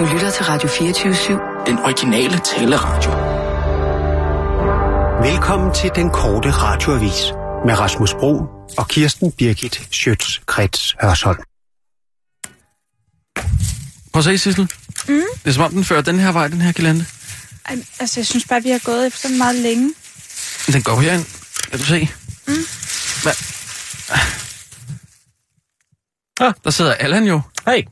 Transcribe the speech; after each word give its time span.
Du 0.00 0.04
lytter 0.04 0.30
til 0.30 0.44
Radio 0.44 0.68
24-7. 0.68 1.66
Den 1.66 1.78
originale 1.78 2.38
taleradio. 2.38 3.10
Velkommen 5.30 5.74
til 5.74 5.90
den 5.94 6.10
korte 6.10 6.50
radioavis 6.50 7.32
med 7.66 7.78
Rasmus 7.78 8.14
Bro 8.14 8.34
og 8.78 8.88
Kirsten 8.88 9.32
Birgit 9.32 9.76
Schøtz-Krets 9.76 10.96
Hørsholm. 11.02 11.38
Prøv 14.12 14.18
at 14.18 14.24
se, 14.24 14.38
Sissel. 14.38 14.70
Mm. 15.08 15.22
Det 15.44 15.50
er 15.50 15.52
som 15.52 15.64
om, 15.64 15.70
den 15.70 15.84
fører 15.84 16.02
den 16.02 16.18
her 16.18 16.32
vej, 16.32 16.48
den 16.48 16.60
her 16.60 16.72
gelande. 16.72 17.04
Ej, 17.68 17.76
altså, 17.98 18.20
jeg 18.20 18.26
synes 18.26 18.44
bare, 18.44 18.62
vi 18.62 18.70
har 18.70 18.80
gået 18.84 19.06
efter 19.06 19.28
den 19.28 19.38
meget 19.38 19.56
længe. 19.56 19.94
Den 20.72 20.82
går 20.82 21.00
herind. 21.00 21.24
Kan 21.70 21.78
du 21.78 21.84
se? 21.84 22.08
Mm. 22.46 22.54
Hvad? 23.22 23.34
Ah, 26.40 26.54
der 26.64 26.70
sidder 26.70 26.94
Allan 26.94 27.24
jo. 27.24 27.40
Hej. 27.66 27.84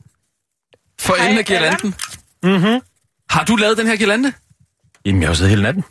For 0.99 1.13
enden 1.15 1.37
af 1.37 1.45
girlanden. 1.45 1.95
Mhm. 2.43 2.81
Har 3.29 3.43
du 3.43 3.55
lavet 3.55 3.77
den 3.77 3.87
her 3.87 3.95
girlande? 3.95 4.33
Jamen, 5.05 5.21
jeg 5.21 5.27
har 5.27 5.31
jo 5.31 5.35
siddet 5.35 5.49
hele 5.49 5.61
natten. 5.63 5.83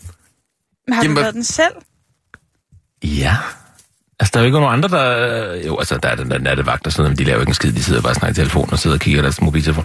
Men 0.86 0.94
har 0.94 1.02
Jamen, 1.02 1.16
du 1.16 1.20
lavet 1.20 1.34
den 1.34 1.44
selv? 1.44 1.72
Ja. 3.04 3.36
Altså, 4.20 4.30
der 4.34 4.38
er 4.38 4.42
jo 4.42 4.46
ikke 4.46 4.60
nogen 4.60 4.72
andre, 4.72 4.88
der... 4.88 5.54
Jo, 5.66 5.78
altså, 5.78 5.98
der 6.02 6.08
er 6.08 6.14
den 6.16 6.30
der 6.30 6.38
nattevagt 6.38 6.86
og 6.86 6.92
sådan 6.92 7.02
noget, 7.02 7.10
men 7.10 7.18
de 7.18 7.24
laver 7.24 7.40
ikke 7.40 7.50
en 7.50 7.54
skid. 7.54 7.72
De 7.72 7.82
sidder 7.82 8.00
bare 8.02 8.12
og 8.12 8.16
snakker 8.16 8.32
i 8.32 8.34
telefon 8.44 8.68
og 8.72 8.78
sidder 8.78 8.96
og 8.96 9.00
kigger 9.00 9.22
deres 9.22 9.40
mobiltelefon. 9.40 9.84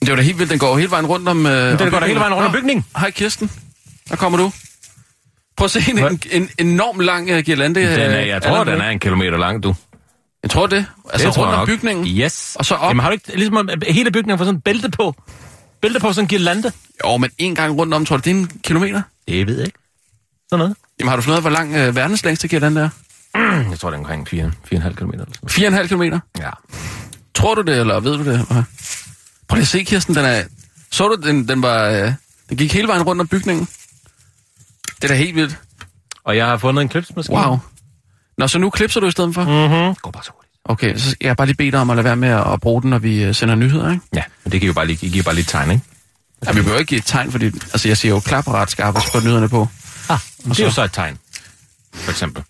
Det 0.00 0.10
var 0.10 0.16
da 0.16 0.22
helt 0.22 0.38
vildt. 0.38 0.50
Den 0.50 0.58
går 0.58 0.76
hele 0.78 0.90
vejen 0.90 1.06
rundt 1.06 1.28
om... 1.28 1.46
Øh, 1.46 1.68
Men 1.70 1.78
den 1.78 1.90
går 1.90 2.00
da 2.00 2.06
hele 2.06 2.20
vejen 2.20 2.34
rundt 2.34 2.46
om 2.46 2.52
Nå, 2.52 2.58
bygningen. 2.60 2.84
Hej, 2.98 3.10
Kirsten. 3.10 3.50
Der 4.08 4.16
kommer 4.16 4.38
du. 4.38 4.52
Prøv 5.56 5.64
at 5.64 5.70
se 5.70 5.90
en, 5.90 5.98
Hvad? 5.98 6.10
en, 6.10 6.20
en 6.32 6.50
enorm 6.58 7.00
lang 7.00 7.30
uh, 7.32 7.38
girlande. 7.38 7.80
Den 7.80 7.88
er, 7.88 8.20
øh, 8.20 8.28
jeg 8.28 8.42
tror, 8.42 8.64
den 8.64 8.80
er 8.80 8.88
en 8.90 8.98
kilometer 8.98 9.38
lang, 9.38 9.62
du. 9.62 9.74
Jeg 10.46 10.50
tror 10.50 10.66
det. 10.66 10.86
Altså 11.12 11.28
det 11.28 11.38
rundt 11.38 11.52
om 11.52 11.58
nok. 11.58 11.68
bygningen. 11.68 12.06
Yes. 12.06 12.56
Og 12.58 12.64
så 12.64 12.74
op. 12.74 12.88
Jamen, 12.88 13.00
har 13.00 13.08
du 13.08 13.12
ikke... 13.12 13.36
Ligesom 13.36 13.56
om 13.56 13.68
hele 13.88 14.10
bygningen 14.10 14.38
får 14.38 14.44
sådan 14.44 14.54
en 14.54 14.60
bælte 14.60 14.90
på. 14.90 15.14
Bælte 15.82 16.00
på 16.00 16.12
sådan 16.12 16.24
en 16.24 16.28
girlande. 16.28 16.72
Jo, 17.04 17.16
men 17.16 17.30
en 17.38 17.54
gang 17.54 17.78
rundt 17.78 17.94
om, 17.94 18.04
tror 18.04 18.16
du, 18.16 18.22
det 18.24 18.30
er 18.30 18.34
en 18.34 18.50
kilometer? 18.64 19.02
Det 19.28 19.46
ved 19.46 19.56
jeg 19.56 19.66
ikke. 19.66 19.78
Sådan 20.50 20.58
noget. 20.58 20.76
Jamen, 21.00 21.08
har 21.08 21.16
du 21.16 21.22
fundet 21.22 21.38
ud 21.38 21.42
hvor 21.42 21.50
lang 21.50 21.74
øh, 21.74 21.96
verdens 21.96 22.24
længste 22.24 22.48
girlande 22.48 22.80
er? 22.80 22.88
Jeg 23.70 23.78
tror, 23.78 23.90
det 23.90 23.94
er 23.96 24.00
omkring 24.00 24.28
4, 24.28 24.52
4,5 24.74 24.92
km. 24.92 25.10
Eller 25.10 25.24
sådan 25.48 25.74
4,5 25.74 25.86
kilometer? 25.86 26.10
noget. 26.10 26.22
Ja. 26.38 26.50
Tror 27.34 27.54
du 27.54 27.62
det, 27.62 27.78
eller 27.80 28.00
ved 28.00 28.18
du 28.18 28.30
det? 28.30 28.46
Prøv 29.48 29.56
lige 29.56 29.62
at 29.62 29.68
se, 29.68 29.84
Kirsten, 29.84 30.14
den 30.14 30.24
er... 30.24 30.42
Så 30.90 31.08
du, 31.08 31.28
den, 31.28 31.48
den 31.48 31.62
var... 31.62 31.88
Øh, 31.88 32.12
den 32.48 32.56
gik 32.56 32.72
hele 32.72 32.88
vejen 32.88 33.02
rundt 33.02 33.20
om 33.20 33.28
bygningen. 33.28 33.68
Det 34.96 35.04
er 35.04 35.08
da 35.08 35.14
helt 35.14 35.34
vildt. 35.34 35.58
Og 36.24 36.36
jeg 36.36 36.46
har 36.46 36.56
fundet 36.56 36.82
en 36.82 36.88
klipsmaskine. 36.88 37.38
Wow. 37.38 37.58
Nå, 38.38 38.48
så 38.48 38.58
nu 38.58 38.70
klipser 38.70 39.00
du 39.00 39.06
i 39.06 39.10
stedet 39.10 39.34
for? 39.34 39.44
Mhm. 39.44 39.94
Går 39.94 40.10
bare 40.10 40.24
så 40.24 40.30
hurtigt. 40.34 40.52
Okay, 40.64 40.96
så 40.96 41.16
jeg 41.20 41.28
har 41.28 41.34
bare 41.34 41.46
lige 41.46 41.56
bedt 41.56 41.72
dig 41.72 41.80
om 41.80 41.90
at 41.90 41.96
lade 41.96 42.04
være 42.04 42.16
med 42.16 42.28
at, 42.28 42.60
bruge 42.60 42.82
den, 42.82 42.90
når 42.90 42.98
vi 42.98 43.24
øh, 43.24 43.34
sender 43.34 43.54
nyheder, 43.54 43.90
ikke? 43.92 44.04
Ja, 44.14 44.22
men 44.44 44.52
det 44.52 44.60
giver 44.60 44.68
jo 44.70 44.74
bare 44.74 44.86
lige, 44.86 45.10
giver 45.10 45.22
bare 45.24 45.34
lige 45.34 45.42
et 45.42 45.48
tegn, 45.48 45.70
ikke? 45.70 45.84
Ja, 46.46 46.52
vi 46.52 46.56
behøver 46.60 46.78
ikke 46.78 46.88
give 46.88 46.98
et 46.98 47.04
tegn, 47.06 47.30
fordi... 47.32 47.46
Altså, 47.46 47.88
jeg 47.88 47.96
siger 47.96 48.14
jo 48.14 48.20
skarpt, 48.20 48.48
og 48.48 48.68
så 49.02 49.10
får 49.12 49.20
nyhederne 49.20 49.48
på. 49.48 49.68
Ah, 50.08 50.18
det 50.44 50.60
er 50.60 50.64
jo 50.64 50.70
så? 50.70 50.84
et 50.84 50.92
tegn. 50.92 51.18
For 51.94 52.10
eksempel. 52.10 52.44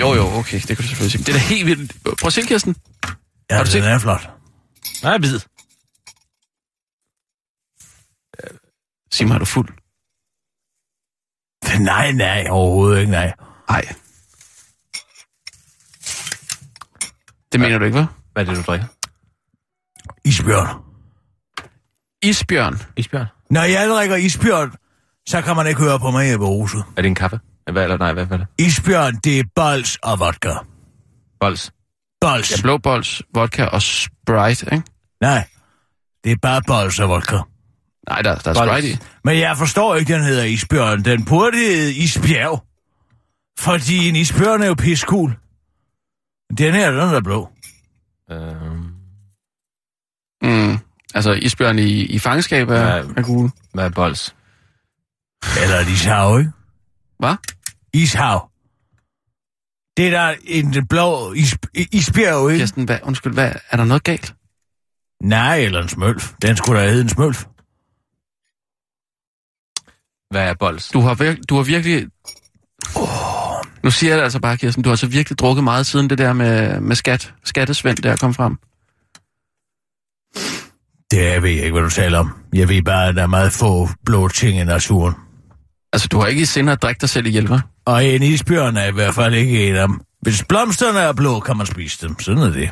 Jo, 0.00 0.14
jo, 0.14 0.26
okay, 0.38 0.58
det 0.60 0.66
kan 0.66 0.76
du 0.76 0.82
selvfølgelig 0.82 1.12
sige. 1.12 1.24
Det 1.24 1.28
er 1.28 1.32
da 1.32 1.38
helt 1.38 1.66
vildt. 1.66 1.96
Prøv 2.04 2.26
at 2.26 2.32
se, 2.32 2.42
Kirsten. 2.42 2.76
Ja, 3.50 3.56
Har 3.56 3.64
du 3.64 3.70
set- 3.70 3.82
den 3.82 3.92
er 3.92 3.98
flot. 3.98 4.30
Nej, 5.02 5.18
bid. 5.18 5.40
Sig 9.12 9.26
mig, 9.28 9.34
er 9.34 9.38
du 9.38 9.44
fuld? 9.44 9.68
Nej, 11.78 12.12
nej, 12.12 12.46
overhovedet 12.50 13.00
ikke, 13.00 13.10
nej. 13.12 13.32
Nej. 13.70 13.94
Det 17.52 17.60
mener 17.60 17.78
du 17.78 17.84
ikke, 17.84 17.96
hvad? 17.98 18.06
Hvad 18.32 18.46
er 18.46 18.48
det, 18.50 18.56
du 18.56 18.62
drikker? 18.62 18.86
Isbjørn. 20.24 20.68
Isbjørn. 22.22 22.78
Isbjørn? 22.96 23.26
Når 23.50 23.62
jeg 23.62 23.88
drikker 23.88 24.16
isbjørn, 24.16 24.72
så 25.28 25.42
kan 25.42 25.56
man 25.56 25.66
ikke 25.66 25.80
høre 25.80 25.98
på 25.98 26.10
mig, 26.10 26.30
Jeppe 26.30 26.46
Rose. 26.46 26.76
Er 26.78 27.02
det 27.02 27.06
en 27.06 27.14
kaffe? 27.14 27.40
Hvad, 27.72 27.82
eller 27.82 27.98
nej, 27.98 28.12
hvad, 28.12 28.24
hvad 28.26 28.38
er 28.38 28.44
det? 28.58 28.66
Isbjørn, 28.66 29.16
det 29.24 29.38
er 29.38 29.44
bols 29.54 29.96
og 30.02 30.18
vodka. 30.18 30.52
Bols. 31.40 31.72
Bols. 32.20 32.50
Ja, 32.56 32.62
blå 32.62 32.78
bols, 32.78 33.22
vodka 33.34 33.64
og 33.64 33.82
Sprite, 33.82 34.66
ikke? 34.72 34.82
Nej, 35.20 35.46
det 36.24 36.32
er 36.32 36.36
bare 36.42 36.62
bols 36.66 36.98
og 37.00 37.08
vodka. 37.08 37.36
Nej, 38.08 38.22
der, 38.22 38.34
der 38.34 38.50
er 38.50 38.54
Bols. 38.54 38.70
Sprite 38.70 38.88
i. 38.88 38.96
Men 39.24 39.38
jeg 39.38 39.56
forstår 39.56 39.94
ikke, 39.96 40.14
den 40.14 40.22
hedder 40.24 40.44
isbjørn. 40.44 41.04
Den 41.04 41.24
burde 41.24 41.56
hedde 41.56 41.94
isbjerg. 41.94 42.64
Fordi 43.58 44.08
en 44.08 44.16
isbjørn 44.16 44.62
er 44.62 44.66
jo 44.66 44.74
piskul. 44.74 45.36
Den 46.48 46.74
her, 46.74 46.90
den 46.90 47.00
er 47.00 47.20
blå. 47.20 47.48
Øhm, 48.30 48.94
Mm. 50.42 50.78
Altså, 51.14 51.32
isbjørn 51.32 51.78
i, 51.78 52.02
i 52.02 52.18
fangenskab 52.18 52.68
er, 52.68 52.74
Ja. 52.74 53.02
er 53.16 53.22
gul. 53.22 53.50
hvad 53.74 53.84
er 53.84 53.88
bols? 53.90 54.34
Eller 55.62 55.76
et 55.76 55.88
ishav, 55.88 56.38
ikke? 56.38 56.50
Hvad? 57.18 57.34
Ishav. 57.94 58.50
Det 59.96 60.06
er 60.06 60.10
der 60.10 60.34
en 60.44 60.86
blå 60.88 61.32
is, 61.32 61.56
isbjerg, 61.74 62.50
ikke? 62.50 62.60
Kirsten, 62.60 62.84
hvad, 62.84 62.98
undskyld, 63.02 63.32
hvad, 63.32 63.52
er 63.70 63.76
der 63.76 63.84
noget 63.84 64.04
galt? 64.04 64.34
Nej, 65.22 65.58
eller 65.58 65.82
en 65.82 65.88
smølf. 65.88 66.32
Den 66.42 66.56
skulle 66.56 66.80
da 66.80 66.88
hedde 66.88 67.02
en 67.02 67.08
smølf. 67.08 67.44
Hvad 70.30 70.48
er 70.50 70.54
bols? 70.54 70.88
Du 70.88 71.00
har, 71.00 71.14
virk, 71.14 71.38
du 71.48 71.56
har 71.56 71.62
virkelig... 71.62 72.06
Oh. 72.96 73.27
Nu 73.84 73.90
siger 73.90 74.10
jeg 74.10 74.18
det 74.18 74.24
altså 74.24 74.40
bare, 74.40 74.56
Kirsten, 74.56 74.82
du 74.82 74.88
har 74.88 74.96
så 74.96 75.06
virkelig 75.06 75.38
drukket 75.38 75.64
meget 75.64 75.86
siden 75.86 76.10
det 76.10 76.18
der 76.18 76.32
med, 76.32 76.80
med 76.80 76.96
skat, 76.96 77.34
skattesvend 77.44 77.96
der 77.96 78.16
kom 78.16 78.34
frem. 78.34 78.56
Det 81.10 81.42
ved 81.42 81.50
jeg 81.50 81.64
ikke, 81.64 81.72
hvad 81.72 81.82
du 81.82 81.90
taler 81.90 82.18
om. 82.18 82.32
Jeg 82.54 82.68
ved 82.68 82.82
bare, 82.82 83.08
at 83.08 83.14
der 83.14 83.22
er 83.22 83.26
meget 83.26 83.52
få 83.52 83.88
blå 84.04 84.28
ting 84.28 84.58
i 84.60 84.64
naturen. 84.64 85.14
Altså, 85.92 86.08
du 86.08 86.18
har 86.20 86.26
ikke 86.26 86.42
i 86.42 86.44
sinde 86.44 86.72
at 86.72 86.82
drikke 86.82 87.00
dig 87.00 87.08
selv 87.08 87.26
ihjel, 87.26 87.46
hva'? 87.52 87.82
Og 87.84 88.04
en 88.04 88.22
isbjørn 88.22 88.76
er 88.76 88.84
i 88.84 88.92
hvert 88.92 89.14
fald 89.14 89.34
ikke 89.34 89.68
en 89.68 89.76
af 89.76 89.88
dem. 89.88 90.00
Hvis 90.22 90.44
blomsterne 90.44 90.98
er 90.98 91.12
blå, 91.12 91.40
kan 91.40 91.56
man 91.56 91.66
spise 91.66 92.06
dem. 92.06 92.20
Sådan 92.20 92.42
er 92.42 92.50
det. 92.50 92.70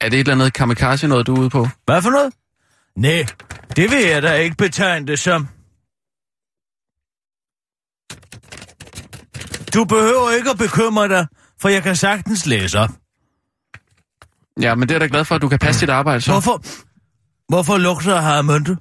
Er 0.00 0.08
det 0.08 0.20
et 0.20 0.20
eller 0.20 0.34
andet 0.34 0.52
kamikaze 0.52 1.08
noget, 1.08 1.26
du 1.26 1.34
er 1.34 1.40
ude 1.40 1.50
på? 1.50 1.68
Hvad 1.86 2.02
for 2.02 2.10
noget? 2.10 2.32
Nej, 2.96 3.26
det 3.76 3.90
vil 3.90 4.06
jeg 4.06 4.22
da 4.22 4.34
ikke 4.34 4.56
betegne 4.56 5.06
det 5.06 5.18
som. 5.18 5.48
Du 9.74 9.84
behøver 9.84 10.30
ikke 10.30 10.50
at 10.50 10.58
bekymre 10.58 11.08
dig, 11.08 11.26
for 11.60 11.68
jeg 11.68 11.82
kan 11.82 11.96
sagtens 11.96 12.46
læse 12.46 12.78
op. 12.78 12.90
Ja, 14.60 14.74
men 14.74 14.88
det 14.88 14.94
er 14.94 14.98
da 14.98 15.06
glad 15.06 15.24
for, 15.24 15.34
at 15.34 15.42
du 15.42 15.48
kan 15.48 15.58
passe 15.58 15.80
dit 15.80 15.90
arbejde 15.90 16.20
så. 16.20 16.30
Hvorfor, 16.32 16.62
hvorfor 17.48 17.78
lugter 17.78 18.16
har 18.20 18.42
mønte? 18.42 18.76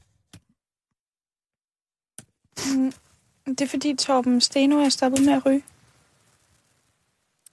Det 3.45 3.61
er 3.61 3.67
fordi 3.67 3.95
Torben 3.95 4.41
Steno 4.41 4.75
er 4.75 4.89
stoppet 4.89 5.25
med 5.25 5.33
at 5.33 5.45
ryge. 5.45 5.63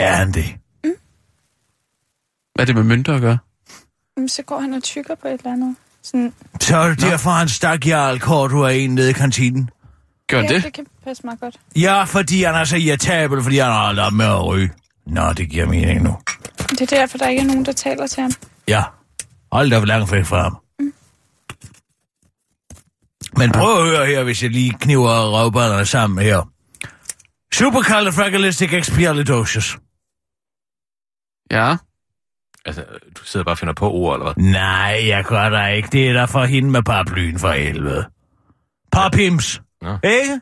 Er 0.00 0.12
han 0.12 0.32
det? 0.32 0.44
Hvad 2.54 2.62
er 2.62 2.64
det 2.64 2.74
med 2.74 2.82
mønter 2.82 3.14
at 3.14 3.20
gøre? 3.20 3.38
Jamen, 4.16 4.28
Så 4.28 4.42
går 4.42 4.60
han 4.60 4.72
og 4.74 4.82
tykker 4.82 5.14
på 5.14 5.28
et 5.28 5.32
eller 5.32 5.52
andet. 5.52 5.76
Sådan, 6.02 6.34
Så 6.60 6.76
er 6.76 6.88
det 6.88 7.00
derfor, 7.00 7.30
han 7.30 7.48
stak 7.48 7.86
Jarl 7.86 8.18
Korto 8.20 8.64
af 8.64 8.74
en 8.74 8.94
nede 8.94 9.10
i 9.10 9.12
kantinen. 9.12 9.70
Gør 10.28 10.40
ja, 10.40 10.48
det? 10.48 10.64
det 10.64 10.72
kan 10.72 10.86
passe 11.04 11.22
meget 11.24 11.40
godt. 11.40 11.56
Ja, 11.76 12.04
fordi 12.04 12.42
han 12.42 12.54
er 12.54 12.64
så 12.64 12.76
irritabel, 12.76 13.42
fordi 13.42 13.58
han 13.58 13.72
har 13.72 13.88
aldrig 13.88 14.14
med 14.14 14.26
at 14.26 14.46
ryge. 14.46 14.70
Nå, 15.06 15.32
det 15.32 15.50
giver 15.50 15.66
mening 15.66 16.02
nu. 16.02 16.18
Det 16.70 16.80
er 16.80 16.86
derfor, 16.86 17.18
der 17.18 17.28
ikke 17.28 17.42
er 17.42 17.46
nogen, 17.46 17.64
der 17.64 17.72
taler 17.72 18.06
til 18.06 18.22
ham. 18.22 18.32
Ja, 18.68 18.84
hold 19.52 19.70
da 19.70 19.78
for 19.78 19.86
langt 19.86 20.12
væk 20.12 20.24
fra 20.24 20.42
ham. 20.42 20.56
Men 23.36 23.52
prøv 23.52 23.78
at 23.78 23.84
høre 23.88 24.06
her, 24.06 24.22
hvis 24.22 24.42
jeg 24.42 24.50
lige 24.50 24.72
kniver 24.80 25.38
røvballerne 25.38 25.86
sammen 25.86 26.24
her. 26.24 26.50
Supercalifragilisticexpialidocious. 27.54 29.78
Ja. 31.50 31.76
Altså, 32.64 32.84
du 33.16 33.24
sidder 33.24 33.44
bare 33.44 33.52
og 33.52 33.58
finder 33.58 33.74
på 33.74 33.90
ord, 33.90 34.14
eller 34.14 34.32
hvad? 34.32 34.44
Nej, 34.44 35.02
jeg 35.06 35.24
gør 35.24 35.48
da 35.48 35.66
ikke. 35.66 35.88
Det 35.92 36.08
er 36.08 36.12
der 36.12 36.26
for 36.26 36.44
hende 36.44 36.70
med 36.70 36.82
paraplyen 36.82 37.38
for 37.38 37.50
helvede. 37.50 38.06
Papims. 38.92 39.60
Nå. 39.86 39.98
Ikke? 40.04 40.40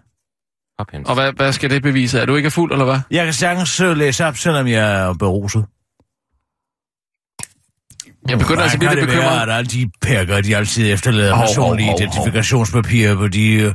Hophens. 0.78 1.08
Og 1.08 1.14
hvad, 1.14 1.32
hvad 1.36 1.52
skal 1.52 1.70
det 1.70 1.82
bevise? 1.82 2.20
Er 2.20 2.26
du 2.26 2.36
ikke 2.36 2.46
er 2.46 2.50
fuld, 2.50 2.72
eller 2.72 2.84
hvad? 2.84 3.00
Jeg 3.10 3.24
kan 3.24 3.34
sagtens 3.34 3.80
læse 3.80 4.26
op, 4.26 4.36
selvom 4.36 4.66
jeg 4.66 5.00
er 5.02 5.12
beruset. 5.14 5.64
Jeg 8.28 8.38
begynder 8.38 8.62
altså 8.62 8.78
Hvordan 8.78 8.96
virkelig 8.96 9.08
kan 9.08 9.16
det 9.16 9.24
være, 9.24 9.40
bekymret. 9.40 9.52
at 9.52 9.58
alle 9.58 9.70
de 9.70 9.90
perker, 10.00 10.40
de 10.40 10.56
altid 10.56 10.92
efterlader 10.92 11.30
Hov, 11.30 11.38
hov, 11.38 11.46
personlige 11.46 11.86
hov, 11.90 11.98
hov. 12.00 12.06
identifikationspapirer 12.08 13.16
på 13.16 13.28
de, 13.28 13.52
øh, 13.54 13.74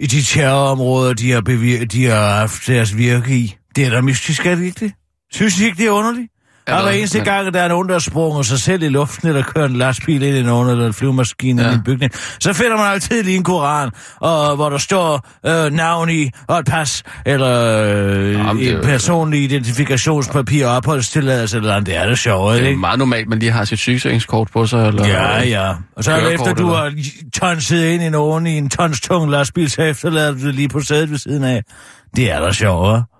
i 0.00 0.06
de 0.06 0.22
terrorområder, 0.22 1.14
de 1.14 1.30
har, 1.32 1.40
bevir- 1.48 1.84
de 1.84 2.04
har 2.06 2.34
haft 2.38 2.66
deres 2.66 2.96
virke 2.96 3.36
i. 3.36 3.56
Det 3.76 3.86
er 3.86 3.90
da 3.90 4.00
mystisk, 4.00 4.46
er 4.46 4.54
det 4.54 4.64
ikke 4.64 4.80
det? 4.84 4.92
Synes 5.32 5.60
I 5.60 5.64
ikke, 5.64 5.76
det 5.76 5.86
er 5.86 5.90
underligt? 5.90 6.32
Hver 6.70 6.78
Eller- 6.78 6.90
eneste 6.98 7.18
men- 7.18 7.24
gang, 7.24 7.54
der 7.54 7.60
er 7.62 7.68
nogen, 7.68 7.88
der 7.88 7.94
har 7.94 7.98
sprunget 8.00 8.46
sig 8.46 8.58
selv 8.60 8.82
i 8.82 8.88
luften, 8.88 9.28
eller 9.28 9.42
kører 9.42 9.66
en 9.66 9.76
lastbil 9.76 10.22
ind 10.22 10.36
i 10.36 10.42
nogen, 10.42 10.68
eller 10.68 10.86
en 10.86 10.92
flyvemaskine 10.92 11.62
ja. 11.62 11.70
I 11.70 11.74
en 11.74 11.82
bygning, 11.84 12.12
så 12.40 12.52
finder 12.52 12.76
man 12.76 12.86
altid 12.86 13.22
lige 13.22 13.36
en 13.36 13.42
koran, 13.44 13.90
og, 14.20 14.56
hvor 14.56 14.68
der 14.68 14.78
står 14.78 15.26
øh, 15.46 15.72
navn 15.72 16.10
i, 16.10 16.30
og 16.48 16.58
et 16.58 16.66
pas, 16.66 17.02
eller 17.26 17.82
øh, 17.86 18.32
Jamen, 18.32 18.62
en 18.62 18.80
personlig 18.82 19.42
identifikationspapir 19.42 20.66
og 20.66 20.76
opholdstilladelse, 20.76 21.56
eller 21.56 21.74
andet. 21.74 21.86
Det 21.86 21.96
er 21.96 22.06
det 22.06 22.18
sjovt, 22.18 22.54
Det 22.54 22.62
er 22.62 22.66
ikke? 22.68 22.80
meget 22.80 22.98
normalt, 22.98 23.28
man 23.28 23.38
lige 23.38 23.52
har 23.52 23.64
sit 23.64 23.78
sygesikringskort 23.78 24.48
på 24.52 24.66
sig. 24.66 24.86
Eller, 24.88 25.06
Ja, 25.06 25.42
ja. 25.42 25.72
Og 25.96 26.04
så 26.04 26.12
er 26.12 26.28
efter, 26.28 26.54
du 26.54 26.66
eller- 26.66 26.76
har 26.80 26.92
tonset 27.32 27.84
ind 27.86 28.02
i 28.02 28.08
nogen 28.08 28.46
i 28.46 28.58
en 28.58 28.68
tons 28.70 29.00
tung 29.00 29.30
lastbil, 29.30 29.70
så 29.70 29.82
efterlader 29.82 30.32
du 30.32 30.38
det 30.46 30.54
lige 30.54 30.68
på 30.68 30.80
sædet 30.80 31.10
ved 31.10 31.18
siden 31.18 31.44
af. 31.44 31.62
Det 32.16 32.30
er 32.32 32.40
da 32.40 32.52
sjovt, 32.52 32.88
hva'? 32.98 33.19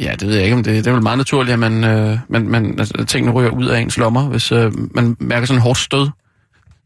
Ja, 0.00 0.10
det 0.10 0.28
ved 0.28 0.34
jeg 0.34 0.44
ikke, 0.44 0.56
om 0.56 0.62
det, 0.62 0.84
det 0.84 0.86
er 0.86 0.92
vel 0.92 1.02
meget 1.02 1.18
naturligt, 1.18 1.52
at 1.52 1.58
man, 1.58 1.84
øh, 1.84 2.18
man, 2.28 2.48
man, 2.48 2.78
altså, 2.78 3.04
tingene 3.04 3.32
ryger 3.32 3.50
ud 3.50 3.66
af 3.66 3.80
ens 3.80 3.96
lommer. 3.96 4.28
Hvis 4.28 4.52
øh, 4.52 4.72
man 4.94 5.16
mærker 5.20 5.46
sådan 5.46 5.58
en 5.58 5.62
hårdt 5.62 5.78
stød, 5.78 6.08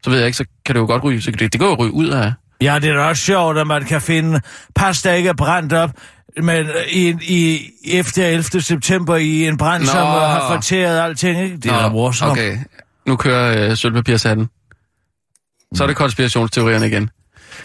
så 0.03 0.09
ved 0.09 0.17
jeg 0.17 0.25
ikke, 0.25 0.37
så 0.37 0.45
kan 0.65 0.75
det 0.75 0.81
jo 0.81 0.85
godt 0.85 1.03
ryge. 1.03 1.21
Så 1.21 1.31
det, 1.31 1.39
det 1.39 1.59
kan 1.59 1.69
jo 1.69 1.75
ryge 1.75 1.93
ud 1.93 2.07
af... 2.07 2.33
Ja, 2.61 2.79
det 2.81 2.89
er 2.89 2.93
da 2.93 3.01
også 3.01 3.23
sjovt, 3.23 3.57
at 3.57 3.67
man 3.67 3.85
kan 3.85 4.01
finde 4.01 4.41
pas, 4.75 5.01
der 5.01 5.13
ikke 5.13 5.29
er 5.29 5.33
brændt 5.33 5.73
op, 5.73 5.89
men 6.41 6.65
i, 6.91 7.15
i, 7.21 7.69
efter 7.85 8.25
11. 8.25 8.61
september 8.61 9.15
i 9.15 9.47
en 9.47 9.57
brand, 9.57 9.83
Nå. 9.83 9.87
som 9.87 10.01
uh, 10.01 10.13
har 10.13 10.55
fortæret 10.55 10.99
alting, 10.99 11.43
ikke? 11.43 11.57
Det 11.57 11.71
er 11.71 11.81
da 11.81 11.89
morsomt. 11.89 12.31
Okay, 12.31 12.57
nu 13.07 13.15
kører 13.15 13.69
øh, 13.69 13.77
sølvpapirshatten. 13.77 14.49
Så 15.75 15.83
er 15.83 15.87
det 15.87 15.95
konspirationsteorierne 15.95 16.87
igen. 16.87 17.09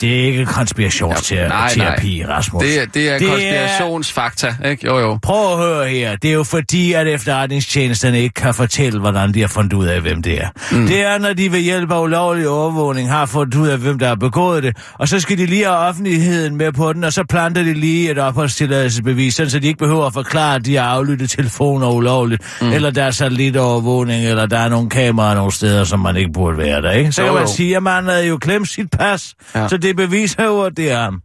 Det 0.00 0.20
er 0.20 0.24
ikke 0.24 0.46
konspirationsterapi, 0.46 2.18
nej. 2.18 2.28
Rasmus. 2.36 2.62
Det, 2.64 2.80
er- 2.82 2.86
det 2.86 3.08
er 3.08 3.18
Det 3.18 3.26
er- 3.26 3.30
konspirationsfakta, 3.30 4.54
ikke? 4.64 4.86
Jo, 4.86 4.98
jo. 4.98 5.18
Prøv 5.22 5.52
at 5.52 5.58
høre 5.58 5.88
her. 5.88 6.16
Det 6.16 6.30
er 6.30 6.34
jo 6.34 6.44
fordi, 6.44 6.92
at 6.92 7.06
efterretningstjenesterne 7.06 8.20
ikke 8.20 8.34
kan 8.34 8.54
fortælle, 8.54 9.00
hvordan 9.00 9.34
de 9.34 9.40
har 9.40 9.48
fundet 9.48 9.72
ud 9.72 9.86
af, 9.86 10.00
hvem 10.00 10.22
det 10.22 10.42
er. 10.42 10.48
Mm. 10.72 10.86
Det 10.86 11.02
er, 11.02 11.18
når 11.18 11.32
de 11.32 11.52
ved 11.52 11.60
hjælp 11.60 11.92
af 11.92 12.00
ulovlig 12.02 12.48
overvågning 12.48 13.10
har 13.10 13.26
fundet 13.26 13.54
ud 13.54 13.68
af, 13.68 13.78
hvem 13.78 13.98
der 13.98 14.08
har 14.08 14.14
begået 14.14 14.62
det. 14.62 14.76
Og 14.94 15.08
så 15.08 15.20
skal 15.20 15.38
de 15.38 15.46
lige 15.46 15.64
have 15.64 15.76
offentligheden 15.76 16.56
med 16.56 16.72
på 16.72 16.92
den, 16.92 17.04
og 17.04 17.12
så 17.12 17.24
planter 17.28 17.62
de 17.62 17.74
lige 17.74 18.10
et 18.10 18.18
opholdstilladelsesbevis, 18.18 19.34
så 19.34 19.58
de 19.62 19.66
ikke 19.66 19.78
behøver 19.78 20.06
at 20.06 20.12
forklare, 20.12 20.54
at 20.54 20.64
de 20.64 20.76
har 20.76 20.84
aflyttet 20.84 21.30
telefoner 21.30 21.88
ulovligt, 21.88 22.42
mm. 22.60 22.72
eller 22.72 22.90
der 22.90 23.04
er 23.04 23.10
satellitovervågning, 23.10 24.24
eller 24.26 24.46
der 24.46 24.58
er 24.58 24.68
nogle 24.68 24.90
kameraer 24.90 25.34
nogle 25.34 25.52
steder, 25.52 25.84
som 25.84 26.00
man 26.00 26.16
ikke 26.16 26.32
burde 26.32 26.58
være 26.58 26.82
der, 26.82 26.90
ikke? 26.90 27.12
Så 27.12 27.22
Jo, 27.22 27.26
kan 27.26 27.34
man 27.34 27.42
jo. 27.42 27.52
sige, 27.52 27.76
at 27.76 27.82
man 27.82 28.04
havde 28.04 28.26
jo 28.26 28.38
glemt 28.42 28.68
sit 28.68 28.90
pas, 28.90 29.34
Ja. 29.54 29.68
så 29.68 29.76
det 29.82 29.96
beviser 29.96 30.44
jo, 30.44 30.62
at 30.62 30.76
det 30.76 30.90
er 30.90 31.00
ham. 31.00 31.22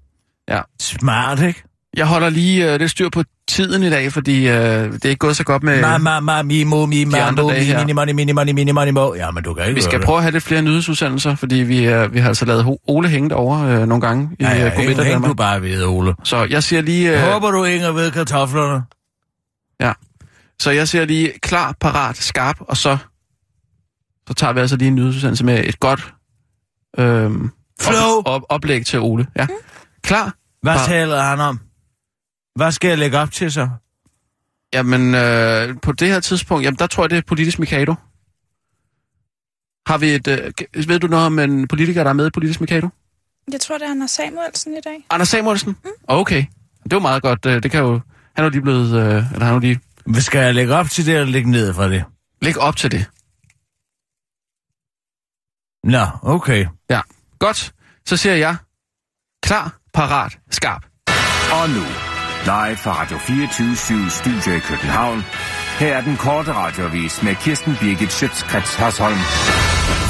Ja. 0.50 0.62
Smart, 0.80 1.42
ikke? 1.42 1.64
Jeg 1.98 2.06
holder 2.06 2.30
lige 2.30 2.74
øh, 2.74 2.80
lidt 2.80 2.92
styr 2.92 3.10
på 3.10 3.24
tiden 3.48 3.84
i 3.84 3.90
dag, 3.90 4.12
fordi 4.14 4.48
øh, 4.48 4.56
det 4.94 5.06
er 5.06 5.10
ikke 5.10 5.20
gået 5.20 5.38
så 5.38 5.44
godt 5.44 5.64
med... 5.64 5.82
Ma, 5.82 5.98
ma, 5.98 6.20
ma, 6.20 6.42
mi, 6.42 6.64
mo, 6.64 6.86
mi, 6.86 7.06
ma, 7.06 7.18
andre 7.18 7.44
mo, 7.44 7.50
dage 7.50 7.60
mi, 7.60 7.66
her. 7.66 7.80
mini, 7.80 7.94
money, 7.94 8.14
mini, 8.14 8.32
money, 8.32 8.54
mini, 8.54 8.72
money, 8.72 8.92
mo. 8.92 9.14
Ja, 9.16 9.32
men 9.32 9.44
du 9.44 9.54
kan 9.54 9.64
ikke 9.66 9.76
Vi 9.76 9.82
skal 9.82 10.02
prøve 10.02 10.18
at 10.18 10.24
have 10.24 10.32
lidt 10.32 10.44
flere 10.44 10.62
nyhedsudsendelser, 10.62 11.36
fordi 11.36 11.56
vi, 11.56 11.86
øh, 11.86 12.14
vi 12.14 12.20
har 12.20 12.28
altså 12.28 12.46
lavet 12.46 12.78
Ole 12.88 13.10
hængt 13.10 13.34
over 13.34 13.60
øh, 13.64 13.88
nogle 13.88 14.02
gange 14.02 14.30
i. 14.40 14.44
Ja, 14.44 14.50
ja, 14.50 14.70
hæng, 14.70 15.04
hæng 15.04 15.26
du 15.26 15.34
bare 15.34 15.62
ved, 15.62 15.84
Ole. 15.84 16.16
Så 16.24 16.48
jeg 16.50 16.64
siger 16.64 16.82
lige... 16.82 17.14
Øh, 17.14 17.32
håber, 17.32 17.52
du 17.52 17.66
hænger 17.66 17.92
ved 17.92 18.12
kartoflerne. 18.12 18.84
ja. 19.80 19.94
Så 20.60 20.72
jeg 20.72 20.88
siger 20.88 21.06
lige 21.06 21.32
klar, 21.42 21.76
parat, 21.82 22.18
skarp, 22.18 22.56
og 22.60 22.78
så, 22.78 22.98
så 24.28 24.34
tager 24.34 24.54
vi 24.54 24.60
altså 24.60 24.76
lige 24.76 24.88
en 24.88 24.96
nyhedsudsendelse 24.96 25.46
med 25.46 25.64
et 25.64 25.80
godt 25.80 26.14
øh, 26.98 27.32
Flow. 27.82 28.18
Op, 28.18 28.26
op, 28.26 28.42
oplæg 28.50 28.86
til 28.86 29.00
Ole. 29.00 29.28
Ja. 29.36 29.48
Klar? 30.02 30.36
Hvad 30.62 30.74
Bare- 30.76 30.88
taler 30.88 31.22
han 31.22 31.40
om? 31.40 31.60
Hvad 32.56 32.72
skal 32.72 32.88
jeg 32.88 32.98
lægge 32.98 33.18
op 33.20 33.32
til 33.32 33.52
så? 33.52 33.70
Jamen, 34.74 35.16
øh, 35.16 35.76
på 35.82 35.92
det 35.92 36.08
her 36.08 36.20
tidspunkt, 36.20 36.64
jamen, 36.66 36.80
der 36.80 36.88
tror 36.88 37.04
jeg, 37.04 37.10
det 37.10 37.18
er 37.18 37.22
politisk 37.28 37.60
Mikado. 37.60 37.96
Har 39.88 39.98
vi 39.98 40.10
et... 40.10 40.28
Øh, 40.28 40.54
ved 40.90 41.00
du 41.00 41.08
noget 41.08 41.26
om 41.26 41.40
en 41.40 41.68
politiker, 41.68 42.04
der 42.04 42.10
er 42.10 42.14
med 42.14 42.28
i 42.28 42.30
politisk 42.30 42.62
Mikado? 42.62 42.90
Jeg 43.52 43.62
tror, 43.62 43.78
det 43.78 43.86
er 43.88 43.92
Anders 43.92 44.12
Samuelsen 44.12 44.74
i 44.78 44.82
dag. 44.86 45.06
Anders 45.10 45.28
Samuelsen? 45.30 45.78
Mm. 45.84 45.90
Okay. 46.08 46.46
Det 46.84 46.92
var 46.94 47.00
meget 47.00 47.22
godt. 47.22 47.46
øh, 47.46 47.64
Det 47.64 47.72
kan 47.72 47.80
jo... 47.82 47.92
Han 48.36 48.44
er 48.44 48.44
jo 48.44 48.50
lige 48.50 48.62
blevet... 48.62 48.88
Øh, 49.02 49.06
eller 49.34 49.40
han 49.40 49.42
er 49.42 49.54
jo 49.54 49.60
lige... 49.60 49.80
Hvad 50.06 50.22
skal 50.22 50.40
jeg 50.46 50.56
lægge 50.56 50.76
op 50.76 50.90
til 50.90 51.06
det, 51.06 51.14
eller 51.16 51.32
lægge 51.32 51.52
ned 51.52 51.74
fra 51.74 51.90
det? 51.90 52.04
Læg 52.42 52.58
op 52.58 52.76
til 52.76 52.92
det. 52.92 53.06
Nå, 55.84 56.06
okay. 56.22 56.66
Ja. 56.90 57.02
Godt. 57.46 57.72
Så 58.06 58.18
siger 58.18 58.36
jeg... 58.36 58.56
Klar, 59.44 59.78
parat, 59.94 60.38
skarp. 60.52 60.86
Og 61.52 61.70
nu, 61.70 61.86
live 62.44 62.78
fra 62.78 63.02
Radio 63.02 63.18
24 63.18 64.10
Studio 64.10 64.58
i 64.58 64.60
København. 64.60 65.24
Her 65.80 65.98
er 65.98 66.02
den 66.02 66.18
korte 66.18 66.54
radiovis 66.54 67.24
med 67.24 67.36
Kirsten 67.36 67.76
Birgit 67.80 68.12
Schøtzgrads 68.12 68.76
Hasholm. 68.76 69.18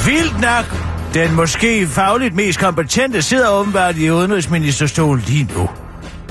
Vildt 0.06 0.40
nok! 0.40 0.66
Den 1.14 1.34
måske 1.34 1.86
fagligt 1.86 2.34
mest 2.34 2.58
kompetente 2.60 3.22
sidder 3.22 3.50
åbenbart 3.50 3.96
i 3.96 4.10
udenrigsministerstolen 4.10 5.24
lige 5.24 5.44
nu. 5.54 5.85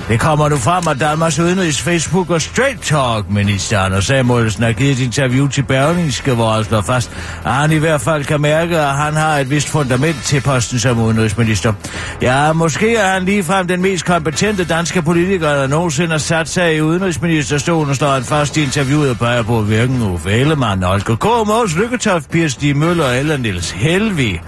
Det 0.10 0.20
kommer 0.20 0.50
nu 0.50 0.58
frem, 0.58 0.88
at 0.88 1.00
Danmarks 1.00 1.40
udenrigs 1.40 1.82
Facebook 1.82 2.30
og 2.30 2.42
Straight 2.42 2.82
Talk 2.82 3.30
minister 3.30 3.80
Anders 3.80 4.06
Samuelsen 4.06 4.64
har 4.64 4.72
givet 4.72 4.92
et 4.92 5.00
interview 5.00 5.48
til 5.48 5.64
Berlingske, 5.64 6.34
hvor 6.34 6.52
han 6.52 6.64
slår 6.64 6.82
fast, 6.82 7.12
at 7.46 7.54
han 7.54 7.72
i 7.72 7.76
hvert 7.76 8.02
fald 8.02 8.26
kan 8.26 8.42
mærke, 8.42 8.80
at 8.80 8.94
han 8.94 9.14
har 9.14 9.38
et 9.38 9.50
vist 9.50 9.70
fundament 9.70 10.16
til 10.24 10.42
posten 10.42 10.80
som 10.80 11.00
udenrigsminister. 11.00 11.74
Ja, 12.22 12.54
måske 12.54 12.96
er 12.96 13.10
han 13.10 13.26
ligefrem 13.26 13.68
den 13.68 13.82
mest 13.82 14.06
kompetente 14.06 14.66
danske 14.66 15.02
politiker, 15.02 15.50
der 15.50 15.68
nogensinde 15.68 16.12
har 16.12 16.18
sat 16.18 16.50
sig 16.50 16.76
i 16.76 16.82
udenrigsministerstolen, 16.82 17.96
slår 17.96 18.12
han 18.12 18.24
fast 18.24 18.58
i 18.58 18.64
interviewet 18.64 19.10
og 19.10 19.18
peger 19.18 19.44
på, 19.44 19.62
hverken 19.62 20.02
Uffe 20.02 20.32
Ellemann, 20.32 20.84
Olger 20.84 21.16
K., 21.16 21.48
Mås 21.48 21.76
Lykketoft, 21.76 22.32
Pia 22.32 22.48
Stig 22.48 22.78
Møller 22.78 23.10
eller 23.10 23.38
Niels 23.38 23.72
Helvi 23.72 24.40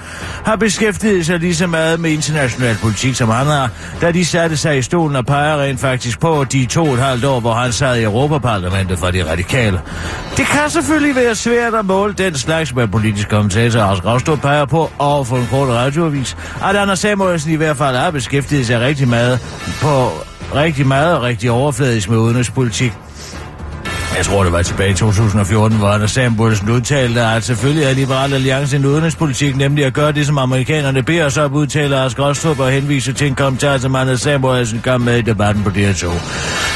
har 0.46 0.56
beskæftiget 0.56 1.26
sig 1.26 1.40
lige 1.40 1.56
så 1.56 1.68
meget 1.68 2.00
med 2.00 2.12
international 2.12 2.78
politik, 2.82 3.16
som 3.16 3.30
han 3.30 3.46
har, 3.46 3.70
da 4.02 4.12
de 4.12 4.26
satte 4.26 4.58
sig 4.58 4.78
i 4.78 4.82
stolen 4.82 5.16
og 5.16 5.26
peger 5.48 5.64
rent 5.64 5.80
faktisk 5.80 6.20
på 6.20 6.46
de 6.52 6.66
to 6.66 6.84
og 6.86 6.94
et 6.94 7.00
halvt 7.00 7.26
år, 7.26 7.40
hvor 7.40 7.54
han 7.54 7.72
sad 7.72 7.98
i 7.98 8.04
Europaparlamentet 8.04 9.00
for 9.00 9.12
de 9.12 9.32
radikale. 9.32 9.82
Det 10.38 10.46
kan 10.46 10.70
selvfølgelig 10.70 11.16
være 11.16 11.36
svært 11.36 11.74
at 11.74 11.86
måle 11.86 12.14
den 12.14 12.36
slags 12.36 12.76
med 12.76 12.88
politisk 12.88 13.30
kommentator 13.30 13.80
Lars 13.80 14.06
Ravstrup 14.06 14.40
peger 14.42 14.66
på 14.66 14.92
over 15.00 15.24
for 15.24 15.38
en 15.38 15.48
kort 15.52 15.70
radioavis, 15.70 16.38
at 16.64 16.76
Anders 16.76 17.00
Samuelsen 17.00 17.52
i 17.52 17.56
hvert 17.56 17.78
fald 17.78 17.96
har 17.96 18.12
beskæftiget 18.12 18.68
sig 18.68 18.80
rigtig 18.80 19.08
meget 19.08 19.40
på 19.82 20.10
rigtig 20.56 20.88
meget 20.88 21.16
og 21.16 21.24
rigtig 21.24 21.52
overfladisk 21.52 22.10
med 22.10 22.18
udenrigspolitik. 22.18 22.94
Jeg 24.18 24.26
tror, 24.26 24.44
det 24.44 24.52
var 24.52 24.62
tilbage 24.62 24.92
i 24.92 24.94
2014, 24.94 25.78
hvor 25.78 25.88
Anders 25.88 26.12
Samuelsen 26.12 26.70
udtalte, 26.70 27.22
at 27.22 27.44
selvfølgelig 27.44 27.86
er 27.86 27.94
Liberal 27.94 28.34
Alliance 28.34 28.76
en 28.76 28.86
udenrigspolitik, 28.86 29.58
nemlig 29.58 29.86
at 29.86 29.94
gøre 29.94 30.12
det, 30.12 30.26
som 30.26 30.38
amerikanerne 30.38 31.04
beder 31.04 31.26
os 31.26 31.38
op, 31.38 31.54
udtaler 31.54 31.90
Lars 31.90 32.16
Gråstrup 32.16 32.60
og 32.60 32.72
henviser 32.72 33.14
til 33.14 33.28
en 33.28 33.36
kommentar, 33.36 33.78
som 33.78 33.96
Anders 33.96 34.22
Samuelsen 34.22 34.82
kom 34.84 35.02
med 35.02 35.18
i 35.18 35.22
debatten 35.22 35.64
på 35.64 35.70
DR2. 35.70 36.08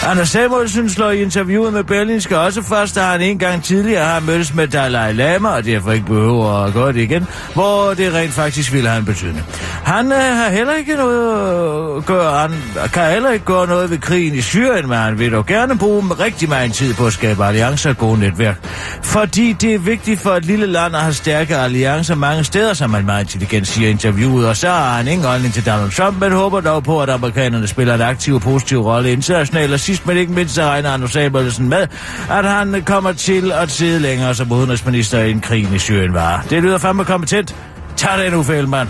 Anders 0.07 0.29
Samuelsen 0.29 0.89
slår 0.89 1.09
i 1.09 1.21
interviewet 1.21 1.73
med 1.73 1.83
Berlinske 1.83 2.39
også 2.39 2.61
fast, 2.61 2.97
at 2.97 3.03
han 3.03 3.21
en 3.21 3.39
gang 3.39 3.63
tidligere 3.63 4.05
har 4.05 4.19
mødtes 4.19 4.53
med 4.53 4.67
Dalai 4.67 5.13
Lama, 5.13 5.49
og 5.49 5.65
derfor 5.65 5.91
ikke 5.91 6.05
behøver 6.05 6.65
at 6.65 6.73
gøre 6.73 6.93
det 6.93 7.01
igen, 7.01 7.27
hvor 7.53 7.93
det 7.93 8.13
rent 8.13 8.33
faktisk 8.33 8.73
ville 8.73 8.89
have 8.89 8.99
en 8.99 9.05
betydning. 9.05 9.45
Han 9.83 10.11
øh, 10.11 10.17
har 10.17 10.49
heller 10.49 10.73
ikke 10.73 10.95
noget 10.95 11.91
øh, 11.91 11.97
at 11.97 12.05
gøre, 12.05 12.39
han 12.39 12.51
kan 12.93 13.11
heller 13.11 13.31
ikke 13.31 13.45
gøre 13.45 13.67
noget 13.67 13.89
ved 13.89 13.97
krigen 13.97 14.35
i 14.35 14.41
Syrien, 14.41 14.87
men 14.89 14.97
han 14.97 15.19
vil 15.19 15.31
dog 15.31 15.45
gerne 15.45 15.77
bruge 15.77 16.03
rigtig 16.19 16.49
meget 16.49 16.73
tid 16.73 16.93
på 16.93 17.05
at 17.05 17.13
skabe 17.13 17.30
alliancer 17.39 17.89
og 17.89 17.97
gode 17.97 18.19
netværk. 18.19 18.65
Fordi 19.03 19.53
det 19.53 19.73
er 19.73 19.79
vigtigt 19.79 20.19
for 20.19 20.29
et 20.29 20.45
lille 20.45 20.65
land 20.65 20.95
at 20.95 21.01
have 21.01 21.13
stærke 21.13 21.55
alliancer 21.55 22.15
mange 22.15 22.43
steder, 22.43 22.73
som 22.73 22.89
man 22.89 23.05
meget 23.05 23.23
intelligent 23.23 23.67
siger 23.67 23.87
i 23.87 23.91
interviewet, 23.91 24.47
og 24.47 24.57
så 24.57 24.67
har 24.67 24.97
han 24.97 25.07
ingen 25.07 25.27
holdning 25.27 25.53
til 25.53 25.65
Donald 25.65 25.91
Trump, 25.91 26.19
men 26.19 26.31
håber 26.31 26.61
dog 26.61 26.83
på, 26.83 27.01
at 27.01 27.09
amerikanerne 27.09 27.67
spiller 27.67 27.95
en 27.95 28.01
aktiv 28.01 28.35
og 28.35 28.41
positiv 28.41 28.81
rolle 28.81 29.11
internationalt, 29.11 29.73
og 29.73 29.79
sidst 29.79 30.07
men 30.07 30.17
ikke 30.17 30.33
mindst, 30.33 30.55
så 30.55 30.63
regner 30.63 30.91
Anders 30.91 31.11
Samuelsen 31.11 31.69
med, 31.69 31.87
at 32.29 32.45
han 32.45 32.83
kommer 32.85 33.11
til 33.11 33.51
at 33.51 33.71
sidde 33.71 33.99
længere 33.99 34.35
som 34.35 34.51
udenrigsminister 34.51 35.19
i 35.19 35.31
en 35.31 35.41
krig 35.41 35.67
i 35.75 35.79
Syrien 35.79 36.13
var. 36.13 36.45
Det 36.49 36.63
lyder 36.63 36.77
fandme 36.77 37.05
kompetent. 37.05 37.55
Tag 37.97 38.23
det 38.23 38.31
nu, 38.31 38.43
Fældmann. 38.43 38.89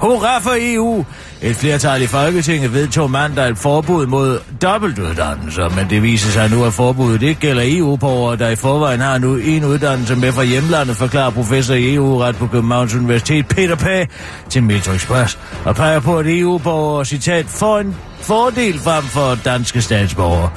Hurra 0.00 0.38
for 0.38 0.54
EU! 0.58 1.04
Et 1.42 1.56
flertal 1.56 2.02
i 2.02 2.06
Folketinget 2.06 2.74
vedtog 2.74 3.10
mandag 3.10 3.48
et 3.48 3.58
forbud 3.58 4.06
mod 4.06 4.38
dobbeltuddannelser, 4.62 5.68
men 5.68 5.90
det 5.90 6.02
viser 6.02 6.30
sig 6.30 6.50
nu, 6.50 6.64
at 6.64 6.72
forbuddet 6.72 7.22
ikke 7.22 7.40
gælder 7.40 7.62
EU-borgere, 7.66 8.36
der 8.36 8.48
i 8.48 8.56
forvejen 8.56 9.00
har 9.00 9.18
nu 9.18 9.36
en 9.36 9.64
uddannelse 9.64 10.16
med 10.16 10.32
fra 10.32 10.44
hjemlandet, 10.44 10.96
forklarer 10.96 11.30
professor 11.30 11.74
i 11.74 11.94
EU-ret 11.94 12.36
på 12.36 12.46
Københavns 12.46 12.94
Universitet 12.94 13.48
Peter 13.48 13.74
Pag 13.74 14.08
til 14.50 14.62
Metro 14.62 14.92
Express, 14.92 15.38
og 15.64 15.76
peger 15.76 16.00
på, 16.00 16.18
at 16.18 16.26
EU-borgere, 16.28 17.04
citat, 17.04 17.46
får 17.46 17.78
en 17.78 17.96
fordel 18.22 18.78
frem 18.78 19.04
for 19.04 19.38
danske 19.44 19.82
statsborgere. 19.82 20.50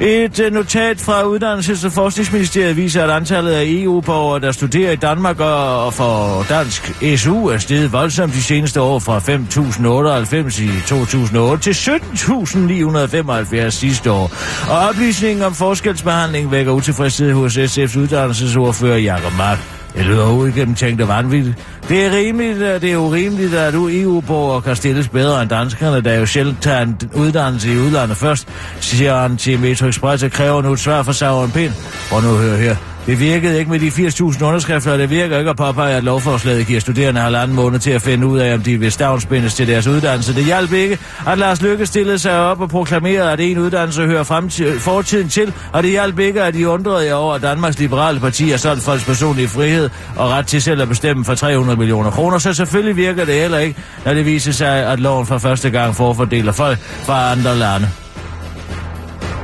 Et 0.00 0.40
øh, 0.40 0.52
notat 0.52 1.00
fra 1.00 1.22
Uddannelses- 1.22 1.86
og 1.86 1.92
Forskningsministeriet 1.92 2.76
viser, 2.76 3.04
at 3.04 3.10
antallet 3.10 3.52
af 3.52 3.64
EU-borgere, 3.66 4.40
der 4.40 4.52
studerer 4.52 4.92
i 4.92 4.96
Danmark 4.96 5.40
og 5.40 5.94
for 5.94 6.06
får 6.06 6.46
dansk 6.48 6.92
SU, 7.16 7.46
er 7.46 7.58
steget 7.58 7.92
voldsomt 7.92 8.34
de 8.34 8.42
seneste 8.42 8.80
år 8.80 8.98
fra 8.98 9.18
5.098 9.18 10.62
i 10.62 10.70
2008 10.86 11.72
til 11.72 11.90
17.975 11.90 13.70
sidste 13.70 14.10
år. 14.12 14.32
Og 14.70 14.78
oplysningen 14.78 15.44
om 15.44 15.54
forskelsbehandling 15.54 16.50
vækker 16.50 16.72
utilfredshed 16.72 17.32
hos 17.32 17.58
SF's 17.58 17.98
uddannelsesordfører 17.98 18.98
Jakob 18.98 19.32
Mark. 19.38 19.75
Det 19.96 20.04
lyder 20.04 20.32
uigennemtænkt 20.32 21.02
og 21.02 21.08
vanvittigt. 21.08 21.56
Det 21.88 22.06
er 22.06 22.12
rimeligt, 22.12 22.62
at 22.62 22.82
det 22.82 22.92
er 22.92 22.96
urimeligt, 22.96 23.54
at 23.54 23.74
du 23.74 23.88
EU-borger 23.92 24.60
kan 24.60 24.76
stilles 24.76 25.08
bedre 25.08 25.42
end 25.42 25.50
danskerne, 25.50 26.00
der 26.00 26.14
jo 26.14 26.26
sjældent 26.26 26.62
tager 26.62 26.80
en 26.80 26.98
uddannelse 27.14 27.72
i 27.72 27.78
udlandet 27.78 28.16
først, 28.16 28.48
siger 28.80 29.16
han 29.16 29.36
til 29.36 29.60
Metro 29.60 29.86
Express 29.86 30.22
og 30.22 30.30
kræver 30.30 30.62
nu 30.62 30.72
et 30.72 30.80
svar 30.80 31.02
for 31.02 31.12
Sauron 31.12 31.50
Pind. 31.50 31.72
Og 32.12 32.22
nu 32.22 32.28
hører 32.28 32.56
her. 32.56 32.95
Det 33.06 33.20
virkede 33.20 33.58
ikke 33.58 33.70
med 33.70 33.80
de 33.80 33.88
80.000 33.88 34.44
underskrifter, 34.44 34.92
og 34.92 34.98
det 34.98 35.10
virker 35.10 35.38
ikke 35.38 35.50
at 35.50 35.56
påpege, 35.56 35.94
at 35.94 36.04
lovforslaget 36.04 36.66
giver 36.66 36.80
studerende 36.80 37.20
halvanden 37.20 37.56
måned 37.56 37.78
til 37.78 37.90
at 37.90 38.02
finde 38.02 38.26
ud 38.26 38.38
af, 38.38 38.54
om 38.54 38.62
de 38.62 38.80
vil 38.80 38.92
stavnsbindes 38.92 39.54
til 39.54 39.68
deres 39.68 39.86
uddannelse. 39.86 40.34
Det 40.34 40.44
hjalp 40.44 40.72
ikke, 40.72 40.98
at 41.26 41.38
Lars 41.38 41.62
Lykke 41.62 41.86
stillede 41.86 42.18
sig 42.18 42.38
op 42.38 42.60
og 42.60 42.68
proklamerede, 42.68 43.32
at 43.32 43.40
en 43.40 43.58
uddannelse 43.58 44.06
hører 44.06 44.22
fremtid, 44.22 44.78
fortiden 44.78 45.28
til, 45.28 45.52
og 45.72 45.82
det 45.82 45.90
hjalp 45.90 46.18
ikke, 46.18 46.42
at 46.42 46.54
de 46.54 46.68
undrede 46.68 47.06
jer 47.06 47.14
over, 47.14 47.34
at 47.34 47.42
Danmarks 47.42 47.78
Liberale 47.78 48.20
Parti 48.20 48.50
er 48.50 48.56
solgt 48.56 48.82
folks 48.82 49.04
personlige 49.04 49.48
frihed 49.48 49.90
og 50.16 50.30
ret 50.30 50.46
til 50.46 50.62
selv 50.62 50.82
at 50.82 50.88
bestemme 50.88 51.24
for 51.24 51.34
300 51.34 51.78
millioner 51.78 52.10
kroner, 52.10 52.38
så 52.38 52.54
selvfølgelig 52.54 52.96
virker 52.96 53.24
det 53.24 53.34
heller 53.34 53.58
ikke, 53.58 53.80
når 54.04 54.14
det 54.14 54.26
viser 54.26 54.52
sig, 54.52 54.86
at 54.86 55.00
loven 55.00 55.26
for 55.26 55.38
første 55.38 55.70
gang 55.70 55.94
forfordeler 55.94 56.52
folk 56.52 56.78
fra 56.78 57.32
andre 57.32 57.56
lande. 57.56 57.88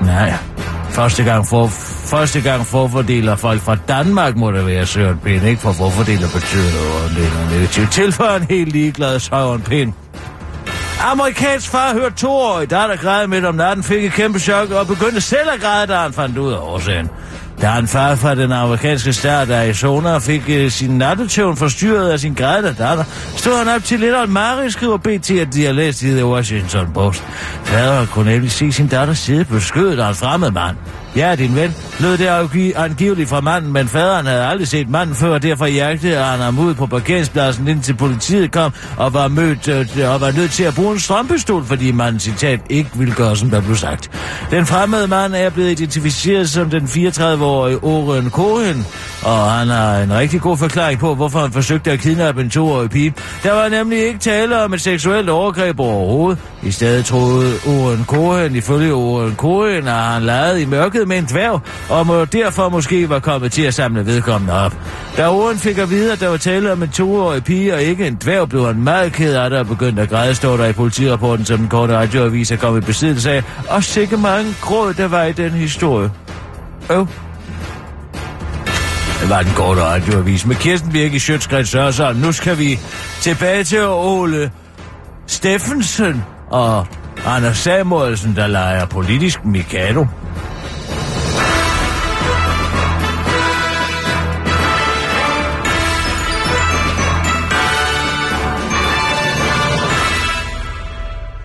Nej, 0.01 0.35
første 0.93 1.25
gang 1.25 1.47
for 1.47 1.67
første 2.13 2.41
gang 2.41 2.67
forfordeler 2.67 3.37
folk 3.37 3.61
fra 3.61 3.77
Danmark, 3.89 4.37
må 4.37 4.51
det 4.51 4.67
være 4.67 4.87
Søren 4.87 5.19
Pind, 5.19 5.47
ikke? 5.47 5.61
For 5.61 5.73
forfordeler 5.73 6.29
betyder 6.29 6.73
noget, 6.73 7.11
det 7.17 7.27
er 7.27 7.51
negativt. 7.51 7.93
Tilføjer 7.93 8.37
en 8.37 8.47
helt 8.51 8.73
ligeglad 8.73 9.21
Søren 9.21 9.63
Pind. 9.63 9.93
Amerikansk 11.01 11.69
far 11.71 11.93
hørte 11.93 12.17
to 12.17 12.31
år 12.31 12.61
i 12.61 12.67
der 12.67 12.97
græd 12.97 13.27
midt 13.27 13.45
om 13.45 13.55
natten, 13.55 13.85
fik 13.85 14.05
et 14.05 14.13
kæmpe 14.13 14.39
chok 14.39 14.71
og 14.71 14.87
begyndte 14.87 15.21
selv 15.21 15.51
at 15.55 15.61
græde, 15.61 15.87
da 15.87 15.97
han 15.97 16.13
fandt 16.13 16.39
ud 16.39 16.53
af 16.53 16.59
årsagen. 16.59 17.11
Da 17.63 17.79
en 17.79 17.89
far 17.89 18.15
fra 18.15 18.35
den 18.35 18.53
amerikanske 18.53 19.13
stat 19.13 19.51
Arizona 19.51 20.19
fik 20.19 20.43
uh, 20.49 20.71
sin 20.71 20.91
nattetøvn 20.99 21.57
forstyrret 21.57 22.11
af 22.11 22.21
sin 22.21 22.35
grædende 22.35 22.75
datter, 22.79 23.05
stod 23.37 23.59
han 23.59 23.69
op 23.69 23.85
til 23.85 24.01
lidt 24.01 24.15
af 24.15 24.29
Mari, 24.29 24.71
skriver 24.71 24.97
BT, 24.97 25.31
at 25.31 25.55
de 25.55 25.65
har 25.65 25.73
læst 25.73 26.03
i 26.03 26.11
The 26.11 26.27
Washington 26.27 26.93
Post. 26.95 27.25
Faderen 27.65 28.07
kunne 28.07 28.31
nemlig 28.33 28.51
se 28.51 28.73
sin 28.73 28.87
datter 28.87 29.15
sidde 29.15 29.45
på 29.45 29.61
skødet 29.61 30.01
af 30.01 30.09
en 30.09 30.15
fremmed 30.15 30.51
mand. 30.51 30.77
Ja, 31.17 31.35
din 31.35 31.57
ven, 31.57 31.75
lød 32.01 32.19
det 32.19 32.73
angiveligt 32.77 33.29
fra 33.29 33.41
manden, 33.41 33.73
men 33.73 33.89
faderen 33.89 34.27
havde 34.27 34.47
aldrig 34.47 34.69
set 34.69 34.89
manden 34.89 35.17
før, 35.17 35.35
og 35.35 35.43
derfor 35.43 35.67
jagtede 35.67 36.17
han 36.17 36.41
ham 36.41 36.59
ud 36.59 36.75
på 36.75 36.87
parkeringspladsen, 36.87 37.69
indtil 37.69 37.95
politiet 37.95 38.53
kom 38.53 38.73
og 38.97 39.15
var, 39.15 39.29
mødt, 39.29 39.69
øh, 39.69 40.15
og 40.15 40.21
var 40.21 40.31
nødt 40.31 40.51
til 40.51 40.65
at 40.65 40.75
bruge 40.75 40.93
en 40.93 41.01
strømpistol, 41.01 41.65
fordi 41.65 41.93
manden 41.93 42.21
citat 42.21 42.61
ikke 42.69 42.91
ville 42.95 43.15
gøre, 43.15 43.37
som 43.37 43.51
der 43.51 43.61
blev 43.61 43.77
sagt. 43.77 44.11
Den 44.51 44.67
fremmede 44.67 45.07
mand 45.07 45.35
er 45.35 45.51
blevet 45.51 45.71
identificeret 45.71 46.51
som 46.51 46.71
den 46.71 46.83
34-årige 46.83 47.79
Oren 47.85 48.31
Cohen, 48.31 48.87
og 49.23 49.51
han 49.53 49.69
har 49.69 49.99
en 49.99 50.13
rigtig 50.13 50.41
god 50.41 50.57
forklaring 50.57 50.99
på, 50.99 51.15
hvorfor 51.15 51.39
han 51.41 51.53
forsøgte 51.53 51.91
at 51.91 52.01
kidnappe 52.01 52.41
en 52.41 52.51
toårig 52.51 52.91
pige. 52.91 53.15
Der 53.43 53.53
var 53.53 53.69
nemlig 53.69 54.07
ikke 54.07 54.19
tale 54.19 54.63
om 54.65 54.75
et 54.75 54.81
seksuelt 54.81 55.29
overgreb 55.29 55.81
overhovedet. 55.81 56.39
I 56.63 56.71
stedet 56.71 57.05
troede 57.05 57.55
Oren 57.67 58.05
Cohen, 58.05 58.57
ifølge 58.57 58.93
Oren 58.93 59.35
Cohen, 59.37 59.89
at 59.89 59.95
han 59.95 60.23
legede 60.23 60.63
i 60.63 60.65
mørket 60.65 61.02
med 61.07 61.19
en 61.19 61.25
dværg, 61.25 61.61
og 61.89 62.07
må 62.07 62.25
derfor 62.25 62.69
måske 62.69 63.09
var 63.09 63.19
kommet 63.19 63.53
til 63.53 63.63
at 63.63 63.75
samle 63.75 64.07
vedkommende 64.07 64.65
op. 64.65 64.77
Da 65.17 65.29
Oren 65.29 65.59
fik 65.59 65.79
at 65.79 65.91
vide, 65.91 66.13
at 66.13 66.21
der 66.21 66.29
var 66.29 66.37
tale 66.37 66.73
om 66.73 66.83
en 66.83 66.89
toårig 66.89 67.45
pige 67.45 67.75
og 67.75 67.83
ikke 67.83 68.07
en 68.07 68.15
dværg, 68.15 68.49
blev 68.49 68.67
han 68.67 68.83
meget 68.83 69.13
ked 69.13 69.35
af 69.35 69.51
det 69.51 69.59
og 69.59 69.67
begyndte 69.67 70.03
at 70.03 70.09
græde, 70.09 70.35
står 70.35 70.57
der 70.57 70.67
i 70.67 70.73
politirapporten, 70.73 71.45
som 71.45 71.59
den 71.59 71.69
korte 71.69 71.97
radioavis 71.97 72.51
er 72.51 72.57
kommet 72.57 72.83
i 72.83 72.87
besiddelse 72.87 73.31
af. 73.31 73.43
Og 73.69 73.85
sikke 73.85 74.17
mange 74.17 74.55
gråd, 74.61 74.95
der 74.95 75.09
var 75.09 75.25
i 75.25 75.33
den 75.33 75.51
historie. 75.51 76.11
Øv. 76.91 77.07
Det 79.21 79.31
var 79.31 79.43
den 79.43 79.53
korte 79.53 79.81
radioavis 79.81 80.47
med 80.47 80.57
Kirsten 80.57 80.93
Birke 80.93 81.17
i 81.17 81.19
Sjøtskrets 81.19 81.71
Sørsson. 81.71 82.17
Nu 82.17 82.33
skal 82.33 82.59
vi 82.59 82.79
tilbage 83.21 83.65
til 83.65 83.87
Ole 83.87 84.51
Steffensen 85.27 86.25
og 86.51 86.87
Anders 87.27 87.59
Samuelsen, 87.59 88.37
der 88.37 88.47
leger 88.47 88.87
politisk 88.87 89.45
Mikado. 89.45 90.07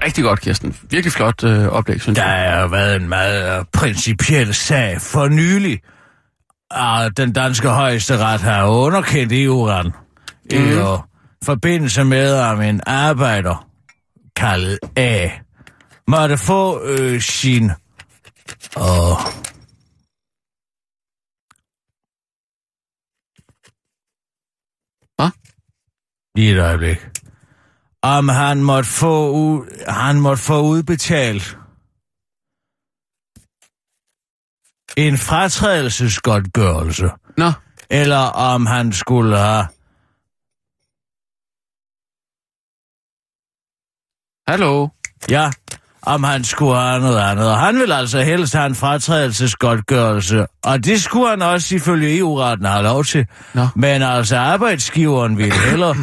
Rigtig 0.08 0.24
godt, 0.24 0.42
Kirsten. 0.42 0.76
Virkelig 0.90 1.14
flot 1.14 1.44
øh, 1.44 1.68
oplæg, 1.68 2.02
synes 2.02 2.18
Der 2.18 2.24
har 2.24 2.68
været 2.68 2.96
en 2.96 3.10
meget 3.10 3.60
øh, 3.60 3.66
principiel 3.74 4.54
sag 4.54 5.02
for 5.02 5.28
nylig. 5.28 5.82
Og 6.72 7.18
den 7.18 7.34
danske 7.34 7.70
højesteret 7.70 8.42
har 8.42 8.68
underkendt 8.68 9.34
EU-retten 9.34 9.94
mm. 10.52 10.58
i 10.58 10.72
øh, 10.72 11.00
forbindelse 11.44 12.04
med, 12.04 12.36
at 12.36 12.70
en 12.70 12.82
arbejder 12.86 13.68
kaldet 14.36 14.80
A 14.96 15.30
måtte 16.08 16.38
få 16.38 16.84
øh, 16.84 17.22
sin 17.22 17.72
og 18.76 19.18
Hvad? 25.18 25.30
Lige 26.36 26.52
et 26.52 26.60
øjeblik. 26.60 26.98
Om 28.16 28.30
han 28.30 28.64
måtte 28.64 28.90
få, 28.90 29.16
u- 29.44 29.92
han 29.92 30.20
måtte 30.20 30.44
få 30.44 30.62
udbetalt 30.62 31.58
en 34.98 35.18
fratrædelsesgodtgørelse, 35.18 37.10
Nå, 37.38 37.52
eller 37.90 38.18
om 38.52 38.66
han 38.66 38.94
skulle 38.94 39.38
have... 39.38 39.68
hallo. 44.48 44.88
Ja, 45.30 45.52
om 46.02 46.24
han 46.24 46.44
skulle 46.44 46.80
have 46.80 47.00
noget 47.02 47.20
andet. 47.20 47.52
Og 47.52 47.58
han 47.60 47.80
vil 47.80 47.92
altså 47.92 48.22
helst 48.22 48.54
have 48.54 48.66
en 48.66 48.76
fratrædelsesgodtgørelse, 48.76 50.46
og 50.64 50.84
det 50.86 51.02
skulle 51.02 51.30
han 51.30 51.42
også 51.42 51.76
ifølge 51.76 52.18
EU-retten 52.18 52.66
have 52.66 52.84
lov 52.84 53.04
til. 53.04 53.28
Nå. 53.54 53.68
Men 53.76 54.02
altså 54.02 54.38
arbejdsgiveren 54.38 55.38
ville 55.38 55.60
hellere 55.70 55.96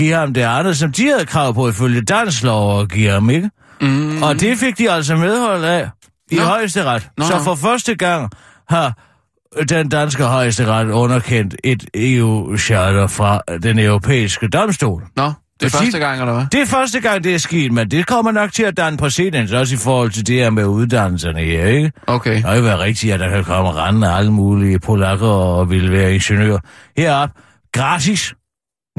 give 0.00 0.14
ham 0.14 0.34
det 0.34 0.40
andet, 0.42 0.76
som 0.76 0.92
de 0.92 1.06
havde 1.08 1.26
krav 1.26 1.54
på 1.54 1.68
ifølge 1.68 2.00
dansk 2.02 2.42
lov 2.42 2.78
og 2.78 2.88
give 2.88 3.10
ham, 3.10 3.30
ikke? 3.30 3.50
Mm, 3.80 4.22
Og 4.22 4.40
det 4.40 4.58
fik 4.58 4.78
de 4.78 4.90
altså 4.90 5.16
medhold 5.16 5.64
af 5.64 5.90
i 6.30 6.36
Nå. 6.36 6.42
højesteret. 6.42 7.08
Nå, 7.18 7.24
Så 7.24 7.40
for 7.44 7.54
første 7.54 7.94
gang 7.94 8.30
har 8.68 8.92
den 9.68 9.88
danske 9.88 10.24
højesteret 10.24 10.90
underkendt 10.90 11.56
et 11.64 11.84
EU-charter 11.94 13.06
fra 13.06 13.40
den 13.62 13.78
europæiske 13.78 14.48
domstol. 14.48 15.02
Nå, 15.16 15.22
det 15.24 15.66
er 15.66 15.70
Fordi- 15.70 15.84
første 15.84 15.98
gang, 15.98 16.20
eller 16.20 16.34
hvad? 16.34 16.44
Det 16.52 16.60
er 16.60 16.66
første 16.66 17.00
gang, 17.00 17.24
det 17.24 17.34
er 17.34 17.38
sket, 17.38 17.72
men 17.72 17.90
det 17.90 18.06
kommer 18.06 18.32
nok 18.32 18.52
til 18.52 18.62
at 18.62 18.76
danne 18.76 18.98
præcedens, 18.98 19.52
også 19.52 19.74
i 19.74 19.78
forhold 19.78 20.10
til 20.10 20.26
det 20.26 20.34
her 20.34 20.50
med 20.50 20.64
uddannelserne 20.66 21.40
her, 21.40 21.66
ikke? 21.66 21.92
Okay. 22.06 22.34
Det 22.34 22.44
kan 22.44 22.56
jo 22.56 22.62
være 22.62 22.78
rigtigt, 22.78 23.12
at 23.14 23.20
der 23.20 23.28
kan 23.30 23.44
komme 23.44 23.72
rendende 23.72 24.12
alle 24.12 24.32
mulige 24.32 24.78
polakker 24.78 25.26
og 25.28 25.70
vil 25.70 25.92
være 25.92 26.14
ingeniører 26.14 26.58
herop. 26.96 27.30
Gratis. 27.72 28.34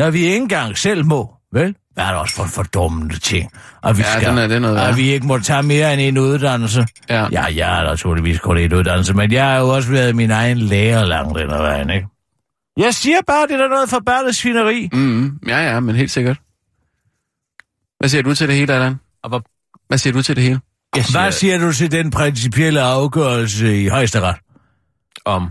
Når 0.01 0.11
vi 0.11 0.19
ikke 0.19 0.35
engang 0.37 0.77
selv 0.77 1.05
må, 1.05 1.33
vel? 1.53 1.75
Hvad 1.93 2.03
er 2.03 2.09
det 2.09 2.17
også 2.19 2.35
for 2.35 2.43
en 2.43 2.49
fordummende 2.49 3.19
ting? 3.19 3.51
At 3.83 3.97
vi, 3.97 4.01
Ja, 4.01 4.11
skal, 4.19 4.29
den 4.29 4.37
er- 4.37 4.47
den 4.47 4.63
er 4.63 4.81
at 4.81 4.97
vi 4.97 5.01
ikke 5.13 5.27
må 5.27 5.39
tage 5.39 5.63
mere 5.63 5.93
end 5.93 6.01
en 6.01 6.17
uddannelse. 6.17 6.87
Ja. 7.09 7.27
Ja, 7.31 7.43
jeg 7.43 7.79
er 7.79 7.83
naturligvis 7.83 8.39
kun 8.39 8.57
en 8.57 8.73
uddannelse, 8.73 9.13
men 9.13 9.31
jeg 9.31 9.45
har 9.45 9.59
jo 9.59 9.67
også 9.69 9.91
været 9.91 10.15
min 10.15 10.31
egen 10.31 10.57
lærer 10.57 11.05
langt 11.05 11.39
den 11.39 11.51
ad 11.51 11.57
vejen, 11.57 11.89
ikke? 11.89 12.07
Jeg 12.77 12.93
siger 12.93 13.17
bare, 13.27 13.47
det 13.47 13.61
er 13.61 13.67
noget 13.67 13.89
forbandet 13.89 14.35
svineri. 14.35 14.89
Mm, 14.93 15.39
ja, 15.47 15.57
ja, 15.73 15.79
men 15.79 15.95
helt 15.95 16.11
sikkert. 16.11 16.37
Hvad 17.99 18.09
siger 18.09 18.21
du 18.21 18.35
til 18.35 18.47
det 18.47 18.55
hele, 18.55 18.73
Allan? 18.73 18.95
Hvor, 19.29 19.43
Hvad 19.87 19.97
siger 19.97 20.13
du 20.13 20.21
til 20.21 20.35
det 20.35 20.43
hele? 20.43 20.59
jeg 20.95 21.05
siger, 21.05 21.21
Hvad 21.21 21.31
siger 21.31 21.57
du 21.57 21.71
til 21.73 21.91
den 21.91 22.11
principielle 22.11 22.81
afgørelse 22.81 23.81
i 23.83 23.87
højesteret? 23.87 24.35
om... 25.25 25.49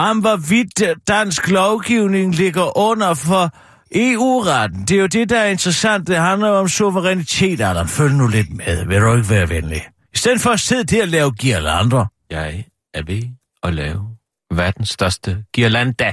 Om 0.00 0.18
hvorvidt 0.18 0.82
dansk 1.08 1.48
lovgivning 1.48 2.34
ligger 2.34 2.78
under 2.78 3.14
for 3.14 3.50
EU-retten. 3.94 4.84
Det 4.84 4.96
er 4.96 5.00
jo 5.00 5.06
det, 5.06 5.30
der 5.30 5.40
er 5.40 5.46
interessant. 5.46 6.06
Det 6.06 6.16
handler 6.16 6.48
om 6.48 6.68
suverænitet, 6.68 7.60
Allan. 7.60 7.88
Følg 7.88 8.14
nu 8.14 8.26
lidt 8.26 8.56
med. 8.56 8.86
Vil 8.86 9.00
du 9.00 9.16
ikke 9.16 9.30
være 9.30 9.48
venlig? 9.48 9.82
I 10.14 10.18
stedet 10.18 10.40
for 10.40 10.50
at 10.50 10.60
sidde 10.60 10.84
der 10.84 11.02
og 11.02 11.08
lave 11.08 11.32
girlander. 11.32 12.06
Jeg 12.30 12.64
er 12.94 13.02
ved 13.06 13.22
at 13.62 13.74
lave 13.74 14.00
verdens 14.54 14.88
største 14.88 15.44
girlanda. 15.54 16.12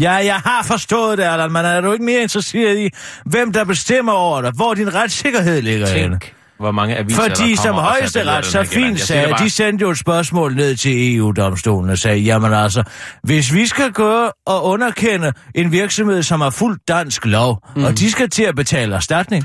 Ja, 0.00 0.12
jeg 0.12 0.36
har 0.36 0.62
forstået 0.62 1.18
det, 1.18 1.24
Allan, 1.24 1.52
men 1.52 1.64
er 1.64 1.80
du 1.80 1.92
ikke 1.92 2.04
mere 2.04 2.22
interesseret 2.22 2.78
i, 2.78 2.90
hvem 3.24 3.52
der 3.52 3.64
bestemmer 3.64 4.12
over 4.12 4.42
dig, 4.42 4.52
hvor 4.54 4.74
din 4.74 4.94
retssikkerhed 4.94 5.62
ligger 5.62 5.86
henne? 5.86 6.20
Hvor 6.58 6.72
mange 6.72 6.96
aviser, 6.96 7.22
Fordi 7.22 7.50
der 7.50 7.56
som 7.56 7.74
højesteret 7.74 8.44
så 8.44 8.64
fint 8.64 9.00
sagde, 9.00 9.28
bare. 9.28 9.44
de 9.44 9.50
sendte 9.50 9.82
jo 9.82 9.90
et 9.90 9.98
spørgsmål 9.98 10.54
ned 10.54 10.76
til 10.76 11.16
EU-domstolen 11.16 11.90
og 11.90 11.98
sagde, 11.98 12.18
jamen 12.18 12.52
altså, 12.52 12.82
hvis 13.22 13.54
vi 13.54 13.66
skal 13.66 13.92
gå 13.92 14.30
og 14.46 14.64
underkende 14.64 15.32
en 15.54 15.72
virksomhed, 15.72 16.22
som 16.22 16.40
har 16.40 16.50
fuldt 16.50 16.88
dansk 16.88 17.24
lov, 17.24 17.62
mm. 17.76 17.84
og 17.84 17.98
de 17.98 18.10
skal 18.10 18.30
til 18.30 18.42
at 18.42 18.56
betale 18.56 18.96
erstatning, 18.96 19.44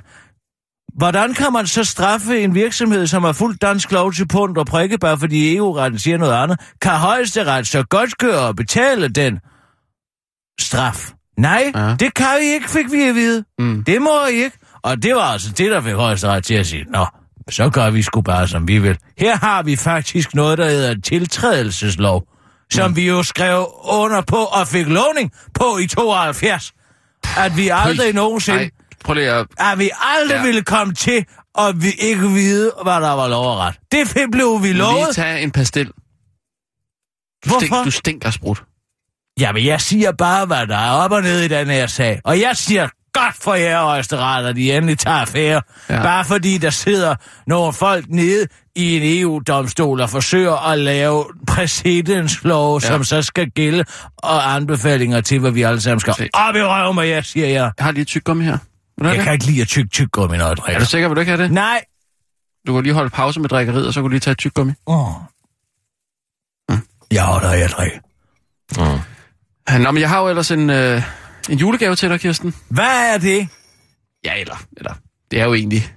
hvordan 0.98 1.34
kan 1.34 1.54
man 1.54 1.68
så 1.68 1.84
straffe 1.84 2.40
en 2.40 2.56
virksomhed, 2.56 3.08
som 3.08 3.24
har 3.24 3.32
fuldt 3.32 3.62
dansk 3.62 3.92
lov 3.92 4.14
til 4.14 4.28
punkt 4.28 4.58
og 4.58 4.66
prikke, 4.66 4.98
bare 4.98 5.18
fordi 5.18 5.56
EU-retten 5.56 6.00
siger 6.00 6.18
noget 6.18 6.34
andet? 6.34 6.60
Kan 6.82 6.92
højesteret 6.92 7.68
så 7.68 7.84
godt 7.84 8.18
gøre 8.18 8.40
og 8.48 8.56
betale 8.56 9.08
den 9.08 9.40
straf? 10.60 11.12
Nej, 11.38 11.72
ja. 11.76 11.96
det 12.00 12.14
kan 12.14 12.38
I 12.42 12.46
ikke, 12.46 12.70
fik 12.70 12.92
vi 12.92 13.02
at 13.02 13.16
vide. 13.16 13.44
Mm. 13.60 13.84
Det 13.84 14.02
må 14.02 14.26
I 14.32 14.34
ikke. 14.34 14.58
Og 14.84 15.04
det 15.04 15.16
var 15.16 15.22
altså 15.22 15.52
det, 15.52 15.72
der 15.72 15.82
fik 15.82 15.94
højesteret 15.94 16.44
til 16.44 16.54
at 16.54 16.68
sige, 16.68 16.84
nå, 16.90 17.06
så 17.50 17.70
gør 17.70 17.90
vi 17.90 18.02
sgu 18.02 18.22
bare, 18.22 18.48
som 18.48 18.68
vi 18.68 18.78
vil. 18.80 18.98
Her 19.18 19.38
har 19.38 19.64
vi 19.64 19.76
faktisk 19.76 20.36
noget, 20.36 20.58
der 20.58 20.70
hedder 20.70 20.96
tiltrædelseslov, 21.04 22.24
som 22.72 22.90
mm. 22.92 22.96
vi 22.96 23.08
jo 23.08 23.24
skrev 23.24 23.68
under 23.84 24.22
på 24.22 24.36
og 24.38 24.68
fik 24.68 24.88
lovning 24.88 25.32
på 25.54 25.78
i 25.78 25.88
72. 25.88 26.72
At 27.38 27.58
vi 27.58 27.70
aldrig 27.74 28.14
nogensinde, 28.14 28.58
Nej, 28.60 28.70
prøv 29.04 29.14
lige 29.14 29.32
at... 29.32 29.48
at 29.58 29.80
vi 29.80 29.90
aldrig 30.18 30.36
Ja. 30.38 30.44
ville 30.44 30.62
komme 30.62 30.94
til, 30.94 31.26
og 31.54 31.82
vi 31.84 31.90
ikke 32.00 32.28
vide, 32.30 32.72
hvad 32.84 32.94
der 32.94 33.12
var 33.12 33.28
lov 33.28 33.46
og 33.52 33.58
ret. 33.58 33.76
Det 33.92 34.08
blev 34.32 34.60
vi 34.62 34.68
Lige 34.68 34.74
lovet. 34.78 35.16
tage 35.16 35.42
en 35.42 35.52
pastil. 35.52 35.86
Du, 35.88 37.50
stink, 37.50 37.70
Hvorfor? 37.72 37.84
du 37.84 37.92
stinker 37.92 38.32
sprut. 38.32 38.64
Jamen, 39.40 39.66
jeg 39.66 39.82
siger 39.82 40.12
bare, 40.12 40.46
hvad 40.46 40.68
der 40.68 40.78
er 40.78 40.92
op 40.92 41.12
og 41.12 41.22
ned 41.22 41.42
i 41.42 41.48
den 41.48 41.68
her 41.68 41.88
sag. 41.88 42.22
Og 42.24 42.40
jeg 42.40 42.58
siger 42.58 42.88
godt 43.14 43.36
for 43.36 43.54
jer, 43.54 43.82
højesteret, 43.84 44.46
at 44.46 44.56
de 44.56 44.74
endelig 44.74 45.00
tager 45.00 45.18
affære. 45.18 45.62
Ja. 45.90 45.96
Ja. 45.96 46.02
Bare 46.04 46.26
fordi 46.26 46.58
der 46.58 46.70
sidder 46.70 47.16
nogle 47.48 47.74
folk 47.74 48.06
nede 48.10 48.48
i 48.76 48.98
en 48.98 49.22
EU-domstol 49.22 50.02
og 50.02 50.10
forsøger 50.10 50.70
at 50.72 50.80
lave 50.80 51.26
præcedenslov, 51.48 52.80
Ja. 52.84 52.88
ja. 52.88 52.94
som 52.94 53.04
så 53.04 53.22
skal 53.22 53.50
gælde, 53.52 53.86
og 54.18 54.54
anbefalinger 54.56 55.22
til, 55.22 55.40
hvad 55.40 55.52
vi 55.52 55.62
alle 55.62 55.82
sammen 55.82 56.00
skal 56.00 56.14
Se. 56.16 56.30
op 56.34 56.56
i 56.56 56.62
røven 56.64 56.96
med 56.96 57.04
jer, 57.04 57.22
siger 57.22 57.48
jeg. 57.48 57.72
Jeg 57.78 57.86
har 57.86 57.92
lige 57.92 58.02
et 58.02 58.08
tyggegummi 58.08 58.44
her. 58.46 58.58
Vil 58.98 59.08
Jeg 59.08 59.16
det? 59.16 59.24
kan 59.24 59.34
ikke 59.34 59.46
lide 59.46 59.62
at 59.62 59.68
tyk 59.68 59.92
tyk 59.92 60.12
gummi, 60.12 60.38
når 60.38 60.44
jeg 60.46 60.52
Er 60.52 60.56
drikker. 60.56 60.80
du 60.80 60.86
sikker, 60.86 61.08
vil 61.08 61.16
du 61.16 61.20
ikke 61.20 61.32
have 61.32 61.44
det? 61.44 61.52
Nej. 61.52 61.82
Du 62.68 62.74
kan 62.74 62.84
lige 62.84 62.94
holde 62.94 63.10
pause 63.10 63.40
med 63.40 63.50
drikkeriet, 63.50 63.88
og 63.88 63.94
så 63.94 64.00
kan 64.00 64.04
du 64.04 64.10
lige 64.10 64.20
tage 64.20 64.32
et 64.32 64.38
tyggegummi. 64.38 64.74
Oh. 64.86 65.08
Jeg 67.12 67.24
holder, 67.24 67.52
jeg 67.54 67.70
drikker. 67.70 68.00
Mm. 68.78 69.82
Nå, 69.84 69.92
men 69.92 70.02
jeg 70.02 70.10
har 70.10 70.20
jo 70.22 70.28
ellers 70.30 70.52
en, 70.52 70.70
øh, 70.70 71.02
en 71.50 71.58
julegave 71.58 71.96
til 71.96 72.10
dig, 72.10 72.20
Kirsten. 72.20 72.54
Hvad 72.70 73.14
er 73.14 73.18
det? 73.18 73.48
Ja, 74.26 74.34
eller, 74.40 74.56
eller, 74.78 74.94
det 75.32 75.40
er 75.40 75.46
jo 75.46 75.54
egentlig 75.54 75.94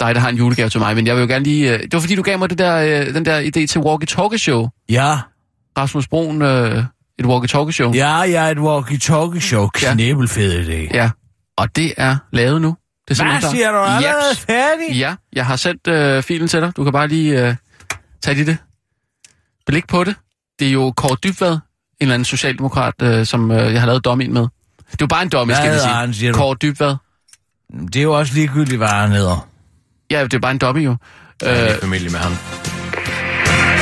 dig, 0.00 0.14
der 0.14 0.20
har 0.20 0.28
en 0.28 0.36
julegave 0.36 0.68
til 0.68 0.80
mig, 0.80 0.96
men 0.96 1.06
jeg 1.06 1.14
vil 1.16 1.20
jo 1.20 1.28
gerne 1.28 1.44
lige... 1.44 1.72
Øh, 1.74 1.82
det 1.82 1.92
var 1.92 2.00
fordi, 2.00 2.14
du 2.14 2.22
gav 2.22 2.38
mig 2.38 2.50
det 2.50 2.58
der, 2.58 2.76
øh, 2.76 3.14
den 3.14 3.24
der 3.24 3.40
idé 3.40 3.66
til 3.66 3.78
walkie-talkie-show. 3.78 4.68
Ja, 4.88 5.18
Rasmus 5.78 6.08
Broen, 6.08 6.42
øh, 6.42 6.84
et 7.18 7.26
walkie-talkie-show. 7.26 7.92
ja, 7.94 8.08
jeg 8.16 8.46
er 8.46 8.50
et 8.50 8.58
walkie-talkie-show. 8.58 9.68
Ja. 9.82 9.92
Knæbelfed 9.92 10.66
idé. 10.68 10.96
ja. 10.96 11.10
Og 11.56 11.76
det 11.76 11.94
er 11.96 12.16
lavet 12.32 12.62
nu. 12.62 12.76
Det 13.08 13.20
er 13.20 13.24
Hvad 13.24 13.50
siger 13.50 13.70
du? 13.70 13.76
Er 13.78 13.82
allerede 13.82 14.36
færdig? 14.36 14.96
Ja, 14.98 15.14
jeg 15.32 15.46
har 15.46 15.56
sendt 15.56 15.86
øh, 15.88 16.22
filen 16.22 16.48
til 16.48 16.60
dig. 16.60 16.76
Du 16.76 16.84
kan 16.84 16.92
bare 16.92 17.08
lige 17.08 17.46
øh, 17.46 17.54
tage 18.22 18.34
dit 18.34 18.46
det. 18.46 18.56
Blik 19.66 19.86
på 19.88 20.04
det. 20.04 20.14
Det 20.58 20.68
er 20.68 20.72
jo 20.72 20.92
Kåre 20.96 21.16
Dybvad, 21.24 21.58
en 22.00 22.04
eller 22.04 22.14
anden 22.14 22.24
socialdemokrat, 22.24 22.94
øh, 23.02 23.26
som 23.26 23.50
øh, 23.50 23.72
jeg 23.72 23.80
har 23.80 23.86
lavet 23.86 24.04
dommen 24.04 24.32
med. 24.34 24.42
Det 24.92 24.92
er 25.02 25.06
jo 25.06 25.06
bare 25.06 25.22
en 25.22 25.28
dom, 25.28 25.46
Hvad 25.48 25.56
skal 25.56 25.72
vi 25.74 25.78
sige. 25.78 25.94
han, 25.94 26.14
siger? 26.14 26.32
Kåre 26.32 26.56
Dybvad. 26.62 26.94
Det 27.92 27.96
er 27.96 28.02
jo 28.02 28.12
også 28.12 28.32
ligegyldigt, 28.34 28.78
hvad 28.78 28.88
han 28.88 29.10
hedder. 29.10 29.48
Ja, 30.10 30.18
det 30.24 30.34
er 30.34 30.38
bare 30.46 30.50
en 30.58 30.58
dommer 30.58 30.82
jo. 30.82 30.96
Jeg 31.42 31.50
er 31.50 31.64
Øh, 31.64 31.76
i 31.76 31.80
familie 31.86 32.10
med 32.14 32.20
ham. 32.26 32.32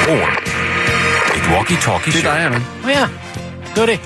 Broen. 0.04 0.32
Et 1.38 1.46
walkie-talkie 1.54 2.10
det 2.14 2.20
er 2.24 2.26
dig, 2.30 2.38
Allan. 2.46 2.62
Åh 2.84 2.90
ja, 2.98 3.06
det 3.72 3.78
var 3.82 3.88
det. 3.92 4.00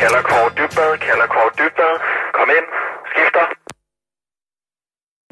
Kalder 0.00 0.22
Kåre 0.30 0.50
Dybbad, 0.58 0.90
kalder 1.08 1.26
Kåre 1.34 1.50
Dybbad. 1.60 1.94
Kom 2.38 2.48
ind. 2.58 2.66
Skifter. 3.10 3.44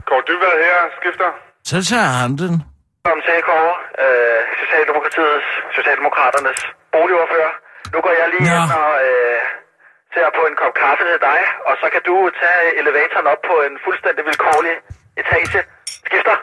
Kåre 0.08 0.22
Dybbad 0.28 0.54
her. 0.66 0.78
Skifter. 0.98 1.30
Så 1.70 1.76
tager 1.90 2.10
han 2.22 2.30
den. 2.42 2.54
Kom 3.08 3.18
til 3.26 3.38
Kåre. 3.50 3.74
Øh, 4.04 4.40
Socialdemokratiets, 4.60 5.48
Socialdemokraternes 5.76 6.60
boligordfører. 6.96 7.52
Nu 7.94 7.98
går 8.06 8.12
jeg 8.20 8.26
lige 8.34 8.46
Nå. 8.50 8.54
ind 8.58 8.70
og 8.82 8.90
øh, 9.08 9.38
ser 10.14 10.28
på 10.38 10.42
en 10.50 10.54
kop 10.60 10.74
kaffe 10.82 11.02
til 11.10 11.18
dig, 11.28 11.40
og 11.68 11.74
så 11.80 11.86
kan 11.94 12.02
du 12.08 12.14
tage 12.42 12.64
elevatoren 12.80 13.26
op 13.32 13.40
på 13.50 13.54
en 13.66 13.74
fuldstændig 13.86 14.22
vilkårlig 14.28 14.74
etage. 15.22 15.60
Skifter. 16.08 16.36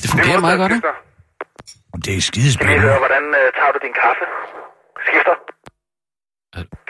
Det 0.00 0.08
fungerer 0.12 0.40
meget 0.46 0.58
godt, 0.62 0.72
ikke? 0.76 0.86
Det 0.86 0.92
er 0.92 2.02
Skal 2.04 2.12
lige 2.16 2.28
skidespændende. 2.30 2.80
høre, 2.86 2.98
hvordan 3.04 3.24
øh, 3.40 3.46
tager 3.58 3.72
du 3.74 3.78
din 3.86 3.94
kaffe? 4.04 4.24
Skifter. 5.08 5.36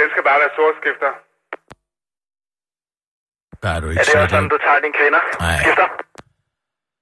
Den 0.01 0.07
skal 0.13 0.23
bare 0.29 0.39
være 0.43 0.53
sort, 0.59 0.75
skifter. 0.83 1.11
Der 3.63 3.71
er 3.77 3.79
du 3.83 3.87
Er 3.87 3.91
ikke 3.91 3.99
det 4.01 4.07
også 4.09 4.13
sådan. 4.13 4.31
sådan, 4.35 4.49
du 4.55 4.59
tager 4.67 4.79
dine 4.85 4.97
kvinder? 5.01 5.23
Nej. 5.45 5.57
Skifter. 5.63 5.89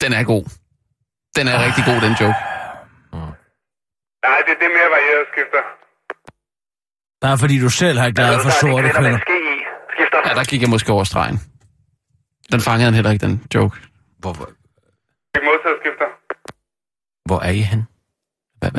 Den 0.03 0.11
er 0.19 0.23
god. 0.33 0.45
Den 1.39 1.45
er 1.53 1.57
rigtig 1.67 1.83
god, 1.91 1.99
den 2.07 2.15
joke. 2.21 2.39
Nej, 4.43 4.49
det, 4.49 4.55
det 4.61 4.67
er 4.71 4.75
mere 4.79 4.91
varieret, 4.97 5.25
skifter. 5.33 5.63
Bare 7.25 7.39
fordi 7.43 7.57
du 7.61 7.71
selv 7.83 7.99
har 7.99 8.11
glad 8.11 8.35
for 8.45 8.51
sorte. 8.63 8.89
Skifter. 9.95 10.19
Ja, 10.27 10.33
der 10.39 10.45
gik 10.51 10.61
jeg 10.65 10.71
måske 10.71 10.93
over 10.93 11.05
stregen. 11.05 11.39
Den 12.53 12.61
fangede 12.61 12.85
han 12.85 12.95
heller 12.95 13.11
ikke, 13.11 13.27
den 13.27 13.43
joke. 13.55 13.77
Hvor, 14.19 14.33
hvor, 14.33 14.49
Ikke 15.37 15.47
modsat, 15.51 15.77
skifter. 15.83 16.09
hvor 17.29 17.41
er 17.41 17.51
I 17.51 17.61
hen? 17.61 17.83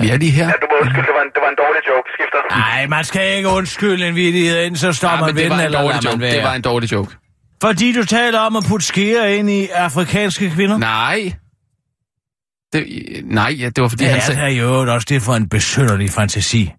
Vi 0.02 0.10
er 0.10 0.17
lige 0.17 0.32
her. 0.32 0.45
Ja, 0.45 0.52
du 0.62 0.67
må 0.71 0.76
undskylde, 0.82 1.08
det 1.08 1.15
var 1.17 1.23
en, 1.28 1.32
det 1.36 1.41
var 1.45 1.49
en 1.49 1.60
dårlig 1.63 1.82
joke, 1.89 2.08
skifter. 2.15 2.39
Nej, 2.58 2.88
man 2.88 3.04
skal 3.04 3.38
ikke 3.38 3.49
undskylde 3.49 4.08
en 4.08 4.15
vidighed, 4.15 4.63
inden 4.65 4.78
så 4.78 4.93
står 4.93 5.10
Ja, 5.10 5.15
man 5.15 5.26
men 5.26 5.36
det 5.36 5.49
var 5.49 5.56
en 5.56 5.62
eller 5.65 5.82
dårlig 5.82 5.95
lader 6.04 6.17
man 6.17 6.21
joke. 6.21 6.36
Det 6.36 6.43
var 6.43 6.49
være. 6.49 6.56
en 6.56 6.62
dårlig 6.62 6.91
joke. 6.91 7.12
Fordi 7.63 7.91
du 7.93 8.06
taler 8.06 8.39
om 8.39 8.56
at 8.56 8.63
putte 8.69 8.86
skeer 8.86 9.26
ind 9.26 9.49
i 9.49 9.67
afrikanske 9.69 10.49
kvinder? 10.56 10.78
Nej. 10.78 11.34
Det, 12.73 12.86
nej, 13.23 13.55
ja, 13.59 13.69
det 13.69 13.81
var 13.81 13.88
fordi, 13.88 14.03
Det 14.03 14.12
han 14.12 14.19
er 14.19 14.23
sagde... 14.25 14.41
da 14.41 14.47
jo 14.47 14.93
også 14.93 15.05
det 15.09 15.21
for 15.21 15.33
en 15.36 15.49
besynderlig 15.49 16.09
fantasi. 16.09 16.71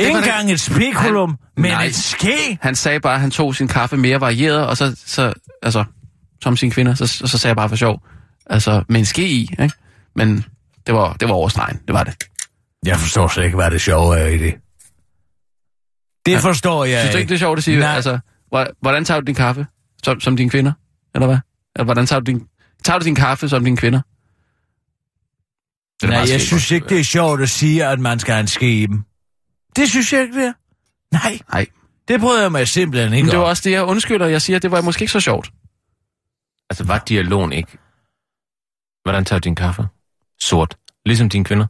Ikke 0.00 0.12
engang 0.18 0.50
et 0.52 0.60
spekulum, 0.60 1.28
Han- 1.30 1.38
men 1.62 1.70
Nej. 1.70 1.84
et 1.84 1.94
ske. 1.94 2.58
Han 2.62 2.74
sagde 2.74 3.00
bare, 3.00 3.14
at 3.14 3.20
han 3.20 3.30
tog 3.30 3.54
sin 3.56 3.68
kaffe 3.68 3.96
mere 3.96 4.20
varieret, 4.20 4.66
og 4.66 4.76
så, 4.76 4.96
så 5.06 5.32
altså, 5.62 5.84
som 6.42 6.56
sine 6.56 6.70
kvinder, 6.72 6.94
så, 6.94 7.06
så 7.06 7.38
sagde 7.38 7.48
jeg 7.50 7.56
bare 7.56 7.68
for 7.68 7.76
sjov. 7.76 8.02
Altså, 8.46 8.82
med 8.88 8.98
en 9.00 9.06
ske 9.06 9.28
i, 9.28 9.40
ikke? 9.62 9.70
Men 10.16 10.44
det 10.86 10.94
var, 10.94 11.12
det 11.12 11.28
var 11.28 11.34
overstregen, 11.34 11.80
det 11.86 11.94
var 11.94 12.04
det. 12.04 12.14
Jeg 12.86 12.96
forstår 12.96 13.28
slet 13.28 13.44
ikke, 13.44 13.56
hvad 13.56 13.70
det 13.70 13.80
sjove 13.80 14.18
er 14.18 14.26
i 14.26 14.38
det. 14.38 14.54
Det 16.26 16.32
Ja. 16.32 16.38
forstår 16.38 16.84
jeg 16.84 17.00
Synes 17.00 17.12
du 17.14 17.18
ikke, 17.18 17.28
det 17.28 17.34
er 17.34 17.38
sjovt 17.38 17.58
at 17.58 17.64
sige? 17.64 17.78
Nej. 17.78 17.94
Altså, 17.94 18.18
hvor- 18.48 18.66
hvordan 18.80 19.04
tager 19.04 19.20
du 19.20 19.24
din 19.26 19.34
kaffe? 19.34 19.66
Som, 20.02 20.20
som 20.20 20.36
dine 20.36 20.50
kvinder? 20.50 20.72
Eller 21.14 21.26
hvad? 21.26 21.38
Eller 21.76 21.84
hvordan 21.84 22.06
tager 22.06 22.20
du 22.20 22.24
din, 22.32 22.42
tager 22.84 22.98
du 22.98 23.04
din 23.04 23.14
kaffe 23.14 23.48
som 23.48 23.64
dine 23.64 23.76
kvinder? 23.76 24.00
Nej, 26.08 26.18
jeg 26.18 26.28
skægt 26.28 26.42
synes 26.42 26.70
ikke, 26.70 26.88
det 26.88 27.00
er 27.00 27.04
sjovt 27.04 27.40
at 27.42 27.50
sige, 27.50 27.86
at 27.86 28.00
man 28.00 28.18
skal 28.18 28.34
have 28.34 28.40
en 28.40 28.46
dem. 28.88 29.04
Det 29.76 29.90
synes 29.90 30.12
jeg 30.12 30.22
ikke, 30.22 30.36
det 30.40 30.46
er. 30.46 30.52
Nej, 31.12 31.38
Nej, 31.52 31.66
det 32.08 32.20
bryder 32.20 32.42
jeg 32.42 32.52
mig 32.52 32.68
simpelthen 32.68 33.10
men 33.10 33.16
ikke 33.16 33.30
det 33.30 33.38
var 33.38 33.44
om. 33.44 33.48
også 33.48 33.62
det, 33.64 33.70
jeg 33.70 33.84
undskylder. 33.84 34.26
Jeg 34.26 34.42
siger, 34.42 34.56
at 34.56 34.62
det 34.62 34.70
var 34.70 34.80
måske 34.80 35.02
ikke 35.02 35.12
så 35.12 35.20
sjovt. 35.20 35.50
Altså, 36.70 36.84
var 36.84 36.98
dialogen 36.98 37.52
ikke... 37.52 37.78
Hvordan 39.02 39.24
tager 39.24 39.40
du 39.40 39.44
din 39.44 39.54
kaffe? 39.54 39.88
Sort. 40.40 40.76
Ligesom 41.06 41.28
dine 41.28 41.44
kvinder. 41.44 41.66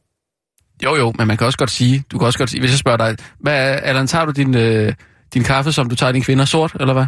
Jo, 0.85 0.97
jo, 0.97 1.12
men 1.19 1.27
man 1.29 1.37
kan 1.37 1.47
også 1.47 1.59
godt 1.59 1.71
sige, 1.71 2.05
du 2.12 2.19
kan 2.19 2.27
også 2.27 2.38
godt 2.38 2.51
sige, 2.51 2.61
hvis 2.61 2.71
jeg 2.71 2.79
spørger 2.79 2.97
dig, 2.99 3.16
hvad, 3.40 3.79
Allan, 3.83 4.07
tager 4.07 4.25
du 4.25 4.31
din, 4.33 4.57
øh, 4.57 4.95
din 5.35 5.45
kaffe, 5.45 5.73
som 5.73 5.88
du 5.88 5.95
tager 5.97 6.12
din 6.12 6.23
kvinder 6.23 6.45
sort, 6.45 6.77
eller 6.81 6.93
hvad? 6.93 7.07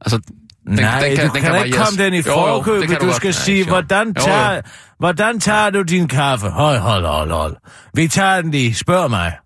Altså, 0.00 0.20
den, 0.66 0.74
Nej, 0.74 1.00
den 1.00 1.16
kan, 1.16 1.28
du 1.28 1.34
den 1.34 1.42
kan, 1.42 1.52
kan 1.52 1.66
ikke 1.66 1.78
komme 1.78 2.04
den 2.04 2.14
i 2.14 2.16
Jo, 2.16 2.22
jo, 2.26 2.34
forkøbet. 2.46 3.00
Du 3.00 3.04
godt. 3.06 3.16
skal 3.16 3.28
Ja, 3.28 3.32
sige, 3.32 3.64
sure. 3.64 3.72
hvordan 3.74 4.06
Jo, 4.06 4.12
jo. 4.16 4.24
tager, 4.26 4.60
hvordan 4.98 5.40
tager 5.40 5.70
du 5.70 5.82
din 5.82 6.08
kaffe? 6.08 6.48
Hold, 6.48 6.78
hold, 6.78 7.06
hold, 7.06 7.30
hold. 7.30 7.56
Vi 7.94 8.08
tager 8.08 8.40
den 8.42 8.50
lige. 8.50 8.74
Spørg 8.74 9.10
mig. 9.10 9.36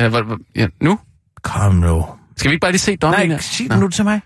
Ja, 0.00 0.08
hvad, 0.08 0.22
hvad, 0.22 0.36
ja, 0.56 0.66
nu? 0.80 0.98
Kom 1.42 1.74
nu. 1.74 2.06
Skal 2.36 2.48
vi 2.50 2.52
ikke 2.54 2.60
bare 2.60 2.72
lige 2.72 2.78
se 2.80 2.96
dommen? 2.96 3.28
Nej, 3.28 3.38
sig 3.38 3.70
det 3.70 3.78
nu 3.78 3.88
til 3.88 4.04
mig. 4.04 4.20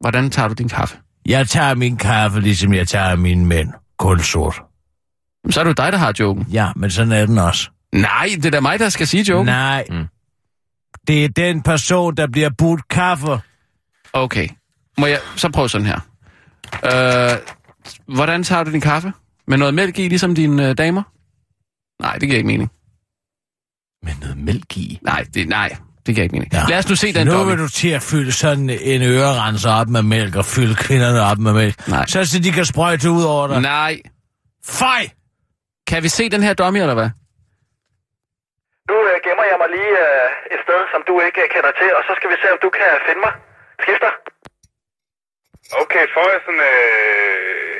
Hvordan 0.00 0.30
tager 0.30 0.48
du 0.48 0.54
din 0.54 0.68
kaffe? 0.68 0.96
Jeg 1.26 1.48
tager 1.48 1.74
min 1.74 1.96
kaffe, 1.96 2.40
ligesom 2.40 2.74
jeg 2.74 2.88
tager 2.88 3.16
mine 3.16 3.46
mænd. 3.46 3.68
Kun 3.98 4.20
sort. 4.20 4.62
Jamen, 5.44 5.52
så 5.52 5.60
er 5.60 5.64
det 5.64 5.68
jo 5.68 5.84
dig, 5.84 5.92
der 5.92 5.98
har 5.98 6.12
joken. 6.20 6.46
Ja, 6.52 6.68
men 6.76 6.90
sådan 6.90 7.12
er 7.12 7.26
den 7.26 7.38
også. 7.38 7.70
Nej, 7.94 8.28
det 8.36 8.46
er 8.46 8.50
da 8.50 8.60
mig, 8.60 8.78
der 8.78 8.88
skal 8.88 9.06
sige 9.06 9.22
joken. 9.22 9.46
Nej. 9.46 9.84
Mm. 9.90 10.06
Det 11.06 11.24
er 11.24 11.28
den 11.28 11.62
person, 11.62 12.14
der 12.16 12.26
bliver 12.32 12.50
budt 12.58 12.88
kaffe. 12.88 13.38
Okay. 14.12 14.48
Må 15.00 15.06
jeg 15.06 15.20
så 15.36 15.50
prøve 15.54 15.68
sådan 15.68 15.86
her. 15.86 16.00
Øh, 16.84 17.38
hvordan 18.16 18.42
tager 18.44 18.64
du 18.64 18.70
din 18.72 18.80
kaffe? 18.80 19.12
Med 19.46 19.58
noget 19.58 19.74
mælk 19.74 19.98
i, 19.98 20.08
ligesom 20.08 20.34
dine 20.34 20.68
øh, 20.68 20.78
damer? 20.78 21.02
Nej, 22.02 22.12
det 22.20 22.22
giver 22.28 22.36
ikke 22.36 22.46
mening. 22.46 22.70
Med 24.02 24.12
noget 24.20 24.36
mælk 24.38 24.76
i. 24.76 24.98
Nej, 25.02 25.24
det, 25.34 25.48
nej, 25.48 25.68
det 26.06 26.14
giver 26.14 26.22
ikke 26.22 26.32
mening. 26.32 26.52
Ja. 26.52 26.62
Lad 26.68 26.78
os 26.78 26.88
nu 26.88 26.96
se 26.96 27.12
den 27.12 27.26
Nu 27.26 27.32
dummy. 27.32 27.50
vil 27.50 27.58
du 27.58 27.68
til 27.68 27.88
at 27.88 28.02
fylde 28.02 28.32
sådan 28.32 28.70
en 28.70 29.02
ørerenser 29.02 29.70
op 29.80 29.88
med 29.88 30.02
mælk 30.02 30.36
og 30.36 30.44
fylde 30.44 30.74
kvinderne 30.74 31.20
op 31.30 31.38
med 31.38 31.52
mælk. 31.52 31.88
Nej. 31.88 32.06
Så, 32.06 32.24
så 32.24 32.38
de 32.38 32.52
kan 32.52 32.64
sprøjte 32.64 33.10
ud 33.10 33.24
over 33.24 33.46
dig. 33.48 33.60
Nej. 33.60 33.94
Fej! 34.64 35.02
Kan 35.86 36.02
vi 36.02 36.08
se 36.08 36.28
den 36.28 36.42
her 36.42 36.54
dummy, 36.54 36.78
eller 36.84 36.94
hvad? 37.00 37.10
Nu 38.90 38.96
øh, 39.10 39.16
gemmer 39.26 39.46
jeg 39.50 39.56
mig 39.62 39.68
lige 39.76 39.94
øh, 40.06 40.54
et 40.54 40.60
sted, 40.66 40.80
som 40.92 41.00
du 41.08 41.14
ikke 41.26 41.40
øh, 41.44 41.48
kender 41.54 41.72
til, 41.80 41.88
og 41.98 42.02
så 42.08 42.12
skal 42.18 42.28
vi 42.32 42.36
se, 42.42 42.46
om 42.54 42.58
du 42.64 42.70
kan 42.78 42.88
finde 43.06 43.20
mig. 43.26 43.32
Skifter. 43.82 44.12
Okay, 45.82 46.04
får 46.14 46.26
jeg 46.34 46.40
sådan, 46.46 46.62
øh, 46.72 47.76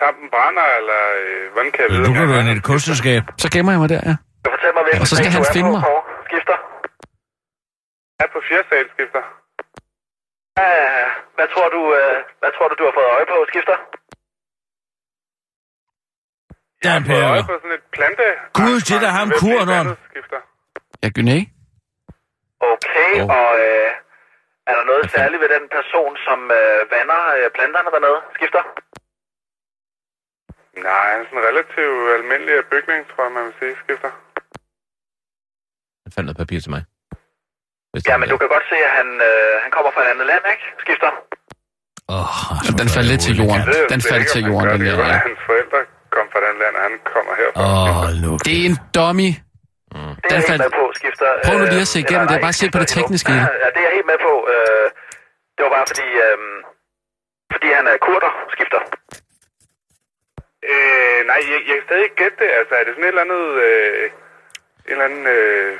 tampen 0.00 0.26
brænder, 0.34 0.66
eller 0.78 1.00
øh, 1.22 1.44
hvordan 1.52 1.70
kan 1.74 1.80
jeg 1.84 1.90
vide? 1.92 2.04
Kan 2.06 2.14
jeg 2.22 2.28
du 2.28 2.34
er- 2.34 2.40
ind 2.42 2.48
i 2.52 2.56
et 2.60 2.64
kosteskab. 2.72 3.22
Så 3.42 3.46
gemmer 3.54 3.72
jeg 3.74 3.80
mig 3.82 3.88
der, 3.94 4.00
ja. 4.10 4.14
Du 4.42 4.46
kan 4.50 4.52
fortælle 4.56 4.74
mig, 4.78 4.84
hvilken 4.86 5.02
Og 5.04 5.06
så 5.10 5.14
skal 5.18 5.30
han 5.36 5.44
finde 5.56 5.70
mig. 5.76 5.82
Skifter. 6.28 6.58
Jeg 8.18 8.24
er 8.28 8.32
på 8.36 8.40
fjerde 8.48 8.66
sal, 8.70 8.86
skifter. 8.96 9.22
Uh, 10.64 11.06
hvad 11.36 11.48
tror 11.54 11.68
du, 11.76 11.80
øh, 11.98 12.16
hvad 12.40 12.50
tror 12.56 12.66
du, 12.70 12.74
du 12.80 12.84
har 12.88 12.94
fået 12.98 13.08
øje 13.16 13.26
på, 13.32 13.36
skifter? 13.52 13.76
Der 16.82 16.88
er 16.94 16.96
en 17.00 17.04
Jeg 17.06 17.16
har 17.16 17.20
fået 17.20 17.24
øje 17.32 17.42
pære. 17.42 17.48
på 17.50 17.54
sådan 17.62 17.76
et 17.80 17.84
plante... 17.96 18.24
Gud, 18.60 18.76
det 18.88 18.98
der 19.04 19.10
ham 19.18 19.28
er 19.30 19.94
skifter. 20.10 20.40
Ja, 21.02 21.08
Gyné. 21.18 21.38
Okay, 22.74 23.10
Oh. 23.22 23.28
og 23.38 23.50
øh, 23.66 23.88
er 24.68 24.74
der 24.78 24.84
noget 24.90 25.04
særligt 25.16 25.40
ved 25.42 25.50
den 25.56 25.66
person, 25.76 26.12
som 26.26 26.38
øh, 26.58 26.80
vander 26.94 27.20
øh, 27.36 27.46
planterne 27.56 27.90
dernede? 27.94 28.18
Skifter. 28.36 28.62
Nej, 30.88 31.04
han 31.12 31.20
er 31.22 31.26
sådan 31.30 31.46
relativt 31.50 32.00
almindelig 32.18 32.54
bygning, 32.72 33.00
tror 33.10 33.22
jeg, 33.26 33.32
man 33.38 33.44
vil 33.48 33.54
sige, 33.60 33.74
skifter. 33.84 34.10
Han 36.04 36.10
fandt 36.14 36.26
noget 36.28 36.40
papir 36.42 36.60
til 36.64 36.72
mig. 36.76 36.82
Hvis 37.92 38.02
Ja, 38.08 38.14
men 38.20 38.26
er 38.26 38.30
du 38.32 38.36
kan 38.42 38.48
godt 38.56 38.66
se, 38.72 38.78
at 38.88 38.92
han, 38.98 39.08
øh, 39.28 39.52
han 39.64 39.70
kommer 39.76 39.90
fra 39.94 40.02
et 40.04 40.08
andet 40.12 40.26
land, 40.32 40.44
ikke? 40.54 40.64
Skifter. 40.84 41.10
Oh, 42.16 42.56
Den 42.80 42.88
faldt 42.94 43.08
lidt 43.12 43.22
til 43.28 43.34
jorden. 43.42 43.62
Den 43.94 44.00
faldt 44.10 44.26
til 44.34 44.42
jorden, 44.50 44.68
den 44.74 44.80
det. 44.86 44.98
der. 44.98 45.18
Hans 45.28 45.40
forældre 45.48 45.78
kom 46.16 46.26
fra 46.32 46.40
den 46.46 46.54
land, 46.62 46.74
og 46.78 46.82
han 46.88 46.94
kommer 47.14 47.32
herfra. 47.40 47.60
Åh, 47.66 48.08
nu. 48.24 48.30
Det 48.46 48.54
er 48.60 48.64
en 48.70 48.78
dummy. 48.98 49.30
Det 49.92 49.98
er 49.98 50.28
Den 50.28 50.30
jeg 50.30 50.36
helt 50.38 50.50
faldt- 50.50 50.64
med 50.66 50.72
på, 50.80 50.84
skifter. 51.00 51.26
Prøv 51.46 51.54
nu 51.60 51.64
lige 51.72 51.84
at 51.86 51.90
Øh, 51.90 51.92
se 51.94 51.98
igennem 52.06 52.26
det. 52.30 52.36
Bare 52.46 52.56
se 52.60 52.66
på 52.74 52.78
det 52.82 52.88
tekniske. 52.96 53.32
Ja, 53.64 53.68
det 53.74 53.80
er 53.82 53.86
jeg 53.88 53.94
helt 53.98 54.10
med 54.12 54.18
på. 54.28 54.34
Øh, 54.54 54.86
det 55.54 55.60
var 55.64 55.72
bare 55.76 55.86
fordi, 55.92 56.08
øh, 56.26 56.38
fordi 57.52 57.68
han 57.78 57.84
er 57.92 57.96
kurder, 58.06 58.32
skifter. 58.54 58.80
Øh, 60.72 61.18
nej, 61.30 61.38
jeg, 61.50 61.58
jeg 61.68 61.74
kan 61.78 61.84
stadig 61.88 62.04
ikke 62.06 62.18
gætte 62.22 62.36
det. 62.42 62.50
Altså, 62.60 62.72
er 62.78 62.84
det 62.84 62.92
sådan 62.94 63.04
et 63.08 63.12
eller 63.14 63.26
andet... 63.26 63.44
Øh, 63.68 64.04
en 64.88 64.92
eller 64.94 65.04
anden 65.10 65.26
øh, 65.38 65.72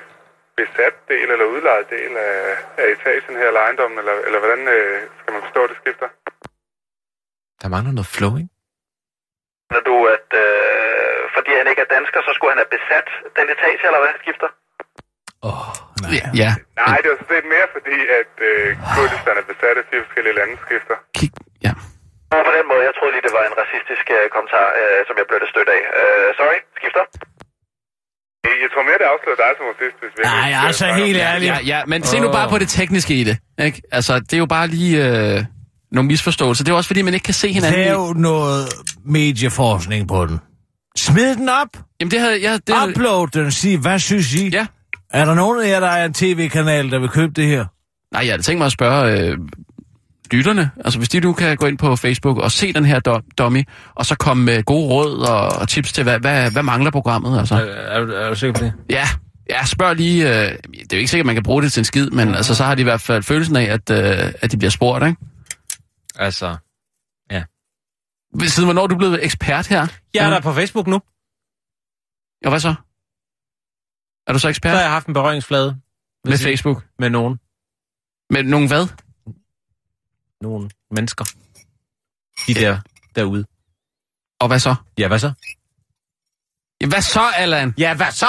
besat 0.57 0.95
del 1.11 1.29
eller 1.35 1.45
udlejet 1.55 1.87
del 1.97 2.13
af, 2.17 2.35
af 2.81 2.85
etagen 2.95 3.37
her, 3.41 3.47
eller 3.51 3.61
ejendommen, 3.67 3.99
eller, 3.99 4.15
eller 4.27 4.39
hvordan 4.43 4.63
øh, 4.77 4.97
skal 5.21 5.33
man 5.35 5.43
forstå 5.47 5.63
det 5.71 5.77
skifter? 5.83 6.09
Der 7.63 7.69
mangler 7.75 7.93
noget 7.99 8.13
flow, 8.17 8.33
ikke? 8.41 8.51
Når 9.73 9.81
du, 9.89 9.95
at 10.17 10.29
øh, 10.45 10.78
fordi 11.39 11.53
han 11.61 11.67
ikke 11.71 11.83
er 11.87 11.91
dansker, 11.97 12.21
så 12.27 12.31
skulle 12.37 12.53
han 12.55 12.61
have 12.63 12.73
besat 12.77 13.07
den 13.39 13.47
etage, 13.55 13.81
eller 13.89 14.01
hvad, 14.05 14.15
skifter? 14.25 14.49
Åh, 15.49 15.69
nej. 16.03 16.11
Ja, 16.19 16.25
ja. 16.43 16.51
Nej, 16.83 16.97
det 17.03 17.09
var 17.13 17.17
sådan 17.19 17.33
set 17.35 17.47
mere 17.55 17.67
fordi, 17.77 17.99
at 18.21 18.33
øh, 18.51 18.67
Kurdistan 18.95 19.37
er 19.43 19.47
besat 19.53 19.77
af 19.81 19.85
fire 19.91 20.03
forskellige 20.07 20.37
lande 20.41 20.55
skifter. 20.67 20.97
Kig. 21.19 21.33
Ja. 21.67 21.73
Og 22.35 22.41
på 22.49 22.53
den 22.59 22.65
måde, 22.71 22.83
jeg 22.89 22.95
troede 22.99 23.13
lige, 23.15 23.25
det 23.29 23.35
var 23.39 23.45
en 23.51 23.57
racistisk 23.63 24.07
øh, 24.17 24.25
kommentar, 24.35 24.67
øh, 24.81 24.99
som 25.09 25.15
jeg 25.21 25.27
blev 25.29 25.39
det 25.45 25.49
stødt 25.55 25.71
af. 25.77 25.83
Øh, 26.01 26.27
sorry, 26.41 26.59
skifter. 26.81 27.05
Jeg, 28.65 28.71
tror 28.75 28.83
mere, 28.89 28.99
det 29.03 29.09
afslører 29.15 29.39
dig 29.45 29.51
som 29.59 29.65
racist, 29.73 29.97
hvis 30.03 30.13
vi 30.17 30.23
Nej, 30.23 30.49
ikke- 30.49 30.67
altså 30.69 30.85
helt 31.03 31.19
ærligt. 31.31 31.51
Ja, 31.53 31.59
ja, 31.73 31.81
men 31.91 31.99
se 32.11 32.21
nu 32.25 32.29
bare 32.39 32.49
på 32.55 32.59
det 32.63 32.69
tekniske 32.69 33.13
i 33.21 33.25
det. 33.29 33.37
Ikke? 33.67 33.79
Altså, 33.93 34.13
det 34.21 34.33
er 34.33 34.39
jo 34.39 34.47
bare 34.57 34.67
lige 34.67 34.97
øh, 35.09 35.45
nogle 35.93 36.07
misforståelser. 36.13 36.65
Det 36.65 36.73
er 36.73 36.77
også 36.77 36.89
fordi, 36.93 37.03
man 37.03 37.15
ikke 37.15 37.25
kan 37.25 37.35
se 37.35 37.49
hinanden. 37.53 37.81
Lav 37.85 38.13
noget 38.17 38.63
medieforskning 39.05 40.09
på 40.09 40.27
den. 40.27 40.41
Smid 40.99 41.37
den 41.37 41.49
op. 41.49 41.69
Jamen, 42.01 42.11
det 42.11 42.21
havde... 42.21 42.43
Jeg, 42.43 42.61
det, 42.67 42.75
Upload 42.89 43.29
den. 43.29 43.51
Sig, 43.53 43.79
hvad 43.79 43.99
synes 43.99 44.35
I? 44.35 44.49
Ja. 44.49 44.67
Er 45.11 45.25
der 45.25 45.35
nogen 45.35 45.63
af 45.63 45.69
jer, 45.69 45.81
der 45.81 45.87
er 45.89 46.05
en 46.05 46.15
tv-kanal, 46.15 46.91
der 46.91 46.99
vil 46.99 47.09
købe 47.09 47.33
det 47.33 47.47
her? 47.47 47.65
Nej, 48.13 48.25
jeg 48.25 48.33
havde 48.33 48.43
tænkt 48.43 48.59
mig 48.59 48.67
at 48.67 48.73
spørge 48.73 49.21
øh, 49.21 49.39
lytterne. 50.33 50.71
Altså, 50.85 50.99
hvis 50.99 51.09
de 51.09 51.21
nu 51.21 51.33
kan 51.33 51.57
gå 51.57 51.67
ind 51.67 51.79
på 51.79 51.97
Facebook 51.97 52.39
og 52.39 52.53
se 52.53 52.73
den 52.73 52.85
her 52.85 53.01
do- 53.09 53.29
dummy, 53.39 53.63
og 53.95 54.07
så 54.07 54.15
komme 54.15 54.45
med 54.45 54.63
gode 54.63 54.89
råd 54.89 55.19
og, 55.29 55.61
og 55.61 55.69
tips 55.69 55.93
til, 55.93 56.03
hvad, 56.05 56.19
hvad, 56.21 56.51
hvad 56.51 56.63
mangler 56.63 56.91
programmet, 56.91 57.39
altså. 57.39 57.55
Er, 57.55 57.61
er, 57.61 58.05
du- 58.05 58.13
er 58.13 58.29
du 58.29 58.35
sikker 58.35 58.61
på 58.61 58.65
det? 58.65 58.73
Ja, 58.91 59.09
ja 59.51 59.65
spørg 59.67 59.97
lige... 59.97 60.29
Øh, 60.29 60.35
det 60.35 60.53
er 60.73 60.87
jo 60.93 60.97
ikke 60.99 61.09
sikkert, 61.11 61.25
at 61.25 61.27
man 61.27 61.35
kan 61.35 61.43
bruge 61.43 61.63
det 61.63 61.73
til 61.73 61.81
en 61.81 61.85
skid, 61.85 62.11
men 62.11 62.35
altså, 62.35 62.55
så 62.55 62.65
har 62.65 62.75
de 62.75 62.81
i 62.81 62.85
hvert 62.85 63.01
fald 63.01 63.23
følelsen 63.23 63.57
af, 63.57 63.63
at, 63.65 63.91
øh, 63.91 64.33
at 64.41 64.53
de 64.53 64.57
bliver 64.57 64.71
spurgt, 64.71 65.07
ikke? 65.07 65.17
Altså, 66.19 66.57
Siden 68.35 68.67
hvornår 68.67 68.83
er 68.83 68.87
du 68.87 68.97
blevet 68.97 69.25
ekspert 69.25 69.67
her? 69.67 69.87
jeg 70.15 70.27
er 70.27 70.31
der 70.31 70.41
på 70.41 70.53
Facebook 70.53 70.87
nu. 70.87 71.01
Og 72.45 72.51
hvad 72.51 72.61
så? 72.61 72.75
Er 74.27 74.33
du 74.33 74.39
så 74.39 74.43
Så 74.43 74.49
ekspert 74.49 74.75
har 74.75 74.81
jeg 74.81 74.91
haft 74.91 75.07
en 75.07 75.15
berøringsflade 75.15 75.81
med 76.25 76.39
Facebook? 76.39 76.85
med 76.99 77.11
nogen. 77.11 77.39
Med 78.31 78.43
nogen 78.43 78.69
hvad? 78.69 78.89
Nogle 80.41 80.71
mennesker. 80.91 81.25
De 82.47 82.55
der 82.55 82.81
derude. 83.15 83.45
Og 84.41 84.49
hvad 84.49 84.59
så? 84.59 84.75
Ja, 84.99 85.09
hvad 85.09 85.19
så? 85.19 85.33
Ja, 86.81 86.87
hvad 86.89 87.03
så, 87.03 87.31
Allan? 87.37 87.75
Ja, 87.79 87.95
hvad 87.95 88.13
så? 88.13 88.27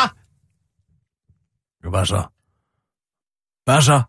Hvad 1.90 2.06
så? 2.06 2.24
Hvad 3.66 3.82
så? 3.82 4.02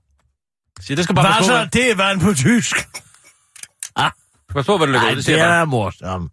Sig, 0.80 0.96
det 0.96 1.04
skal 1.04 1.14
bare 1.14 1.34
Hvad 1.34 1.46
så? 1.46 1.68
Det 1.72 1.90
er 1.90 1.96
vand 1.96 2.20
på 2.20 2.34
tysk. 2.34 2.76
Pas 4.54 4.66
på, 4.66 4.76
hvad 4.76 4.86
du 4.86 4.92
lægger 4.92 5.06
ud. 5.06 5.10
Det 5.10 5.16
det 5.16 5.24
siger 5.24 5.38
bare. 5.46 5.60
er 5.60 5.64
morsomt. 5.64 6.32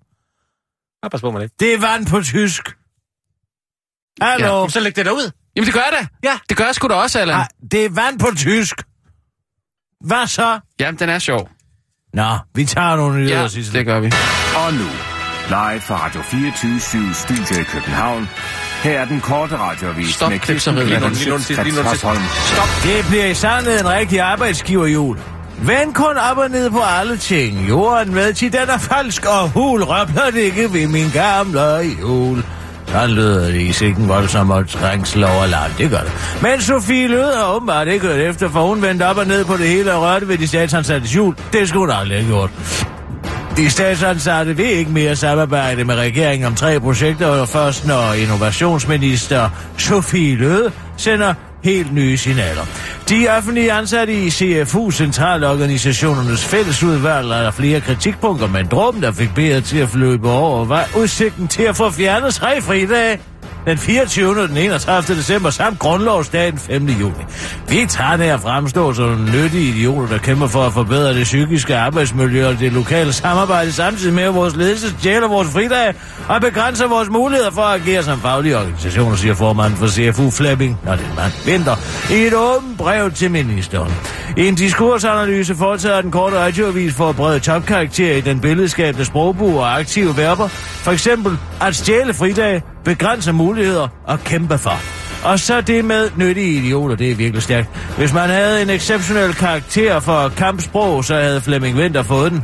Bare 1.01 1.09
pas 1.09 1.21
på 1.21 1.31
med 1.31 1.41
det. 1.41 1.51
Det 1.59 1.73
er 1.73 1.79
vand 1.79 2.07
på 2.07 2.21
tysk. 2.21 2.75
Hallo? 4.21 4.61
Ja, 4.63 4.69
så 4.69 4.79
læg 4.79 4.95
det 4.95 5.05
derud. 5.05 5.31
Jamen, 5.55 5.65
det 5.65 5.73
gør 5.73 5.81
jeg 5.91 5.99
da. 6.01 6.29
Ja. 6.29 6.39
Det 6.49 6.57
gør 6.57 6.65
jeg 6.65 6.75
sgu 6.75 6.87
da 6.87 6.93
også, 6.93 7.19
Allan. 7.19 7.37
Nej, 7.37 7.47
det 7.71 7.85
er 7.85 7.89
vand 7.89 8.19
på 8.19 8.27
tysk. 8.35 8.83
Hvad 10.05 10.27
så? 10.27 10.59
Jamen, 10.79 10.99
den 10.99 11.09
er 11.09 11.19
sjov. 11.19 11.49
Nå, 12.13 12.37
vi 12.55 12.65
tager 12.65 12.95
nogle 12.95 13.17
nyheder, 13.19 13.41
Ja, 13.41 13.47
Sissel. 13.47 13.73
det 13.73 13.85
gør 13.85 13.99
vi. 13.99 14.11
Og 14.65 14.73
nu, 14.73 14.89
live 15.47 15.81
fra 15.81 16.05
Radio 16.05 16.21
24 16.21 17.13
Studio 17.13 17.61
i 17.61 17.63
København. 17.63 18.29
Her 18.83 18.99
er 18.99 19.05
den 19.05 19.21
korte 19.21 19.57
radiovis 19.57 20.15
Stop 20.15 20.31
med 20.31 20.39
Kirsten 20.39 20.75
Hørsholm. 20.75 22.21
Det 22.83 23.05
bliver 23.09 23.25
i 23.25 23.33
sandhed 23.33 23.79
en 23.79 23.89
rigtig 23.89 24.19
arbejdsgiverjul. 24.21 25.19
Vend 25.61 25.93
kun 25.93 26.17
op 26.31 26.37
og 26.37 26.49
ned 26.49 26.69
på 26.69 26.81
alle 26.99 27.17
ting. 27.17 27.69
Jorden 27.69 28.13
med 28.13 28.33
til 28.33 28.53
den 28.53 28.69
er 28.69 28.77
falsk 28.77 29.25
og 29.25 29.49
hul. 29.49 29.83
Røbler 29.83 30.31
det 30.33 30.39
ikke 30.39 30.73
ved 30.73 30.87
min 30.87 31.09
gamle 31.13 31.61
jul. 32.01 32.43
Sådan 32.87 33.09
lyder 33.09 33.47
det 33.47 33.61
i 33.61 33.71
sikken 33.71 34.09
voldsom 34.09 34.49
og 34.49 34.69
trængsel 34.69 35.23
over 35.23 35.45
land. 35.45 35.71
Det 35.77 35.89
gør 35.89 35.97
det. 35.97 36.11
Men 36.41 36.61
Sofie 36.61 37.07
Lød 37.07 37.23
og 37.23 37.55
åbenbart 37.55 37.87
ikke 37.87 38.07
hørt 38.07 38.19
efter, 38.19 38.49
for 38.49 38.67
hun 38.67 38.81
vendte 38.81 39.03
op 39.07 39.17
og 39.17 39.27
ned 39.27 39.45
på 39.45 39.57
det 39.57 39.67
hele 39.67 39.93
og 39.93 40.01
rørte 40.01 40.27
ved 40.27 40.37
de 40.37 40.47
statsansatte 40.47 41.07
jul. 41.07 41.35
Det 41.53 41.69
skulle 41.69 41.93
hun 41.93 42.01
aldrig 42.01 42.17
have 42.17 42.27
gjort. 42.27 42.49
De 43.57 43.69
statsansatte 43.69 44.57
vil 44.57 44.65
ikke 44.65 44.91
mere 44.91 45.15
samarbejde 45.15 45.83
med 45.83 45.95
regeringen 45.95 46.47
om 46.47 46.55
tre 46.55 46.79
projekter, 46.79 47.27
og 47.27 47.47
først 47.47 47.87
når 47.87 48.13
innovationsminister 48.13 49.49
Sofie 49.77 50.35
Løde 50.35 50.71
sender 50.97 51.33
helt 51.67 51.93
nye 51.93 52.17
signaler. 52.17 52.65
De 53.09 53.27
offentlige 53.37 53.71
ansatte 53.71 54.13
i 54.13 54.29
CFU, 54.29 54.91
Centralorganisationernes 54.91 56.45
Fællesudvalg, 56.45 57.31
er 57.31 57.43
der 57.43 57.51
flere 57.51 57.81
kritikpunkter, 57.81 58.47
men 58.47 58.67
dråben, 58.67 59.01
der 59.01 59.11
fik 59.11 59.29
bedre 59.35 59.61
til 59.61 59.77
at 59.77 59.95
løbe 59.95 60.29
over, 60.29 60.65
var 60.65 60.89
udsigten 60.97 61.47
til 61.47 61.63
at 61.63 61.75
få 61.75 61.89
fjernet 61.89 62.33
tre 62.33 62.61
fridage 62.61 63.19
den 63.67 63.77
24. 63.77 64.41
og 64.41 64.49
den 64.49 64.57
31. 64.57 65.17
december 65.17 65.49
samt 65.49 65.79
grundlovsdag 65.79 66.51
den 66.51 66.59
5. 66.59 66.85
juni. 66.85 67.23
Vi 67.69 67.85
tager 67.89 68.17
det 68.17 68.23
at 68.23 68.39
fremstå 68.39 68.93
som 68.93 69.29
nyttige 69.33 69.69
idioter, 69.69 70.07
der 70.07 70.17
kæmper 70.17 70.47
for 70.47 70.63
at 70.63 70.73
forbedre 70.73 71.13
det 71.13 71.23
psykiske 71.23 71.77
arbejdsmiljø 71.77 72.47
og 72.47 72.59
det 72.59 72.73
lokale 72.73 73.13
samarbejde, 73.13 73.71
samtidig 73.71 74.13
med 74.13 74.23
at 74.23 74.35
vores 74.35 74.55
ledelse 74.55 74.89
stjæler 74.89 75.27
vores 75.27 75.47
fridag 75.47 75.93
og 76.29 76.41
begrænser 76.41 76.87
vores 76.87 77.09
muligheder 77.09 77.51
for 77.51 77.61
at 77.61 77.81
agere 77.81 78.03
som 78.03 78.19
faglige 78.19 78.57
organisationer, 78.57 79.15
siger 79.15 79.33
formanden 79.33 79.77
for 79.77 79.87
CFU 79.87 80.29
Flemming, 80.31 80.77
når 80.85 80.95
det 80.95 81.05
er 81.05 81.15
mand 81.15 81.31
vinter, 81.45 81.75
i 82.11 82.27
et 82.27 82.33
åbent 82.33 82.77
brev 82.77 83.11
til 83.11 83.31
ministeren. 83.31 83.93
I 84.37 84.47
en 84.47 84.55
diskursanalyse 84.55 85.55
foretager 85.55 86.01
den 86.01 86.11
korte 86.11 86.39
radioavis 86.39 86.93
for 86.93 87.09
at 87.09 87.15
brede 87.15 87.39
topkarakter 87.39 88.15
i 88.15 88.21
den 88.21 88.39
billedskabende 88.39 89.05
sprogbrug 89.05 89.59
og 89.59 89.79
aktive 89.79 90.17
verber, 90.17 90.47
for 90.47 90.91
eksempel 90.91 91.37
at 91.61 91.75
stjæle 91.75 92.13
fridag, 92.13 92.61
begrænse 92.87 93.33
muligheder 93.33 93.87
og 94.03 94.19
kæmpe 94.19 94.57
for. 94.57 94.79
Og 95.23 95.39
så 95.39 95.61
det 95.61 95.85
med 95.85 96.09
nyttige 96.17 96.57
idioter, 96.57 96.95
det 96.95 97.11
er 97.11 97.15
virkelig 97.15 97.43
stærkt. 97.43 97.69
Hvis 97.97 98.13
man 98.13 98.29
havde 98.29 98.61
en 98.61 98.69
exceptionel 98.69 99.33
karakter 99.33 99.99
for 99.99 100.29
kampsprog, 100.29 101.05
så 101.05 101.15
havde 101.15 101.41
Flemming 101.41 101.77
Winter 101.77 102.03
fået 102.03 102.31
den. 102.31 102.43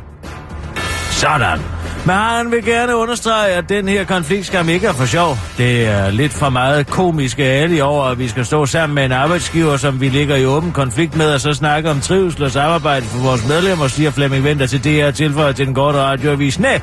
Sådan. 1.11 1.82
Men 2.05 2.15
han 2.15 2.51
vil 2.51 2.65
gerne 2.65 2.95
understrege, 2.95 3.53
at 3.53 3.69
den 3.69 3.87
her 3.87 4.03
konflikt 4.03 4.45
skal 4.45 4.69
ikke 4.69 4.87
er 4.87 4.93
for 4.93 5.05
sjov. 5.05 5.37
Det 5.57 5.87
er 5.87 6.11
lidt 6.11 6.33
for 6.33 6.49
meget 6.49 6.87
komiske 6.87 7.43
alle 7.43 7.83
over, 7.83 8.05
at 8.05 8.19
vi 8.19 8.27
skal 8.27 8.45
stå 8.45 8.65
sammen 8.65 8.95
med 8.95 9.05
en 9.05 9.11
arbejdsgiver, 9.11 9.77
som 9.77 10.01
vi 10.01 10.09
ligger 10.09 10.35
i 10.35 10.45
åben 10.45 10.71
konflikt 10.71 11.15
med, 11.15 11.33
og 11.33 11.41
så 11.41 11.53
snakke 11.53 11.91
om 11.91 12.01
trivsel 12.01 12.43
og 12.43 12.51
samarbejde 12.51 13.05
for 13.05 13.19
vores 13.19 13.47
medlemmer, 13.47 13.87
siger 13.87 14.11
Flemming 14.11 14.43
Venter 14.43 14.65
til 14.67 14.83
det 14.83 14.91
her 14.91 15.11
tilføjet 15.11 15.55
til 15.55 15.65
den 15.65 15.75
korte 15.75 15.97
radioavis. 15.97 16.59
Nej, 16.59 16.81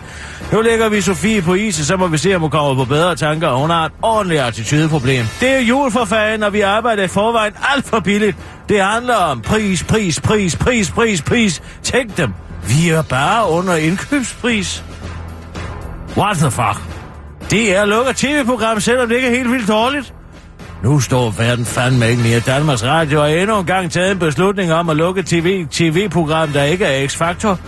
nu 0.53 0.61
lægger 0.61 0.89
vi 0.89 1.01
Sofie 1.01 1.43
på 1.43 1.55
is, 1.55 1.81
og 1.81 1.87
så 1.87 1.97
må 1.97 2.07
vi 2.07 2.19
se, 2.19 2.35
om 2.35 2.41
hun 2.41 2.51
kommer 2.51 2.85
på 2.85 2.85
bedre 2.85 3.17
tanker, 3.17 3.49
og 3.49 3.61
hun 3.61 3.71
har 3.71 3.85
et 3.85 3.93
ordentligt 4.03 4.41
attitudeproblem. 4.41 5.27
Det 5.41 5.51
er 5.51 5.61
jul 5.61 5.91
for 5.93 6.05
fanden, 6.05 6.43
og 6.43 6.53
vi 6.53 6.61
arbejder 6.61 7.03
i 7.03 7.09
forvejen 7.09 7.53
alt 7.75 7.87
for 7.87 8.01
billigt. 8.01 8.37
Det 8.69 8.83
handler 8.83 9.15
om 9.15 9.41
pris, 9.41 9.85
pris, 9.85 10.21
pris, 10.21 10.57
pris, 10.57 10.91
pris, 10.91 11.23
pris. 11.23 11.63
Tænk 11.83 12.17
dem. 12.17 12.33
Vi 12.69 12.89
er 12.89 13.03
bare 13.03 13.51
under 13.51 13.75
indkøbspris. 13.77 14.85
What 16.16 16.37
the 16.37 16.51
fuck? 16.51 16.83
Det 17.51 17.77
er 17.77 17.85
lukker 17.85 18.12
tv-program, 18.16 18.81
selvom 18.81 19.09
det 19.09 19.16
ikke 19.16 19.29
er 19.29 19.33
helt 19.33 19.51
vildt 19.53 19.68
dårligt. 19.68 20.14
Nu 20.83 21.01
står 21.01 21.31
verden 21.31 21.64
fandme 21.64 22.11
ikke 22.11 22.23
mere. 22.23 22.40
Danmarks 22.40 22.85
Radio 22.85 23.20
har 23.20 23.27
endnu 23.27 23.59
en 23.59 23.66
gang 23.66 23.90
taget 23.90 24.11
en 24.12 24.18
beslutning 24.18 24.73
om 24.73 24.88
at 24.88 24.96
lukke 24.96 25.23
TV, 25.23 25.66
TV-program, 25.70 26.49
der 26.49 26.62
ikke 26.62 26.85
er 26.85 27.07
X-Factor. 27.09 27.59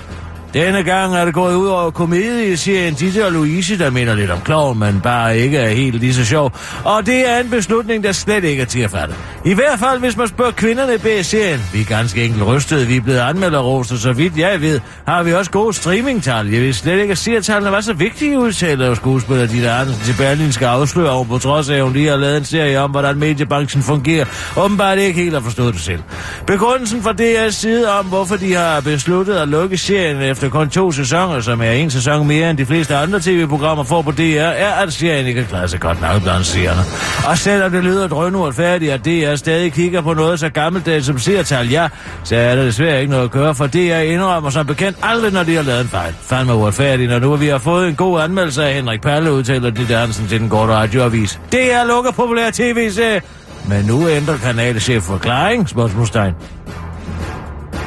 Denne 0.54 0.82
gang 0.82 1.16
er 1.16 1.24
det 1.24 1.34
gået 1.34 1.54
ud 1.54 1.66
over 1.66 1.90
komedieserien 1.90 2.94
Ditte 2.94 3.26
og 3.26 3.32
Louise, 3.32 3.78
der 3.78 3.90
minder 3.90 4.14
lidt 4.14 4.30
om 4.30 4.40
klovn, 4.40 4.78
men 4.78 5.00
bare 5.00 5.38
ikke 5.38 5.58
er 5.58 5.68
helt 5.68 6.00
lige 6.00 6.14
så 6.14 6.24
sjov. 6.24 6.52
Og 6.84 7.06
det 7.06 7.30
er 7.30 7.38
en 7.38 7.50
beslutning, 7.50 8.04
der 8.04 8.12
slet 8.12 8.44
ikke 8.44 8.62
er 8.62 8.66
til 8.66 8.80
at 8.80 8.90
fatte. 8.90 9.14
I 9.44 9.54
hvert 9.54 9.78
fald, 9.78 10.00
hvis 10.00 10.16
man 10.16 10.28
spørger 10.28 10.50
kvinderne 10.50 10.98
bag 10.98 11.24
serien. 11.24 11.60
Vi 11.72 11.80
er 11.80 11.84
ganske 11.84 12.24
enkelt 12.24 12.46
rystede, 12.46 12.86
vi 12.86 12.96
er 12.96 13.00
blevet 13.00 13.18
anmelderrost, 13.18 13.92
og 13.92 13.98
så 13.98 14.12
vidt 14.12 14.38
jeg 14.38 14.60
ved, 14.60 14.80
har 15.06 15.22
vi 15.22 15.32
også 15.32 15.50
gode 15.50 15.72
streamingtal. 15.72 16.48
Jeg 16.48 16.60
vil 16.60 16.74
slet 16.74 17.00
ikke, 17.00 17.36
at 17.36 17.44
tallene 17.44 17.72
var 17.72 17.80
så 17.80 17.92
vigtige, 17.92 18.38
udtaler 18.38 18.86
jo 18.86 18.94
skuespiller 18.94 19.46
Ditte 19.46 19.70
Andersen 19.70 20.02
til 20.04 20.14
Berlin 20.18 20.52
skal 20.52 20.66
afsløre 20.66 21.10
over, 21.10 21.24
på 21.24 21.38
trods 21.38 21.70
af, 21.70 21.76
at 21.76 21.82
hun 21.82 21.92
lige 21.92 22.08
har 22.08 22.16
lavet 22.16 22.36
en 22.36 22.44
serie 22.44 22.80
om, 22.80 22.90
hvordan 22.90 23.16
mediebranchen 23.18 23.82
fungerer. 23.82 24.24
Åbenbart 24.56 24.98
ikke 24.98 25.22
helt 25.22 25.34
har 25.34 25.40
forstået 25.40 25.74
det 25.74 25.82
selv. 25.82 26.02
Begrundelsen 26.46 27.02
for 27.02 27.10
DR's 27.10 27.50
side 27.50 27.98
om, 27.98 28.06
hvorfor 28.06 28.36
de 28.36 28.54
har 28.54 28.80
besluttet 28.80 29.34
at 29.34 29.48
lukke 29.48 29.78
serien 29.78 30.22
efter 30.22 30.41
kun 30.48 30.70
to 30.70 30.92
sæsoner, 30.92 31.40
som 31.40 31.60
er 31.60 31.70
en 31.70 31.90
sæson 31.90 32.26
mere 32.26 32.50
end 32.50 32.58
de 32.58 32.66
fleste 32.66 32.96
andre 32.96 33.20
tv-programmer 33.20 33.84
får 33.84 34.02
på 34.02 34.10
DR, 34.10 34.22
er, 34.38 34.72
at 34.72 34.92
serien 34.92 35.26
ikke 35.26 35.44
klarer 35.44 35.66
sig 35.66 35.80
godt 35.80 36.00
nok 36.00 36.22
blandt 36.22 36.46
seerne. 36.46 36.80
Og 37.28 37.38
selvom 37.38 37.72
det 37.72 37.84
lyder 37.84 38.08
drønuretfærdigt, 38.08 38.92
at 38.92 39.04
DR 39.04 39.34
stadig 39.36 39.72
kigger 39.72 40.00
på 40.00 40.14
noget 40.14 40.40
så 40.40 40.48
gammeldags 40.48 41.06
som 41.06 41.18
seertal, 41.18 41.68
ja, 41.68 41.88
så 42.24 42.36
er 42.36 42.54
der 42.54 42.62
desværre 42.64 43.00
ikke 43.00 43.10
noget 43.10 43.24
at 43.24 43.30
gøre, 43.30 43.54
for 43.54 43.66
DR 43.66 43.98
indrømmer 43.98 44.50
som 44.50 44.66
bekendt 44.66 44.98
aldrig, 45.02 45.32
når 45.32 45.42
de 45.42 45.54
har 45.54 45.62
lavet 45.62 45.80
en 45.80 45.88
fejl. 45.88 46.14
Fandme 46.22 46.54
uretfærdigt, 46.54 47.10
når 47.10 47.18
nu 47.18 47.36
vi 47.36 47.46
har 47.46 47.58
fået 47.58 47.88
en 47.88 47.94
god 47.94 48.20
anmeldelse 48.20 48.64
af 48.64 48.74
Henrik 48.74 49.00
Palle, 49.00 49.32
udtaler 49.32 49.70
de 49.70 49.86
dansen 49.88 50.26
til 50.28 50.40
den 50.40 50.48
gode 50.48 50.66
radioavis. 50.66 51.40
DR 51.52 51.86
lukker 51.86 52.10
populær 52.10 52.50
tv-serie, 52.50 53.22
men 53.68 53.84
nu 53.84 54.08
ændrer 54.08 54.36
kanalchef 54.36 55.02
forklaring, 55.02 55.68
spørgsmålstegn. 55.68 56.34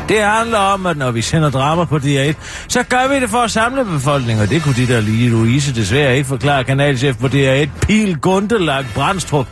Det 0.10 0.24
handler 0.24 0.58
om, 0.58 0.86
at 0.86 0.98
når 0.98 1.12
vi 1.12 1.22
sender 1.22 1.50
drama 1.50 1.86
på 1.86 1.96
DR1, 1.98 2.34
så 2.68 2.84
gør 2.84 3.14
vi 3.14 3.20
det 3.20 3.30
for 3.30 3.38
at 3.38 3.52
samle 3.52 3.86
befolkningen, 3.86 4.44
og 4.44 4.50
det 4.50 4.64
kunne 4.64 4.76
de 4.76 4.88
der 4.88 5.02
lige 5.02 5.30
Louise 5.30 5.76
desværre 5.76 6.18
ikke 6.18 6.28
forklare. 6.28 6.64
Kanalchef 6.64 7.18
på 7.18 7.28
DR1, 7.28 7.70
Pil 7.82 8.18
Gundelag 8.18 8.86
Brandstrup 8.96 9.48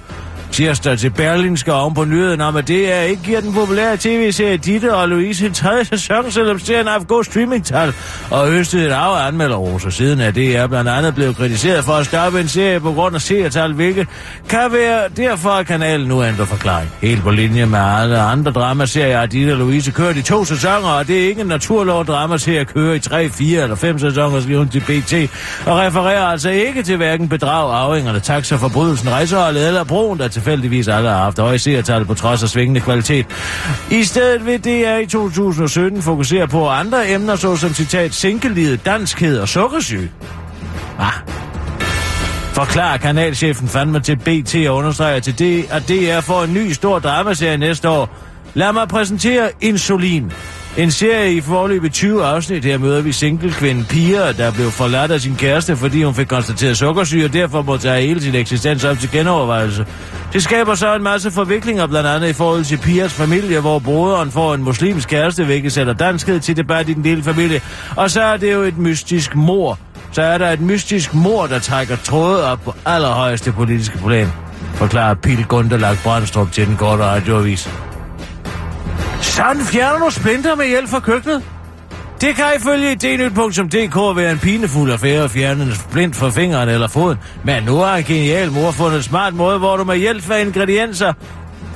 tirsdag 0.53 0.97
til 0.97 1.09
Berlinske 1.09 1.73
oven 1.73 1.93
på 1.93 2.05
nyheden 2.05 2.41
om, 2.41 2.55
at 2.55 2.67
det 2.67 2.93
er 2.93 3.01
ikke 3.01 3.23
giver 3.23 3.41
den 3.41 3.53
populære 3.53 3.97
tv-serie 3.97 4.57
Ditte 4.57 4.95
og 4.95 5.09
Louise 5.09 5.45
en 5.45 5.53
tredje 5.53 5.85
sæson, 5.85 6.31
selvom 6.31 6.59
serien 6.59 6.85
har 6.85 6.93
haft 6.93 7.07
god 7.07 7.23
streamingtal 7.23 7.93
og 8.31 8.47
høstet 8.47 8.85
et 8.85 8.91
af 8.91 9.27
anmelderroser. 9.27 9.89
Siden 9.89 10.19
er 10.19 10.31
det 10.31 10.57
er 10.57 10.67
blandt 10.67 10.89
andet 10.89 11.15
blevet 11.15 11.35
kritiseret 11.35 11.83
for 11.83 11.93
at 11.93 12.05
stoppe 12.05 12.39
en 12.39 12.47
serie 12.47 12.79
på 12.79 12.91
grund 12.91 13.15
af 13.15 13.21
seertal, 13.21 13.73
hvilket 13.73 14.07
kan 14.49 14.71
være 14.71 15.09
derfor, 15.17 15.49
at 15.49 15.67
kanalen 15.67 16.07
nu 16.07 16.23
ændrer 16.23 16.45
forklaring. 16.45 16.89
Helt 17.01 17.21
på 17.21 17.31
linje 17.31 17.65
med 17.65 17.79
alle 17.79 18.19
andre 18.19 18.51
dramaserier 18.51 19.19
har 19.19 19.25
Ditte 19.25 19.51
og 19.51 19.57
Louise 19.57 19.91
kørt 19.91 20.17
i 20.17 20.21
to 20.21 20.45
sæsoner, 20.45 20.89
og 20.89 21.07
det 21.07 21.23
er 21.23 21.27
ikke 21.27 21.41
en 21.41 21.47
naturlov 21.47 22.05
dramaserie 22.05 22.59
at 22.59 22.67
køre 22.67 22.95
i 22.95 22.99
tre, 22.99 23.29
fire 23.29 23.63
eller 23.63 23.75
fem 23.75 23.99
sæsoner, 23.99 24.41
skriver 24.41 24.59
hun 24.59 24.69
til 24.69 24.79
BT, 24.79 25.13
og 25.67 25.77
refererer 25.77 26.25
altså 26.25 26.49
ikke 26.49 26.83
til 26.83 26.97
hverken 26.97 27.29
bedrag, 27.29 27.73
arvingerne, 27.73 28.19
taxa, 28.19 28.55
forbrydelsen, 28.55 29.09
rejseholdet 29.09 29.67
eller 29.67 29.83
broen, 29.83 30.19
der 30.19 30.27
tilfældigvis 30.43 30.87
alle 30.87 31.09
har 31.09 31.17
haft 31.23 31.39
høje 31.39 31.59
seertal 31.59 32.05
på 32.05 32.13
trods 32.13 32.43
af 32.43 32.49
svingende 32.49 32.81
kvalitet. 32.81 33.25
I 33.91 34.03
stedet 34.03 34.45
vil 34.45 34.63
DR 34.63 34.97
i 34.97 35.05
2017 35.05 36.01
fokusere 36.01 36.47
på 36.47 36.67
andre 36.69 37.09
emner, 37.09 37.35
såsom 37.35 37.73
citat, 37.73 38.13
sinkellivet, 38.13 38.85
danskhed 38.85 39.39
og 39.39 39.47
sukkersyge. 39.47 40.11
Ah, 40.99 41.13
Forklarer 42.53 42.97
kanalchefen 42.97 43.67
fandme 43.67 43.99
til 43.99 44.15
BT 44.15 44.55
og 44.55 44.75
understreger 44.75 45.19
til 45.19 45.39
det, 45.39 45.65
at 45.71 45.89
DR 45.89 46.19
får 46.21 46.43
en 46.43 46.53
ny 46.53 46.71
stor 46.71 46.99
dramaserie 46.99 47.57
næste 47.57 47.89
år. 47.89 48.09
Lad 48.53 48.73
mig 48.73 48.87
præsentere 48.87 49.49
Insulin. 49.61 50.31
En 50.77 50.91
serie 50.91 51.33
i 51.33 51.41
forløbet 51.41 51.93
20 51.93 52.25
afsnit. 52.25 52.65
Her 52.65 52.77
møder 52.77 53.01
vi 53.01 53.11
singlekvinden 53.11 53.85
Pia, 53.85 54.31
der 54.31 54.51
blev 54.51 54.71
forladt 54.71 55.11
af 55.11 55.21
sin 55.21 55.35
kæreste, 55.35 55.75
fordi 55.75 56.03
hun 56.03 56.15
fik 56.15 56.27
konstateret 56.27 56.77
sukkersyge, 56.77 57.25
og 57.25 57.33
derfor 57.33 57.61
må 57.61 57.77
tage 57.77 58.07
hele 58.07 58.21
sin 58.21 58.35
eksistens 58.35 58.83
op 58.83 58.99
til 58.99 59.11
genovervejelse. 59.11 59.85
Det 60.33 60.43
skaber 60.43 60.75
så 60.75 60.95
en 60.95 61.03
masse 61.03 61.31
forviklinger, 61.31 61.87
blandt 61.87 62.09
andet 62.09 62.29
i 62.29 62.33
forhold 62.33 62.63
til 62.63 62.77
Pias 62.77 63.13
familie, 63.13 63.59
hvor 63.59 63.79
broderen 63.79 64.31
får 64.31 64.53
en 64.53 64.63
muslimsk 64.63 65.09
kæreste, 65.09 65.45
hvilket 65.45 65.71
sætter 65.71 65.93
danskhed 65.93 66.39
til 66.39 66.57
debat 66.57 66.89
i 66.89 66.93
den 66.93 67.03
lille 67.03 67.23
familie. 67.23 67.61
Og 67.95 68.11
så 68.11 68.21
er 68.21 68.37
det 68.37 68.53
jo 68.53 68.61
et 68.61 68.77
mystisk 68.77 69.35
mor. 69.35 69.79
Så 70.11 70.21
er 70.21 70.37
der 70.37 70.49
et 70.49 70.61
mystisk 70.61 71.13
mor, 71.13 71.47
der 71.47 71.59
trækker 71.59 71.95
tråde 71.95 72.51
op 72.51 72.59
på 72.65 72.73
allerhøjeste 72.85 73.51
politiske 73.51 73.97
plan, 73.97 74.27
forklarer 74.73 75.13
Pil 75.13 75.45
Gunderlag 75.45 75.97
Brandstrup 76.03 76.51
til 76.51 76.67
den 76.67 76.75
korte 76.75 77.03
radioavis. 77.03 77.69
Sådan 79.23 79.61
fjerner 79.61 80.05
du 80.05 80.11
splinter 80.11 80.55
med 80.55 80.67
hjælp 80.67 80.89
fra 80.89 80.99
køkkenet? 80.99 81.43
Det 82.21 82.35
kan 82.35 82.45
ifølge 82.57 82.91
idnyt.dk 82.91 84.17
være 84.17 84.31
en 84.31 84.39
pinefuld 84.39 84.91
affære 84.91 85.23
at 85.23 85.31
fjerne 85.31 85.63
en 85.63 85.75
splint 85.75 86.15
fra 86.15 86.29
fingeren 86.29 86.69
eller 86.69 86.87
foden. 86.87 87.17
Men 87.43 87.63
nu 87.63 87.75
har 87.75 87.95
en 87.97 88.03
genial 88.03 88.51
mor 88.51 88.71
fundet 88.71 88.97
en 88.97 89.03
smart 89.03 89.33
måde, 89.33 89.59
hvor 89.59 89.77
du 89.77 89.83
med 89.83 89.97
hjælp 89.97 90.23
fra 90.23 90.35
ingredienser, 90.35 91.13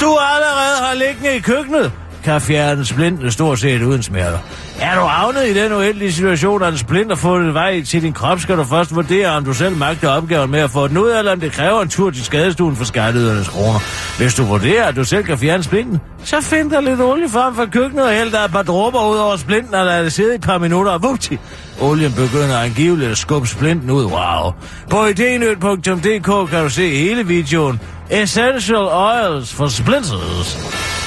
du 0.01 0.17
allerede 0.33 0.77
har 0.81 0.93
liggende 0.93 1.35
i 1.35 1.39
køkkenet, 1.39 1.91
kan 2.27 2.41
fjerne 2.41 2.85
splinten 2.85 3.31
stort 3.31 3.59
set 3.59 3.81
uden 3.81 4.03
smerter. 4.03 4.37
Er 4.81 4.95
du 4.95 5.01
havnet 5.01 5.47
i 5.47 5.53
den 5.53 5.73
uheldige 5.73 6.11
situation, 6.11 6.63
at 6.63 6.71
en 6.71 6.77
splint 6.77 7.11
har 7.11 7.15
fundet 7.15 7.53
vej 7.53 7.83
til 7.83 8.01
din 8.01 8.13
krop, 8.13 8.39
skal 8.39 8.57
du 8.57 8.63
først 8.63 8.95
vurdere, 8.95 9.27
om 9.27 9.45
du 9.45 9.53
selv 9.53 9.77
magter 9.77 10.09
opgaven 10.09 10.51
med 10.51 10.59
at 10.59 10.71
få 10.71 10.87
den 10.87 10.97
ud, 10.97 11.11
eller 11.11 11.31
om 11.31 11.39
det 11.39 11.51
kræver 11.51 11.81
en 11.81 11.89
tur 11.89 12.09
til 12.09 12.25
skadestuen 12.25 12.75
for 12.75 12.85
skatteydernes 12.85 13.47
kroner. 13.47 13.79
Hvis 14.17 14.35
du 14.35 14.43
vurderer, 14.43 14.85
at 14.85 14.95
du 14.95 15.03
selv 15.03 15.23
kan 15.23 15.37
fjerne 15.37 15.63
splinten, 15.63 15.99
så 16.23 16.41
find 16.41 16.71
dig 16.71 16.83
lidt 16.83 17.01
olie 17.01 17.29
frem 17.29 17.55
fra 17.55 17.65
køkkenet 17.65 18.05
og 18.05 18.11
hæld 18.11 18.31
dig 18.31 18.39
et 18.45 18.51
par 18.51 18.63
dråber 18.63 19.09
ud 19.11 19.17
over 19.17 19.35
splinten, 19.35 19.75
og 19.75 19.85
lad 19.85 20.03
det 20.03 20.13
sidde 20.13 20.31
i 20.31 20.35
et 20.35 20.41
par 20.41 20.57
minutter, 20.57 20.91
og 20.91 21.03
vupti, 21.03 21.37
olien 21.81 22.11
begynder 22.11 22.57
angiveligt 22.57 23.11
at 23.11 23.17
skubbe 23.17 23.47
splinten 23.47 23.89
ud. 23.89 24.03
Wow. 24.03 24.51
På 24.89 25.05
idényt.dk 25.05 26.49
kan 26.49 26.63
du 26.63 26.69
se 26.69 26.89
hele 26.89 27.27
videoen 27.27 27.79
Essential 28.09 28.87
Oils 28.87 29.53
for 29.53 29.67
Splinters, 29.67 30.57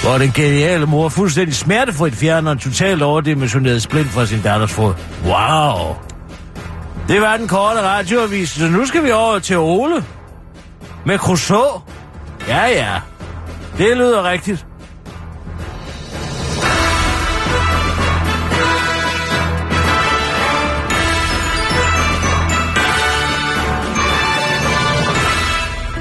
hvor 0.03 0.19
den 0.19 0.33
geniale 0.33 0.87
mor 0.87 1.09
fuldstændig 1.09 1.55
smertefrit 1.55 2.15
fjerner 2.15 2.53
en 2.53 2.59
totalt 2.59 3.03
overdimensioneret 3.03 3.83
splint 3.83 4.09
fra 4.09 4.27
sin 4.27 4.43
datters 4.43 4.73
fod. 4.73 4.95
Wow! 5.25 5.97
Det 7.09 7.21
var 7.21 7.37
den 7.37 7.49
korte 7.49 7.83
radioavis, 7.83 8.51
så 8.51 8.69
nu 8.69 8.87
skal 8.87 9.05
vi 9.05 9.11
over 9.11 9.39
til 9.39 9.59
Ole. 9.59 10.05
Med 11.07 11.19
Crusoe. 11.19 11.81
Ja, 12.49 12.67
ja. 12.67 13.01
Det 13.79 13.97
lyder 13.97 14.31
rigtigt. 14.31 14.67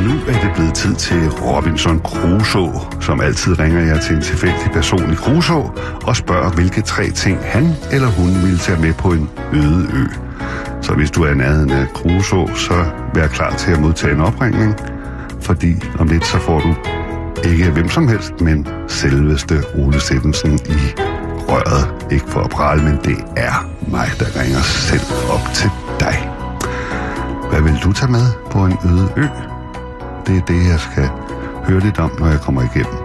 Nu 0.02 0.12
er 0.28 0.40
det 0.44 0.52
blevet 0.56 0.74
tid 0.74 0.96
til 0.96 1.30
Robinson 1.30 2.00
Crusoe, 2.00 3.02
som 3.02 3.22
altid 3.22 3.60
ringer 3.60 3.82
jeg 3.82 4.02
til 4.02 4.16
en 4.16 4.22
tilfældig 4.22 4.72
person 4.74 5.14
i 5.14 5.16
Crusoe 5.16 5.72
og 6.04 6.16
spørger, 6.16 6.50
hvilke 6.52 6.82
tre 6.82 7.12
ting 7.12 7.40
han 7.44 7.74
eller 7.92 8.08
hun 8.08 8.28
vil 8.28 8.60
tage 8.60 8.82
med 8.82 8.94
på 8.94 9.12
en 9.12 9.30
øde 9.54 9.90
ø. 9.94 10.06
Så 10.82 10.94
hvis 10.94 11.12
du 11.12 11.24
er 11.24 11.34
nærheden 11.34 11.70
af 11.70 11.88
Crusoe, 11.88 12.58
så 12.58 12.86
vær 13.14 13.28
klar 13.28 13.56
til 13.56 13.72
at 13.72 13.82
modtage 13.82 14.14
en 14.14 14.22
opringning, 14.22 14.76
fordi 15.42 15.84
om 16.00 16.08
lidt 16.08 16.26
så 16.26 16.40
får 16.40 16.60
du 16.60 16.76
ikke 17.50 17.72
hvem 17.72 17.90
som 17.90 18.08
helst, 18.08 18.42
men 18.42 18.68
selveste 18.88 19.64
Ole 19.76 20.00
Steffensen 20.00 20.54
i 20.54 20.80
røret. 21.50 22.12
Ikke 22.12 22.26
for 22.28 22.40
at 22.40 22.50
prale, 22.50 22.84
men 22.84 23.00
det 23.04 23.18
er 23.38 23.70
mig, 23.88 24.08
der 24.20 24.42
ringer 24.42 24.62
selv 24.62 25.02
op 25.30 25.54
til 25.54 25.70
dig. 26.00 26.30
Hvad 27.50 27.62
vil 27.62 27.80
du 27.84 27.94
tage 27.94 28.12
med 28.12 28.26
på 28.52 28.66
en 28.66 28.78
øde 28.86 29.10
ø? 29.18 29.49
Det 30.28 30.38
er 30.38 30.46
det, 30.46 30.62
jeg 30.72 30.80
skal 30.80 31.08
høre 31.68 31.80
lidt 31.80 32.00
om, 32.00 32.12
når 32.20 32.28
jeg 32.28 32.40
kommer 32.42 32.62
igennem. 32.62 33.00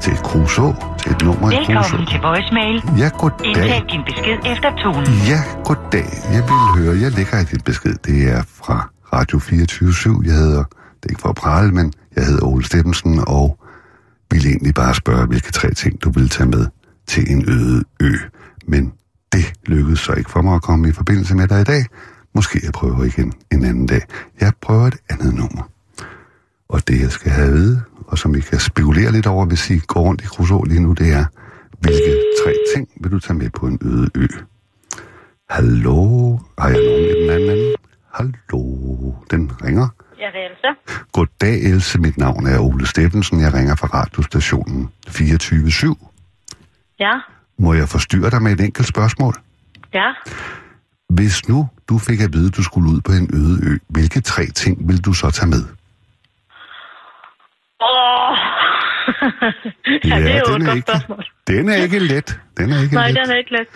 til 0.00 0.12
et 0.12 0.18
Crusoe, 0.18 0.74
til 1.00 1.12
et 1.12 1.22
nummer 1.22 1.50
i 1.50 1.54
Crusoe. 1.54 1.74
Velkommen 1.74 2.06
til 2.06 2.20
voicemail. 2.20 2.76
Ja, 2.98 3.08
goddag. 3.18 3.46
Indtal 3.46 3.84
din 3.92 4.02
besked 4.10 4.38
efter 4.52 4.70
tonen. 4.82 5.06
Ja, 5.32 5.40
goddag. 5.64 6.08
Jeg 6.36 6.42
vil 6.48 6.60
høre, 6.78 6.94
jeg 7.04 7.10
lægger 7.12 7.38
i 7.40 7.44
din 7.44 7.60
besked. 7.64 7.94
Det 8.06 8.28
er 8.32 8.42
fra 8.62 8.88
Radio 9.12 9.38
24 9.38 10.22
Jeg 10.24 10.34
hedder, 10.34 10.64
det 10.98 11.04
er 11.06 11.10
ikke 11.10 11.20
for 11.20 11.28
at 11.28 11.34
prale, 11.34 11.72
men 11.72 11.92
jeg 12.16 12.24
hedder 12.24 12.44
Ole 12.46 12.64
Stephensen, 12.64 13.24
og 13.26 13.58
vil 14.30 14.46
egentlig 14.46 14.74
bare 14.74 14.94
spørge, 14.94 15.26
hvilke 15.26 15.52
tre 15.52 15.74
ting 15.74 16.02
du 16.04 16.10
vil 16.10 16.28
tage 16.28 16.48
med 16.48 16.66
til 17.06 17.32
en 17.32 17.44
øde 17.48 17.84
ø. 18.00 18.12
Men 18.68 18.92
det 19.32 19.52
lykkedes 19.66 20.00
så 20.00 20.12
ikke 20.12 20.30
for 20.30 20.42
mig 20.42 20.54
at 20.54 20.62
komme 20.62 20.88
i 20.88 20.92
forbindelse 20.92 21.34
med 21.36 21.48
dig 21.48 21.60
i 21.60 21.64
dag. 21.64 21.84
Måske 22.34 22.60
jeg 22.64 22.72
prøver 22.72 23.04
igen 23.04 23.32
en 23.52 23.64
anden 23.64 23.86
dag. 23.86 24.02
Jeg 24.40 24.52
prøver 24.62 24.86
et 24.86 24.96
andet 25.10 25.34
nummer. 25.34 25.69
Og 26.74 26.88
det, 26.88 27.00
jeg 27.00 27.10
skal 27.12 27.30
have 27.32 27.46
at 27.48 27.52
vide, 27.54 27.82
og 28.06 28.18
som 28.18 28.34
I 28.34 28.40
kan 28.40 28.60
spekulere 28.60 29.12
lidt 29.12 29.26
over, 29.26 29.46
hvis 29.46 29.70
I 29.70 29.78
går 29.78 30.00
rundt 30.00 30.22
i 30.22 30.26
Crusoe 30.26 30.68
lige 30.68 30.80
nu, 30.82 30.92
det 30.92 31.12
er, 31.12 31.24
hvilke 31.80 32.12
tre 32.44 32.54
ting 32.74 32.88
vil 33.00 33.10
du 33.12 33.18
tage 33.18 33.38
med 33.38 33.50
på 33.50 33.66
en 33.66 33.78
øde 33.82 34.08
ø? 34.14 34.26
Hallo? 35.50 36.38
Har 36.58 36.68
jeg 36.68 36.78
nogen 36.84 37.04
i 37.04 37.22
den 37.22 37.30
anden 37.30 37.50
ende? 37.50 37.74
Hallo? 38.14 38.62
Den 39.30 39.50
ringer. 39.64 39.88
Ja, 40.18 40.26
det 40.26 40.40
er 40.40 40.48
Elsa. 40.50 41.00
Goddag, 41.12 41.62
Else. 41.62 42.00
Mit 42.00 42.18
navn 42.18 42.46
er 42.46 42.58
Ole 42.58 42.86
Steffensen. 42.86 43.40
Jeg 43.40 43.54
ringer 43.54 43.74
fra 43.76 43.86
radiostationen 43.86 44.88
24 45.08 45.96
Ja, 47.00 47.12
Må 47.58 47.74
jeg 47.74 47.88
forstyrre 47.88 48.30
dig 48.30 48.42
med 48.42 48.52
et 48.52 48.60
enkelt 48.60 48.86
spørgsmål? 48.86 49.34
ja. 49.94 50.12
Hvis 51.14 51.48
nu 51.48 51.68
du 51.88 51.98
fik 51.98 52.20
at 52.20 52.32
vide, 52.32 52.46
at 52.46 52.56
du 52.56 52.62
skulle 52.62 52.90
ud 52.90 53.00
på 53.00 53.12
en 53.12 53.30
øde 53.34 53.58
ø, 53.66 53.78
hvilke 53.88 54.20
tre 54.20 54.46
ting 54.46 54.88
vil 54.88 55.04
du 55.04 55.12
så 55.12 55.30
tage 55.30 55.48
med? 55.50 55.64
Åh! 57.82 58.36
ja, 60.10 60.16
det 60.20 60.30
er 60.36 60.42
jo 60.48 60.54
den 60.54 60.64
godt 60.64 60.76
ikke, 60.76 60.90
spørgsmål. 60.90 61.24
Den 61.46 61.68
er 61.68 61.76
ikke 61.76 61.98
let. 61.98 62.40
Den 62.56 62.72
er 62.72 62.82
ikke 62.82 62.94
Nej, 62.94 63.08
let. 63.10 63.16
den 63.16 63.30
er 63.30 63.36
ikke 63.38 63.52
let. 63.52 63.66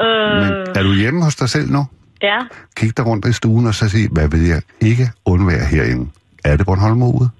Øh, 0.00 0.42
Men 0.42 0.76
er 0.76 0.82
du 0.82 0.92
hjemme 0.94 1.24
hos 1.24 1.36
dig 1.36 1.48
selv 1.48 1.70
nu? 1.70 1.86
Ja, 2.22 2.38
Kig 2.76 2.96
dig 2.96 3.06
rundt 3.06 3.26
i 3.28 3.32
stuen 3.32 3.66
og 3.66 3.74
så 3.74 3.88
sig, 3.88 4.08
hvad 4.12 4.28
vil 4.28 4.46
jeg 4.48 4.62
ikke 4.80 5.10
undvære 5.24 5.64
herinde? 5.66 6.10
Er 6.44 6.56
det 6.56 6.66
Bornholm 6.66 7.02
ude? 7.02 7.30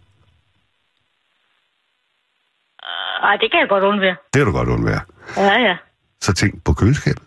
Ej, 3.23 3.37
det 3.41 3.51
kan 3.51 3.61
jeg 3.61 3.69
godt 3.69 3.85
undvære. 3.85 4.17
Det 4.33 4.39
kan 4.41 4.47
du 4.47 4.53
godt 4.53 4.69
undvære. 4.69 5.01
Ja, 5.37 5.59
ja. 5.61 5.77
Så 6.21 6.33
tænk 6.33 6.65
på 6.65 6.73
køleskabet. 6.73 7.23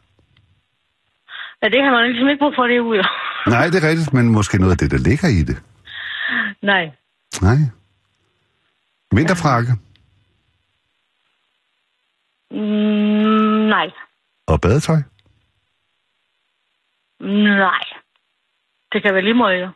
Ja, 1.63 1.67
det 1.69 1.83
har 1.83 1.91
man 1.91 2.11
ligesom 2.11 2.27
ikke 2.29 2.39
brug 2.39 2.53
for 2.55 2.63
det 2.67 2.79
ude. 2.79 3.03
Nej, 3.47 3.65
det 3.69 3.83
er 3.83 3.87
rigtigt, 3.89 4.13
men 4.13 4.29
måske 4.29 4.57
noget 4.59 4.71
af 4.71 4.77
det, 4.77 4.91
der 4.91 4.97
ligger 4.97 5.27
i 5.27 5.43
det. 5.43 5.57
Nej. 6.61 6.89
Nej. 7.41 7.57
Vinterfrakke 9.11 9.71
Mm, 12.51 13.67
nej. 13.69 13.91
og 14.47 14.61
badetøj. 14.61 14.97
Nej. 17.57 17.83
Det 18.91 19.03
kan 19.03 19.13
være 19.13 19.23
lige 19.23 19.33
meget, 19.33 19.61
jo. 19.61 19.69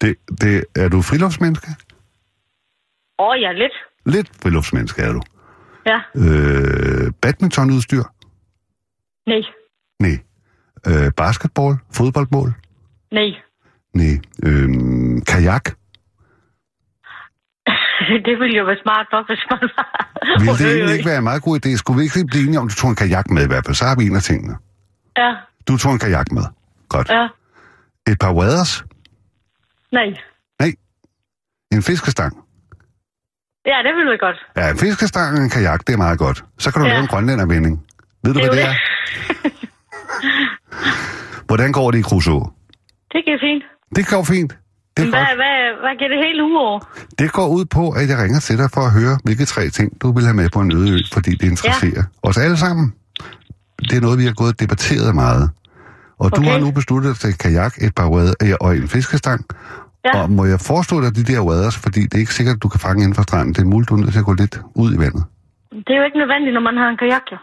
Det, 0.00 0.16
det, 0.40 0.64
er 0.76 0.88
du 0.88 1.02
friluftsmenneske? 1.02 1.66
Åh, 3.18 3.28
oh, 3.28 3.40
ja, 3.40 3.52
lidt. 3.52 3.72
Lidt 4.06 4.30
friluftsmenneske 4.42 5.02
er 5.02 5.12
du. 5.12 5.22
Ja. 5.86 6.00
Øh, 6.14 7.12
badmintonudstyr? 7.22 8.02
Nej. 9.26 9.42
Nej. 10.00 10.18
Øh, 10.86 11.12
basketball? 11.16 11.74
Fodboldmål? 11.94 12.52
Nej. 13.10 13.30
Nej. 13.94 14.20
Øh, 14.42 14.68
kajak? 15.26 15.64
det 18.26 18.34
ville 18.40 18.56
jo 18.60 18.64
være 18.70 18.80
smart 18.84 19.06
nok, 19.12 19.24
hvis 19.30 19.42
man 19.50 19.58
var... 19.76 19.86
Vil 20.40 20.46
på 20.48 20.52
det 20.58 20.66
egentlig 20.74 20.94
ikke 20.96 21.08
være 21.10 21.18
en 21.18 21.24
meget 21.30 21.42
god 21.42 21.54
idé? 21.66 21.76
Skulle 21.76 21.98
vi 21.98 22.04
ikke 22.04 22.26
blive 22.32 22.44
enige 22.46 22.58
om, 22.60 22.68
du 22.68 22.74
tog 22.74 22.90
en 22.90 22.96
kajak 22.96 23.30
med 23.30 23.42
i 23.44 23.46
hvert 23.46 23.64
fald? 23.66 23.74
Så 23.80 23.84
har 23.84 23.96
vi 23.98 24.04
en 24.06 24.16
af 24.16 24.22
tingene. 24.22 24.54
Ja, 25.16 25.30
Du 25.68 25.76
tog 25.78 25.92
en 25.92 25.98
kajak 25.98 26.32
med. 26.32 26.42
Godt. 26.88 27.08
ja. 27.08 27.28
Et 28.12 28.18
par 28.18 28.32
waders? 28.34 28.84
Nej. 29.92 30.06
Nej. 30.60 30.72
En 31.72 31.82
fiskestang? 31.82 32.32
Ja, 33.66 33.76
det 33.86 33.92
ville 33.96 34.10
vi 34.10 34.16
godt. 34.26 34.36
Ja, 34.56 34.70
en 34.70 34.78
fiskestang 34.78 35.36
og 35.38 35.42
en 35.42 35.50
kajak, 35.50 35.80
det 35.86 35.92
er 35.92 35.96
meget 35.96 36.18
godt. 36.18 36.44
Så 36.58 36.72
kan 36.72 36.80
du 36.82 36.86
Ja. 36.86 36.92
lave 36.92 37.02
en 37.02 37.08
grønlændervending. 37.08 37.86
Ved 38.24 38.34
du, 38.34 38.40
Det 38.40 38.48
hvad 38.48 38.56
det. 38.56 38.64
er? 38.68 38.74
Hvordan 41.48 41.72
går 41.72 41.90
det 41.90 41.98
i 41.98 42.02
Crusoe? 42.02 42.44
Det 43.12 43.20
går 43.26 43.38
fint. 43.46 43.64
Det 43.96 44.06
går 44.08 44.24
fint. 44.24 44.52
Det, 44.96 45.04
er 45.06 45.10
Hvad, 45.10 45.20
godt. 45.20 45.36
hvad, 45.42 45.56
hvad 45.82 45.94
giver 45.98 46.10
det 46.14 46.20
hele 46.26 46.44
uge 46.44 46.58
over? 46.58 46.80
det 47.18 47.32
går 47.32 47.48
ud 47.48 47.64
på, 47.64 47.90
at 47.90 48.08
jeg 48.08 48.18
ringer 48.18 48.40
til 48.40 48.58
dig 48.58 48.70
for 48.74 48.80
at 48.80 48.92
høre, 48.92 49.18
hvilke 49.24 49.44
tre 49.44 49.68
ting, 49.68 50.02
du 50.02 50.12
vil 50.12 50.24
have 50.24 50.36
med 50.36 50.48
på 50.50 50.60
en 50.60 50.72
øde 50.76 50.90
ø, 50.94 50.98
fordi 51.12 51.30
det 51.30 51.46
interesserer 51.50 52.02
ja. 52.24 52.28
os 52.28 52.38
alle 52.38 52.56
sammen. 52.56 52.94
Det 53.78 53.92
er 53.96 54.00
noget, 54.00 54.18
vi 54.18 54.24
har 54.24 54.32
gået 54.32 54.52
og 54.52 54.60
debatteret 54.60 55.14
meget. 55.14 55.50
Og 56.18 56.26
okay. 56.26 56.36
du 56.36 56.50
har 56.50 56.58
nu 56.58 56.70
besluttet 56.70 57.10
dig 57.12 57.20
til 57.20 57.38
kajak, 57.38 57.74
et 57.82 57.94
par 57.94 58.08
wader, 58.08 58.34
øh, 58.42 58.54
og 58.60 58.76
en 58.76 58.88
fiskestang. 58.88 59.44
Ja. 60.04 60.22
Og 60.22 60.30
må 60.30 60.44
jeg 60.44 60.60
forestå 60.60 61.00
dig 61.00 61.16
de 61.16 61.24
der 61.32 61.40
waders, 61.40 61.76
fordi 61.76 62.00
det 62.00 62.14
er 62.14 62.18
ikke 62.18 62.34
sikkert, 62.34 62.56
at 62.56 62.62
du 62.62 62.68
kan 62.68 62.80
fange 62.80 63.02
inden 63.02 63.14
for 63.14 63.22
stranden. 63.22 63.54
Det 63.54 63.60
er 63.62 63.66
muligt, 63.66 63.88
du 63.90 63.94
er 63.94 64.00
nødt 64.00 64.12
til 64.12 64.18
at 64.18 64.24
gå 64.24 64.32
lidt 64.32 64.60
ud 64.74 64.94
i 64.94 64.98
vandet. 64.98 65.24
Det 65.70 65.92
er 65.94 65.98
jo 66.00 66.04
ikke 66.04 66.18
nødvendigt, 66.18 66.54
når 66.54 66.60
man 66.60 66.76
har 66.76 66.88
en 66.88 66.96
kajak, 66.96 67.22
jo. 67.32 67.36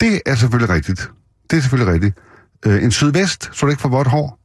Det 0.00 0.20
er 0.26 0.34
selvfølgelig 0.34 0.74
rigtigt. 0.74 1.10
Det 1.50 1.56
er 1.56 1.60
selvfølgelig 1.60 1.94
rigtigt. 1.94 2.18
Øh, 2.66 2.84
en 2.84 2.90
sydvest, 2.90 3.50
så 3.56 3.66
du 3.66 3.70
ikke 3.70 3.82
får 3.82 3.88
vådt 3.88 4.08
hår. 4.08 4.39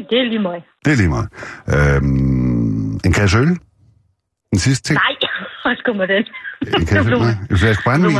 Nej, 0.00 0.06
det 0.10 0.18
er 0.18 0.24
lige 0.24 0.38
meget. 0.38 0.62
Det 0.84 0.92
er 0.92 0.96
lige 0.96 1.08
meget. 1.08 1.28
Øhm, 1.74 3.00
en 3.06 3.12
kasse 3.12 3.38
øl. 3.38 3.58
En 4.52 4.58
sidste 4.58 4.82
ting. 4.88 4.98
Nej, 4.98 5.16
hvad 5.62 5.76
skulle 5.76 5.98
med 5.98 6.08
den? 6.08 6.24
En 6.80 6.86
kasse 6.86 7.10
øl. 7.10 7.18
Nej, 7.18 7.34
en 7.50 7.58
flaske 7.58 7.82
brændvin. 7.84 8.16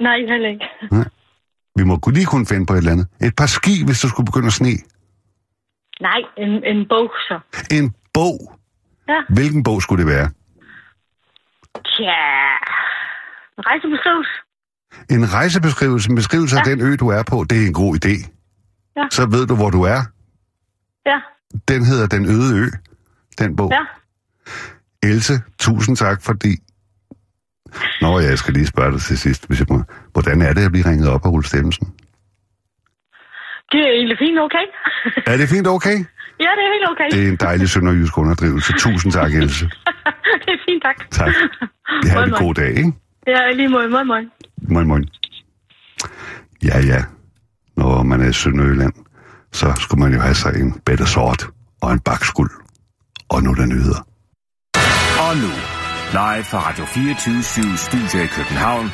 Nej, 0.00 0.18
heller 0.32 0.48
ikke. 0.48 0.66
Vi 1.76 1.84
må 1.84 2.00
lige 2.12 2.26
kunne 2.26 2.46
finde 2.46 2.66
på 2.66 2.72
et 2.72 2.78
eller 2.78 2.92
andet. 2.92 3.06
Et 3.22 3.36
par 3.36 3.46
ski, 3.46 3.84
hvis 3.86 4.00
du 4.00 4.08
skulle 4.08 4.26
begynde 4.26 4.46
at 4.46 4.52
sne. 4.52 4.74
Nej, 6.00 6.20
en, 6.38 6.50
en 6.64 6.88
bog 6.88 7.10
så. 7.28 7.36
En 7.70 7.94
bog. 8.14 8.38
Ja. 9.08 9.20
Hvilken 9.28 9.62
bog 9.62 9.82
skulle 9.82 10.04
det 10.04 10.12
være? 10.14 10.28
Tja, 11.92 12.20
en 13.58 13.64
rejsebeskrivelse. 13.68 14.34
En 15.10 15.34
rejsebeskrivelse, 15.34 16.10
en 16.10 16.16
beskrivelse 16.16 16.56
ja. 16.56 16.60
af 16.60 16.64
den 16.64 16.80
ø, 16.86 16.96
du 16.96 17.08
er 17.08 17.22
på, 17.30 17.44
det 17.50 17.62
er 17.62 17.66
en 17.66 17.72
god 17.72 17.92
idé. 18.04 18.14
Ja. 18.96 19.06
Så 19.10 19.26
ved 19.26 19.46
du, 19.46 19.54
hvor 19.56 19.70
du 19.70 19.82
er. 19.82 20.00
Ja, 21.06 21.20
Den 21.68 21.84
hedder 21.84 22.06
Den 22.06 22.24
Øde 22.26 22.58
Ø, 22.58 22.66
den 23.38 23.56
bog. 23.56 23.70
ja. 23.72 23.84
Else, 25.08 25.34
tusind 25.60 25.96
tak, 25.96 26.22
fordi... 26.22 26.52
Nå, 28.00 28.18
jeg 28.18 28.38
skal 28.38 28.54
lige 28.54 28.66
spørge 28.66 28.92
dig 28.92 29.00
til 29.00 29.18
sidst, 29.18 29.46
hvis 29.46 29.58
jeg 29.60 29.66
må. 29.70 29.82
Hvordan 30.12 30.42
er 30.42 30.52
det 30.52 30.64
at 30.64 30.72
blive 30.72 30.86
ringet 30.90 31.08
op 31.08 31.26
af 31.26 31.30
Ulf 31.30 31.46
Stemmensen? 31.46 31.86
Det 33.72 33.80
er 33.80 33.92
egentlig 33.98 34.18
fint, 34.18 34.38
okay? 34.40 34.66
Er 35.32 35.36
det 35.36 35.48
fint 35.48 35.66
okay? 35.66 35.96
ja, 36.44 36.50
det 36.56 36.62
er 36.66 36.72
helt 36.76 36.88
okay. 36.90 37.08
Det 37.18 37.24
er 37.24 37.28
en 37.28 37.36
dejlig 37.36 37.68
sønderjysk 37.68 38.18
underdrivelse. 38.18 38.72
Tusind 38.72 39.12
tak, 39.12 39.34
Else. 39.34 39.64
det 40.44 40.50
er 40.56 40.60
fint, 40.68 40.82
tak. 40.82 41.10
Tak. 41.10 41.34
Vi 42.02 42.08
har 42.08 42.22
en 42.24 42.30
god 42.30 42.54
dag, 42.54 42.68
ikke? 42.68 42.92
Ja, 43.26 43.50
lige 43.52 43.68
måde. 43.68 43.88
Moin, 43.88 44.06
moin. 44.06 44.30
Moin, 44.68 44.86
moin. 44.86 45.04
Ja, 46.64 46.78
ja. 46.80 47.04
Når 47.76 48.02
man 48.02 48.20
er 48.20 48.28
i 48.28 48.32
Sønderjylland, 48.32 48.92
så 49.54 49.72
skulle 49.80 50.00
man 50.04 50.12
jo 50.12 50.20
have 50.20 50.34
sig 50.34 50.52
en 50.60 50.80
bedre 50.86 51.06
sort 51.06 51.48
og 51.82 51.92
en 51.92 52.00
bakskuld. 52.00 52.50
Og 53.28 53.42
nu 53.42 53.54
der 53.54 53.66
nyheder. 53.66 54.06
Og 55.28 55.36
nu, 55.36 55.52
live 56.12 56.44
fra 56.44 56.58
Radio 56.68 56.84
24 56.84 57.42
Studio 57.76 58.24
i 58.24 58.26
København. 58.26 58.92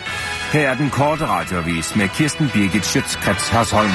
Her 0.52 0.70
er 0.70 0.74
den 0.74 0.90
korte 0.90 1.26
radiovis 1.26 1.96
med 1.96 2.08
Kirsten 2.08 2.50
Birgit 2.54 2.86
Schøtzgrads 2.86 3.48
Hasholm. 3.48 3.90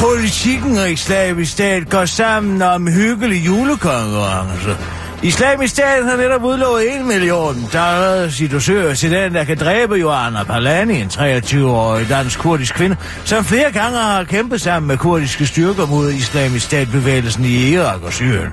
Politikken 0.00 0.78
og 0.78 0.90
islamisk 0.90 1.52
stat 1.52 1.90
går 1.90 2.04
sammen 2.04 2.62
om 2.62 2.86
hyggelig 2.86 3.46
julekonkurrence. 3.46 4.99
Islamisk 5.22 5.74
stat 5.74 6.04
har 6.04 6.16
netop 6.16 6.44
udlovet 6.44 7.00
1 7.00 7.06
million 7.06 7.68
dollars 7.72 8.40
i 8.40 8.46
dosør 8.46 8.94
til 8.94 9.10
den, 9.10 9.34
der 9.34 9.44
kan 9.44 9.58
dræbe 9.58 9.94
Joanna 9.94 10.44
Palani, 10.44 11.00
en 11.00 11.06
23-årig 11.06 12.08
dansk-kurdisk 12.08 12.74
kvinde, 12.74 12.96
som 13.24 13.44
flere 13.44 13.72
gange 13.72 13.98
har 13.98 14.24
kæmpet 14.24 14.60
sammen 14.60 14.88
med 14.88 14.96
kurdiske 14.96 15.46
styrker 15.46 15.86
mod 15.86 16.10
islamisk 16.10 16.66
statbevægelsen 16.66 17.44
i 17.44 17.72
Irak 17.72 18.02
og 18.02 18.12
Syrien. 18.12 18.52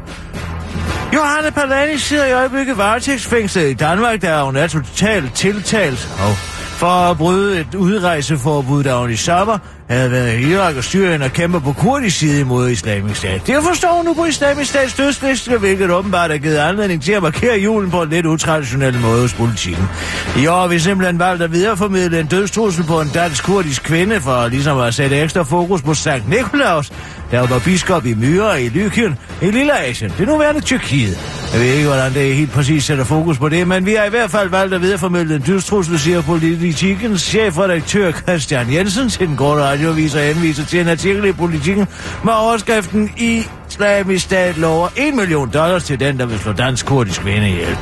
Johanne 1.13 1.51
Palani 1.51 1.97
sidder 1.97 2.25
i 2.25 2.31
øjeblikket 2.31 2.77
varetægtsfængslet 2.77 3.69
i 3.69 3.73
Danmark, 3.73 4.21
der 4.21 4.43
hun 4.43 4.55
er 4.55 4.67
totalt 4.67 5.33
tiltalt 5.33 6.09
og 6.19 6.35
for 6.77 7.11
at 7.11 7.17
bryde 7.17 7.59
et 7.59 7.75
udrejseforbud, 7.75 8.83
da 8.83 8.95
hun 8.95 9.11
i 9.11 9.15
sommer 9.15 9.57
havde 9.89 10.11
været 10.11 10.39
i 10.39 10.51
Irak 10.51 10.75
og 10.75 10.83
Syrien 10.83 11.21
og 11.21 11.31
kæmper 11.31 11.59
på 11.59 11.73
kurdisk 11.73 12.17
side 12.17 12.39
imod 12.39 12.69
islamisk 12.69 13.15
stat. 13.15 13.47
Det 13.47 13.55
forstår 13.63 13.95
hun 13.95 14.05
nu 14.05 14.13
på 14.13 14.25
islamisk 14.25 14.69
stats 14.69 14.93
dødsliste, 14.93 15.57
hvilket 15.57 15.91
åbenbart 15.91 16.31
har 16.31 16.37
givet 16.37 16.57
anledning 16.57 17.03
til 17.03 17.11
at 17.11 17.21
markere 17.21 17.59
julen 17.59 17.91
på 17.91 18.01
en 18.01 18.09
lidt 18.09 18.25
utraditionel 18.25 18.99
måde 18.99 19.21
hos 19.21 19.33
politikken. 19.33 19.85
I 20.37 20.47
år 20.47 20.59
har 20.59 20.67
vi 20.67 20.79
simpelthen 20.79 21.19
valgt 21.19 21.43
at 21.43 21.51
videreformidle 21.51 22.19
en 22.19 22.27
dødstrussel 22.27 22.83
på 22.83 23.01
en 23.01 23.09
dansk-kurdisk 23.13 23.83
kvinde 23.83 24.21
for 24.21 24.47
ligesom 24.47 24.79
at 24.79 24.93
sætte 24.93 25.21
ekstra 25.21 25.43
fokus 25.43 25.81
på 25.81 25.93
Sankt 25.93 26.29
Nikolaus, 26.29 26.91
der 27.31 27.47
var 27.47 27.59
biskop 27.59 28.05
i 28.05 28.13
Myre 28.13 28.63
i 28.63 28.69
Lykien 28.69 29.17
i 29.41 29.45
Lille 29.45 29.79
Asien, 29.79 30.13
det 30.17 30.27
nuværende 30.27 30.61
Tyrkiet. 30.61 31.19
Jeg 31.53 31.61
ved 31.61 31.67
ikke, 31.67 31.87
hvordan 31.87 32.13
det 32.13 32.35
helt 32.35 32.51
præcis 32.51 32.83
sætter 32.83 33.03
fokus 33.03 33.37
på 33.37 33.49
det, 33.49 33.67
men 33.67 33.85
vi 33.85 33.93
har 33.93 34.05
i 34.05 34.09
hvert 34.09 34.31
fald 34.31 34.49
valgt 34.49 34.73
at 34.73 34.81
videreformidle 34.81 35.35
en 35.35 35.41
dødstrussel, 35.41 35.99
siger 35.99 36.21
politikens 36.21 37.21
chefredaktør 37.21 38.11
Christian 38.11 38.73
Jensen 38.73 39.09
til 39.09 39.27
den 39.27 39.37
korte 39.37 39.63
radioavis 39.63 40.15
og 40.15 40.21
henviser 40.21 40.65
til 40.65 40.79
en 40.79 40.87
artikel 40.87 41.25
i 41.25 41.31
politikken 41.31 41.87
med 42.23 42.33
overskriften 42.33 43.11
i 43.17 43.43
Islamisk 43.69 44.25
stat 44.25 44.57
lover 44.57 44.87
1 44.95 45.13
million 45.13 45.49
dollars 45.53 45.83
til 45.83 45.99
den, 45.99 46.19
der 46.19 46.25
vil 46.25 46.39
slå 46.39 46.53
dansk-kurdisk 46.53 47.21
kvinde 47.21 47.49
ihjel. 47.49 47.77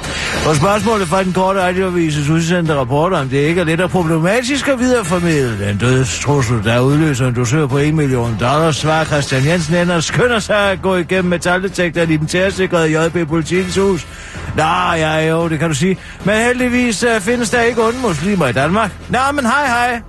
Og 0.47 0.55
spørgsmålet 0.55 1.07
fra 1.07 1.24
den 1.24 1.34
korte 1.34 1.61
radioavises 1.61 2.30
udsendte 2.30 2.76
rapporter, 2.76 3.17
om 3.17 3.30
det 3.30 3.38
ikke 3.38 3.61
er 3.61 3.65
lidt 3.65 3.82
og 3.82 3.89
problematisk 3.89 4.67
at 4.67 4.80
videreformidle 4.80 5.67
den 5.67 5.78
dødstrussel, 5.78 6.63
der 6.63 6.80
udløser 6.80 7.28
en 7.28 7.34
dosør 7.34 7.67
på 7.67 7.78
1 7.78 7.93
million 7.93 8.38
dollars, 8.39 8.76
svarer 8.76 9.05
Christian 9.05 9.34
Jensen 9.43 9.75
ender 9.75 9.99
skynder 9.99 10.39
sig 10.39 10.71
at 10.71 10.81
gå 10.81 10.95
igennem 10.95 11.29
metaldetektoren 11.29 12.11
i 12.11 12.17
den 12.17 12.27
tærsikrede 12.27 13.05
JB 13.05 13.27
Politikens 13.27 13.75
hus. 13.75 14.07
Nå, 14.55 14.63
ja, 14.95 15.29
jo, 15.29 15.49
det 15.49 15.59
kan 15.59 15.69
du 15.69 15.75
sige. 15.75 15.97
Men 16.23 16.36
heldigvis 16.36 17.03
uh, 17.03 17.21
findes 17.21 17.49
der 17.49 17.61
ikke 17.61 17.83
onde 17.83 17.99
muslimer 17.99 18.47
i 18.47 18.53
Danmark. 18.53 18.91
Nå, 19.09 19.19
men 19.33 19.45
hej, 19.45 19.67
hej. 19.67 20.01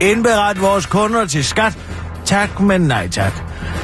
Indberet 0.00 0.60
vores 0.60 0.86
kunder 0.86 1.24
til 1.26 1.44
skat. 1.44 1.78
Tak, 2.24 2.60
men 2.60 2.80
nej 2.80 3.08
tak. 3.08 3.32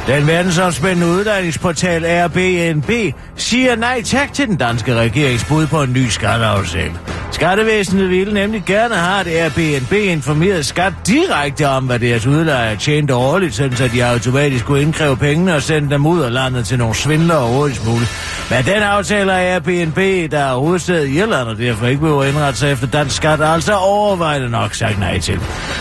Den 0.06 0.26
verdensomspændende 0.26 1.06
uddannelsesportal 1.06 2.04
Airbnb 2.04 3.14
siger 3.36 3.76
nej 3.76 4.02
tak 4.02 4.32
til 4.32 4.48
den 4.48 4.56
danske 4.56 4.94
regerings 4.94 5.44
bud 5.44 5.66
på 5.66 5.82
en 5.82 5.92
ny 5.92 6.08
skatteaftale. 6.08 7.11
Skattevæsenet 7.42 8.10
ville 8.10 8.34
nemlig 8.34 8.62
gerne 8.66 8.94
have, 8.94 9.20
at 9.20 9.26
Airbnb 9.26 9.92
informerede 9.92 10.64
skat 10.64 10.92
direkte 11.06 11.68
om, 11.68 11.84
hvad 11.84 11.98
deres 11.98 12.26
udlejere 12.26 12.76
tjente 12.76 13.14
årligt, 13.14 13.54
sådan 13.54 13.76
så 13.76 13.88
de 13.94 14.04
automatisk 14.04 14.64
kunne 14.64 14.82
indkræve 14.82 15.16
pengene 15.16 15.54
og 15.54 15.62
sende 15.62 15.90
dem 15.90 16.06
ud 16.06 16.20
af 16.20 16.32
landet 16.32 16.66
til 16.66 16.78
nogle 16.78 16.94
svindlere 16.94 17.46
hurtigst 17.48 17.86
muligt. 17.86 18.10
Men 18.50 18.64
den 18.64 18.82
aftaler 18.82 19.34
Airbnb, 19.34 20.30
der 20.32 20.38
er 20.38 20.54
hovedsted 20.54 21.04
i 21.04 21.18
Irland, 21.18 21.48
og 21.48 21.58
derfor 21.58 21.86
ikke 21.86 22.00
behøver 22.00 22.24
indrette 22.24 22.58
sig 22.58 22.72
efter 22.72 22.86
dansk 22.86 23.16
skat, 23.16 23.40
er 23.40 23.46
altså 23.46 23.72
overvejende 23.72 24.50
nok 24.50 24.74
sagt 24.74 24.98
nej 24.98 25.18
til. 25.18 25.40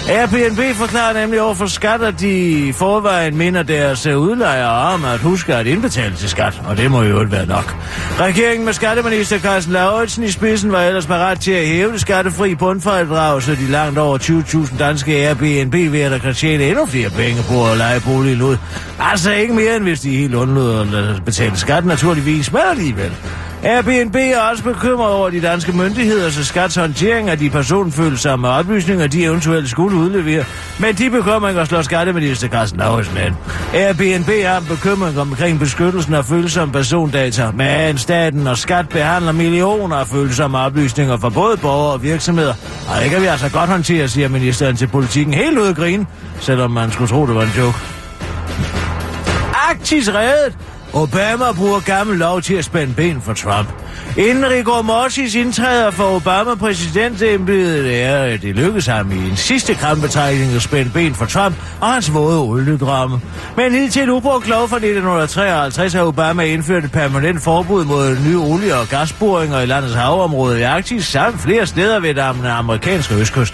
Airbnb 0.09 0.75
forklarer 0.75 1.13
nemlig 1.13 1.41
overfor 1.41 1.65
skat, 1.65 2.01
at 2.01 2.19
de 2.19 2.73
forvejen 2.75 3.37
minder 3.37 3.63
deres 3.63 4.07
udlejere 4.07 4.93
om 4.93 5.05
at 5.05 5.19
huske 5.19 5.55
at 5.55 5.67
indbetale 5.67 6.15
til 6.15 6.29
skat, 6.29 6.61
og 6.67 6.77
det 6.77 6.91
må 6.91 7.01
jo 7.01 7.25
være 7.27 7.45
nok. 7.45 7.75
Regeringen 8.19 8.65
med 8.65 8.73
skatteminister 8.73 9.39
Carsten 9.39 9.73
Lauritsen 9.73 10.23
i 10.23 10.31
spidsen 10.31 10.71
var 10.71 10.81
ellers 10.81 11.05
parat 11.05 11.39
til 11.39 11.50
at 11.53 11.67
hæve 11.67 11.91
det 11.91 12.01
skattefri 12.01 12.55
bundfradrag, 12.55 13.41
så 13.41 13.51
de 13.51 13.71
langt 13.71 13.97
over 13.97 14.17
20.000 14.17 14.77
danske 14.77 15.27
Airbnb 15.27 15.73
ved 15.73 16.01
at 16.01 16.21
kan 16.21 16.33
tjene 16.33 16.63
endnu 16.63 16.85
flere 16.85 17.09
penge 17.09 17.43
på 17.49 17.71
at 17.71 17.77
lege 17.77 18.01
boligen 18.01 18.41
ud. 18.41 18.57
Altså 18.99 19.31
ikke 19.31 19.53
mere 19.53 19.75
end 19.75 19.83
hvis 19.83 19.99
de 19.99 20.09
helt 20.17 20.35
undlod 20.35 20.95
at 20.95 21.25
betale 21.25 21.57
skat 21.57 21.85
naturligvis, 21.85 22.51
men 22.51 22.61
alligevel. 22.71 23.11
Airbnb 23.63 24.15
er 24.15 24.39
også 24.39 24.63
bekymret 24.63 25.11
over 25.11 25.29
de 25.29 25.41
danske 25.41 25.71
myndigheders 25.71 26.47
skats 26.47 26.75
håndtering 26.75 27.29
af 27.29 27.37
de 27.37 27.49
personfølsomme 27.49 28.47
oplysninger, 28.47 29.07
de 29.07 29.23
eventuelt 29.23 29.69
skulle 29.69 29.97
udlevere. 29.97 30.45
Men 30.79 30.95
de 30.95 31.09
bekymringer 31.09 31.65
slår 31.65 31.81
skatteminister 31.81 32.47
Carsten 32.47 32.79
Lauritsen 32.79 33.15
med. 33.15 33.31
Airbnb 33.73 34.29
har 34.45 34.57
en 34.57 34.65
bekymring 34.65 35.19
omkring 35.19 35.59
beskyttelsen 35.59 36.13
af 36.13 36.25
følsomme 36.25 36.73
persondata, 36.73 37.51
men 37.51 37.97
staten 37.97 38.47
og 38.47 38.57
skat 38.57 38.89
behandler 38.89 39.31
millioner 39.31 39.95
af 39.95 40.07
følsomme 40.07 40.57
oplysninger 40.57 41.17
for 41.17 41.29
både 41.29 41.57
borgere 41.57 41.93
og 41.93 42.03
virksomheder. 42.03 42.53
Og 42.95 43.01
det 43.01 43.09
kan 43.09 43.21
vi 43.21 43.25
altså 43.27 43.49
godt 43.51 43.69
håndtere, 43.69 44.07
siger 44.07 44.27
ministeren 44.29 44.75
til 44.75 44.87
politikken 44.87 45.33
helt 45.33 45.57
ud 45.57 45.67
af 45.67 45.75
grin, 45.75 46.07
selvom 46.39 46.71
man 46.71 46.91
skulle 46.91 47.09
tro, 47.09 47.27
det 47.27 47.35
var 47.35 47.43
en 47.43 47.51
joke. 47.57 47.77
Arktis 49.69 50.09
reddet! 50.13 50.57
Obama 50.93 51.51
bruger 51.51 51.79
gammel 51.79 52.17
lov 52.17 52.41
til 52.41 52.53
at 52.53 52.65
spænde 52.65 52.93
ben 52.93 53.21
for 53.21 53.33
Trump. 53.33 53.69
Inden 54.17 54.49
Rigor 54.49 54.81
Mortis 54.81 55.35
indtræder 55.35 55.91
for 55.91 56.15
Obama 56.15 56.55
præsidentembedet 56.55 58.01
er, 58.03 58.37
det 58.37 58.55
lykkedes 58.55 58.85
ham 58.85 59.11
i 59.11 59.29
en 59.29 59.35
sidste 59.35 59.73
krampetrækning 59.73 60.55
at 60.55 60.61
spænde 60.61 60.91
ben 60.93 61.13
for 61.13 61.25
Trump 61.25 61.55
og 61.81 61.87
hans 61.87 62.13
våde 62.13 62.39
oliedramme. 62.39 63.21
Men 63.57 63.71
hidtil 63.71 64.09
ubrugt 64.09 64.47
lov 64.47 64.67
fra 64.67 64.75
1953 64.75 65.93
har 65.93 66.03
Obama 66.03 66.43
indført 66.43 66.85
et 66.85 66.91
permanent 66.91 67.41
forbud 67.41 67.85
mod 67.85 68.17
nye 68.27 68.39
olie- 68.39 68.75
og 68.75 68.87
gasboringer 68.87 69.59
i 69.59 69.65
landets 69.65 69.95
havområde 69.95 70.59
i 70.59 70.63
Arktis 70.63 71.05
samt 71.05 71.41
flere 71.41 71.65
steder 71.65 71.99
ved 71.99 72.09
den 72.09 72.45
amerikanske 72.45 73.15
østkyst. 73.15 73.53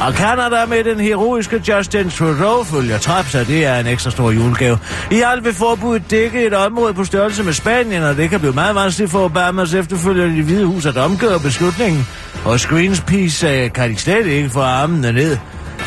Og 0.00 0.12
Canada 0.12 0.66
med 0.66 0.84
den 0.84 1.00
heroiske 1.00 1.62
Justin 1.68 2.10
Trudeau 2.10 2.64
følger 2.64 2.98
trap, 2.98 3.26
så 3.26 3.44
det 3.44 3.64
er 3.64 3.78
en 3.78 3.86
ekstra 3.86 4.10
stor 4.10 4.30
julegave. 4.30 4.78
I 5.10 5.20
alt 5.20 5.44
vil 5.44 5.54
forbuddet 5.54 6.10
dække 6.10 6.46
et 6.46 6.54
område 6.54 6.94
på 6.94 7.04
størrelse 7.04 7.42
med 7.42 7.52
Spanien, 7.52 8.02
og 8.02 8.16
det 8.16 8.30
kan 8.30 8.40
blive 8.40 8.52
meget 8.52 8.74
vanskeligt 8.74 9.10
for 9.10 9.24
Obamas 9.24 9.74
efterfølgende 9.74 10.34
i 10.34 10.36
det 10.36 10.44
hvide 10.44 10.66
hus 10.66 10.86
at 10.86 10.96
omgøre 10.96 11.40
beslutningen. 11.40 12.06
Og 12.44 12.58
Greenpeace 12.60 13.48
øh, 13.48 13.72
kan 13.72 13.90
de 13.90 13.96
slet 13.96 14.26
ikke 14.26 14.50
få 14.50 14.60
armene 14.60 15.12
ned. 15.12 15.36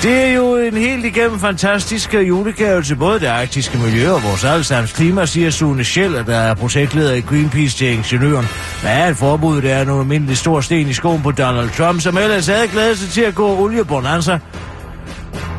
Det 0.04 0.28
er 0.28 0.34
jo 0.34 0.56
en 0.56 0.78
helt 0.78 1.06
igennem 1.06 1.40
fantastisk 1.40 2.14
øh, 2.14 2.28
julegave 2.28 2.82
til 2.82 2.96
både 2.96 3.20
det 3.20 3.28
arktiske 3.28 3.78
miljø 3.78 4.12
og 4.12 4.24
vores 4.24 4.44
allesammens 4.44 4.92
klima, 4.92 5.26
siger 5.26 5.50
Sune 5.50 5.84
Schell, 5.84 6.14
der 6.14 6.36
er 6.36 6.54
projektleder 6.54 7.14
i 7.14 7.22
Greenpeace 7.22 7.78
til 7.78 7.88
ingeniøren. 7.88 8.46
Hvad 8.82 8.92
er 8.92 9.08
et 9.08 9.18
forbud? 9.18 9.62
Det 9.62 9.72
er 9.72 9.82
en 9.82 10.00
almindelig 10.00 10.38
stor 10.38 10.62
sten 10.62 10.88
i 10.88 10.94
skoen 10.94 11.22
på 11.22 11.32
Donald 11.32 11.70
Trump, 11.70 12.02
som 12.02 12.18
ellers 12.18 12.48
havde 12.48 12.68
glædet 12.68 12.98
sig 12.98 13.10
til 13.10 13.22
at 13.22 13.36
gå 13.36 13.58
oliebonanza. 13.58 14.40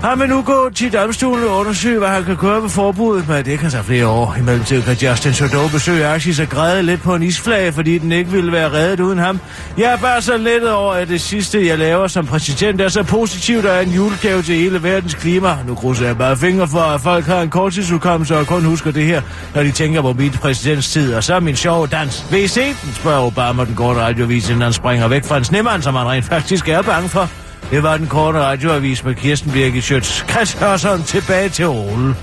Han 0.03 0.21
vil 0.21 0.29
nu 0.29 0.43
gå 0.43 0.71
til 0.75 0.93
domstolen 0.93 1.49
og 1.49 1.59
undersøge, 1.59 1.99
hvad 1.99 2.09
han 2.09 2.25
kan 2.25 2.37
køre 2.37 2.63
ved 2.63 2.69
forbuddet, 2.69 3.29
men 3.29 3.45
det 3.45 3.59
kan 3.59 3.71
tage 3.71 3.85
flere 3.85 4.07
år. 4.07 4.35
I 4.39 4.43
mellemtiden 4.43 4.83
kan 4.83 4.97
Justin 4.97 5.33
Trudeau 5.33 5.69
besøge 5.69 6.07
Axis 6.07 6.41
og 6.41 6.49
græde 6.49 6.83
lidt 6.83 7.03
på 7.03 7.15
en 7.15 7.23
isflage, 7.23 7.73
fordi 7.73 7.99
den 7.99 8.13
ikke 8.13 8.31
ville 8.31 8.53
være 8.53 8.73
reddet 8.73 9.01
uden 9.01 9.19
ham. 9.19 9.41
Jeg 9.79 9.93
er 9.93 9.97
bare 9.97 10.23
så 10.23 10.37
lidt 10.37 10.65
over, 10.65 10.93
at 10.93 11.09
det 11.09 11.21
sidste, 11.21 11.67
jeg 11.67 11.79
laver 11.79 12.07
som 12.07 12.27
præsident, 12.27 12.81
er 12.81 12.89
så 12.89 13.03
positivt 13.03 13.67
og 13.67 13.77
er 13.77 13.81
en 13.81 13.91
julegave 13.91 14.43
til 14.43 14.55
hele 14.55 14.83
verdens 14.83 15.15
klima. 15.15 15.57
Nu 15.67 15.75
krydser 15.75 16.07
jeg 16.07 16.19
bare 16.19 16.37
fingre 16.37 16.69
for, 16.69 16.81
at 16.81 17.01
folk 17.01 17.25
har 17.25 17.41
en 17.41 17.51
korttidsudkommelse 17.51 18.37
og 18.37 18.47
kun 18.47 18.65
husker 18.65 18.91
det 18.91 19.05
her, 19.05 19.23
når 19.55 19.63
de 19.63 19.71
tænker 19.71 20.03
på 20.03 20.13
min 20.13 20.31
præsidentstid. 20.31 21.15
Og 21.15 21.25
så 21.25 21.35
er 21.35 21.41
min 21.41 21.57
sjove 21.57 21.87
dans. 21.87 22.27
Vil 22.31 22.45
I 22.45 22.49
se 22.49 22.65
den, 22.65 22.95
spørger 22.95 23.27
Obama 23.27 23.65
den 23.65 23.75
korte 23.75 24.01
radiovis, 24.01 24.49
inden 24.49 24.63
han 24.63 24.73
springer 24.73 25.09
væk 25.09 25.25
fra 25.25 25.37
en 25.37 25.45
snemand, 25.45 25.83
som 25.83 25.95
han 25.95 26.07
rent 26.07 26.25
faktisk 26.25 26.69
er 26.69 26.83
bange 26.83 27.09
for. 27.09 27.50
Det 27.71 27.83
var 27.83 27.97
den 27.97 28.07
korte 28.07 28.39
radioavis 28.39 29.05
med 29.05 29.15
Kirsten 29.15 29.53
Birgit 29.53 29.85
Schøtz. 29.85 30.25
Chris 30.31 30.53
Hørsson 30.53 31.03
tilbage 31.03 31.49
til 31.49 31.67
Ole. 31.67 32.15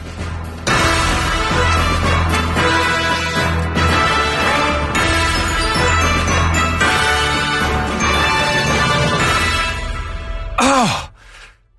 Oh. 10.60 10.90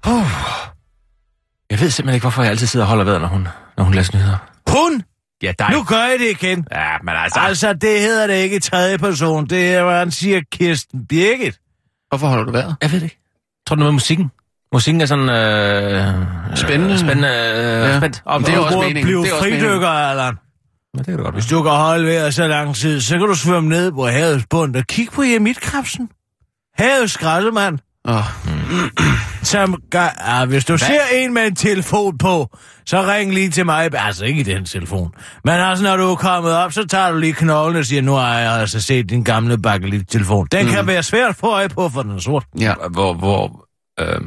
Oh. 0.06 0.26
Jeg 1.70 1.80
ved 1.80 1.90
simpelthen 1.90 2.14
ikke, 2.14 2.24
hvorfor 2.24 2.42
jeg 2.42 2.50
altid 2.50 2.66
sidder 2.66 2.86
og 2.86 2.88
holder 2.90 3.04
vejret, 3.04 3.20
når 3.20 3.28
hun, 3.28 3.48
når 3.76 3.84
hun 3.84 3.94
læser 3.94 4.16
nyheder. 4.16 4.36
Hun? 4.68 5.02
Ja, 5.42 5.52
dig. 5.58 5.70
Nu 5.72 5.82
gør 5.84 6.04
jeg 6.04 6.16
det 6.18 6.30
igen. 6.30 6.66
Ja, 6.72 6.90
men 7.04 7.14
altså... 7.16 7.40
Altså, 7.40 7.72
det 7.72 8.00
hedder 8.00 8.26
det 8.26 8.34
ikke 8.34 8.56
i 8.56 8.60
tredje 8.60 8.98
person. 8.98 9.46
Det 9.46 9.74
er, 9.74 9.84
hvad 9.84 9.98
han 9.98 10.10
siger, 10.10 10.40
Kirsten 10.52 11.06
Birgit. 11.06 11.58
Hvorfor 12.08 12.26
holder 12.26 12.44
du 12.44 12.52
vejret? 12.52 12.76
Jeg 12.82 12.92
ved 12.92 13.00
det 13.00 13.04
ikke. 13.04 13.18
Tror 13.68 13.74
du 13.74 13.78
noget 13.78 13.92
med 13.92 13.96
musikken? 13.96 14.30
Musikken 14.72 15.00
er 15.00 15.06
sådan... 15.06 15.28
Øh, 15.28 16.56
Spændende. 16.56 16.98
Spændende. 16.98 17.28
Øh, 17.28 17.34
Ja. 17.64 17.98
spændt. 17.98 18.22
Men 18.26 18.44
det 18.44 18.54
er 18.54 18.58
også 18.58 18.78
meningen. 18.78 19.04
Bliv 19.04 19.22
Det 19.22 19.32
er 19.32 19.38
fridykker, 19.38 19.88
Allan. 19.88 20.34
Ja, 20.94 20.98
det 20.98 21.06
kan 21.06 21.16
du 21.16 21.22
godt 21.22 21.34
Hvis 21.34 21.46
du 21.46 21.62
kan 21.62 21.72
holde 21.72 22.06
vejret 22.06 22.34
så 22.34 22.48
lang 22.48 22.74
tid, 22.76 23.00
så 23.00 23.18
kan 23.18 23.26
du 23.26 23.34
svømme 23.34 23.68
ned 23.68 23.92
på 23.92 24.06
havets 24.06 24.46
bund 24.50 24.76
og 24.76 24.84
kigge 24.86 25.12
på 25.12 25.22
jemitkrabsen. 25.22 26.08
Havets 26.78 27.12
skraldemand. 27.12 27.78
Oh. 28.04 28.14
Som, 29.42 29.82
gør- 29.90 30.26
ja, 30.38 30.44
hvis 30.44 30.64
du 30.64 30.72
Hvad? 30.72 30.78
ser 30.78 31.00
en 31.12 31.34
med 31.34 31.42
en 31.46 31.54
telefon 31.56 32.18
på, 32.18 32.56
så 32.86 33.02
ring 33.02 33.34
lige 33.34 33.50
til 33.50 33.66
mig. 33.66 33.90
Altså 33.94 34.24
ikke 34.24 34.40
i 34.40 34.42
den 34.42 34.64
telefon. 34.64 35.14
Men 35.44 35.54
altså, 35.54 35.84
når 35.84 35.96
du 35.96 36.02
er 36.10 36.16
kommet 36.16 36.52
op, 36.56 36.72
så 36.72 36.86
tager 36.86 37.10
du 37.10 37.18
lige 37.18 37.32
knoglen 37.32 37.76
og 37.78 37.84
siger, 37.86 38.02
nu 38.02 38.12
har 38.12 38.38
jeg 38.38 38.52
altså 38.52 38.80
set 38.80 39.10
din 39.10 39.24
gamle 39.24 39.58
bakelit-telefon. 39.58 40.46
Den 40.52 40.66
mm. 40.66 40.72
kan 40.72 40.86
være 40.86 41.02
svært 41.02 41.28
at 41.30 41.36
få 41.36 41.46
øje 41.46 41.68
på, 41.68 41.88
for 41.88 42.02
den 42.02 42.10
er 42.16 42.18
sort. 42.18 42.44
Ja. 42.60 42.74
Hvor... 42.90 43.14
hvor 43.14 43.66
øh, 44.00 44.20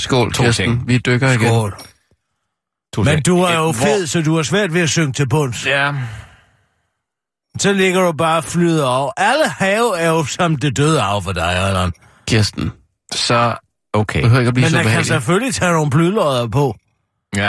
Skål, 0.00 0.32
To 0.32 0.42
Kirsten. 0.42 0.66
ting. 0.68 0.88
Vi 0.88 0.98
dykker 0.98 1.28
igen. 1.30 1.40
Skål. 1.48 1.76
to 2.94 3.02
Men 3.02 3.12
ting. 3.12 3.26
du 3.26 3.40
er 3.42 3.54
jo 3.56 3.62
hvor- 3.62 3.72
fed, 3.72 4.06
så 4.06 4.22
du 4.22 4.36
har 4.36 4.42
svært 4.42 4.74
ved 4.74 4.80
at 4.80 4.88
synge 4.90 5.12
til 5.12 5.28
bunds. 5.28 5.66
Ja. 5.66 5.92
Så 7.58 7.72
ligger 7.72 8.00
du 8.06 8.12
bare 8.12 8.36
og 8.36 8.44
flyder 8.44 8.86
over. 8.86 9.12
Alle 9.16 9.48
have 9.48 9.98
er 9.98 10.08
jo 10.08 10.24
som 10.24 10.56
det 10.56 10.76
døde 10.76 11.02
af 11.02 11.22
for 11.22 11.32
dig, 11.32 11.56
Allan. 11.68 11.92
Kirsten. 12.28 12.72
Så 13.12 13.56
okay. 13.96 14.20
Behøver 14.22 14.38
ikke 14.40 14.48
at 14.48 14.54
blive 14.54 14.64
Men 14.64 14.70
så 14.70 14.76
der 14.76 14.82
kan 14.84 15.04
selvfølgelig 15.04 15.54
tage 15.54 15.72
nogle 15.72 15.90
blylodder 15.90 16.48
på. 16.48 16.76
Ja. 17.36 17.42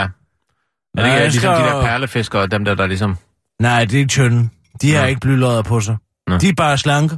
Er 0.97 1.03
det 1.03 1.09
jeg 1.11 1.21
ligesom 1.21 1.53
de 1.53 1.59
skal- 1.59 1.71
der 1.75 1.81
perlefiskere, 1.81 2.47
dem 2.47 2.65
der, 2.65 2.75
der 2.75 2.87
ligesom... 2.87 3.17
Nej, 3.61 3.85
det 3.85 4.01
er 4.01 4.05
tynde. 4.07 4.49
De 4.81 4.93
har 4.93 5.01
Nå. 5.01 5.07
ikke 5.07 5.21
blylodder 5.21 5.61
på 5.61 5.79
sig. 5.81 5.97
Nå. 6.27 6.37
De 6.37 6.49
er 6.49 6.53
bare 6.57 6.77
slanke. 6.77 7.17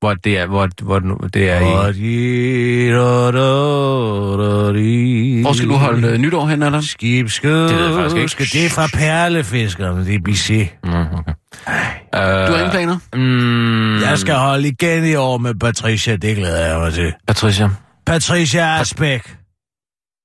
Hvor 0.00 0.14
det 0.14 0.38
er, 0.38 0.46
hvor, 0.46 0.68
hvor 0.82 1.00
nu- 1.00 1.18
det 1.34 1.50
er 1.50 1.88
i... 1.88 1.92
de. 1.92 2.92
Hvor 5.42 5.52
skal 5.52 5.68
du 5.68 5.74
holde 5.74 6.08
øh, 6.08 6.18
nytår 6.18 6.46
hen, 6.46 6.62
Allan? 6.62 6.82
Skibskød. 6.82 7.68
Det 7.68 7.76
ved 7.76 7.84
jeg 7.84 8.10
faktisk 8.10 8.40
ikke. 8.40 8.52
Det 8.52 8.66
er 8.66 8.70
fra 8.70 8.86
perlefiskerne, 8.98 10.04
det 10.06 10.14
er 10.14 10.18
BC. 10.24 10.70
Nå, 10.84 10.90
okay. 10.90 11.32
Uh, 12.16 12.46
Du 12.46 12.52
har 12.52 12.56
ingen 12.56 12.70
planer? 12.70 12.98
Mm, 13.14 14.00
Jeg 14.02 14.18
skal 14.18 14.34
holde 14.34 14.68
igen 14.68 15.04
i 15.04 15.14
år 15.14 15.38
med 15.38 15.54
Patricia, 15.54 16.16
det 16.16 16.36
glæder 16.36 16.66
jeg 16.70 16.78
mig 16.80 16.92
til. 16.94 17.12
Patricia. 17.26 17.68
Patricia 18.08 18.80
Asbæk. 18.80 19.36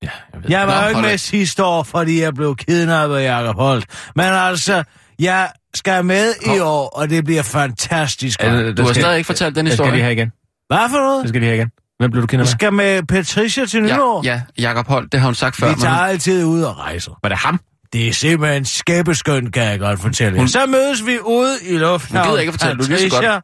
Ja, 0.04 0.10
jeg 0.34 0.42
ved. 0.44 0.50
Jeg 0.50 0.68
var 0.68 0.76
Nå, 0.76 0.82
jo 0.82 0.88
ikke 0.90 1.02
med 1.02 1.18
sidste 1.18 1.64
år, 1.64 1.84
fordi 1.84 2.22
jeg 2.22 2.34
blev 2.34 2.56
kidnappet 2.56 3.16
af 3.18 3.24
Jacob 3.24 3.56
Holt. 3.56 3.86
Men 4.16 4.26
altså, 4.26 4.84
jeg 5.20 5.52
skal 5.76 6.06
med 6.06 6.34
i 6.56 6.60
år, 6.60 6.90
og 6.90 7.10
det 7.10 7.26
bliver 7.26 7.44
fantastisk. 7.44 8.42
Det- 8.42 8.78
Du 8.78 8.84
har 8.84 8.92
skal- 8.92 9.02
stadig 9.04 9.18
ikke 9.18 9.28
fortalt 9.28 9.56
den 9.56 9.66
Det 9.66 9.74
skal 9.74 9.86
historie. 9.86 9.98
de 10.00 10.04
have 10.04 10.14
igen. 10.14 10.32
Hvad 10.68 10.90
for 10.90 10.98
noget? 10.98 11.22
Det 11.22 11.30
skal 11.30 11.42
de 11.42 11.46
have 11.46 11.56
igen. 11.58 11.70
Hvem 12.00 12.12
blev 12.12 12.22
du 12.22 12.28
kendt 12.28 12.40
med? 12.40 12.46
skal 12.46 12.74
med 12.74 13.04
Patricia 13.04 13.66
til 13.66 13.82
nytår. 13.84 14.22
Ja, 14.26 14.34
ja, 14.34 14.42
Jakob 14.62 14.88
Holt, 14.88 15.12
det 15.12 15.20
har 15.20 15.28
hun 15.28 15.36
sagt 15.36 15.56
før. 15.56 15.68
Vi 15.68 15.72
men 15.74 15.82
tager 15.82 15.96
hun- 15.96 16.06
altid 16.10 16.46
ud 16.46 16.62
og 16.64 16.78
rejser. 16.80 17.12
Var 17.24 17.30
det 17.30 17.38
ham? 17.38 17.60
Det 17.94 18.08
er 18.08 18.14
simpelthen 18.14 18.66
skæbeskønt, 18.66 19.54
kan 19.54 19.64
jeg 19.64 19.80
godt 19.80 20.00
fortælle. 20.00 20.38
Hun- 20.40 20.48
Så 20.48 20.66
mødes 20.66 21.06
vi 21.06 21.20
ude 21.20 21.58
i 21.70 21.78
luften. 21.78 22.18
Hun 22.18 22.26
gider 22.28 22.40
ikke 22.40 22.52
fortælle, 22.52 22.78
du 22.78 22.84
er 22.84 22.88
lige 22.98 23.12
så 23.12 23.22
godt. 23.22 23.44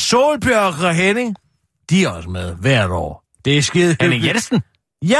Solbjørg 0.00 0.84
og 0.84 0.94
Henning, 0.94 1.36
de 1.90 2.04
er 2.04 2.08
også 2.08 2.28
med 2.30 2.54
hvert 2.54 2.90
år. 2.90 3.21
Det 3.44 3.58
er 3.58 3.62
skide 3.62 3.96
hyggeligt. 4.00 4.26
Jensen? 4.26 4.62
Ja, 5.02 5.16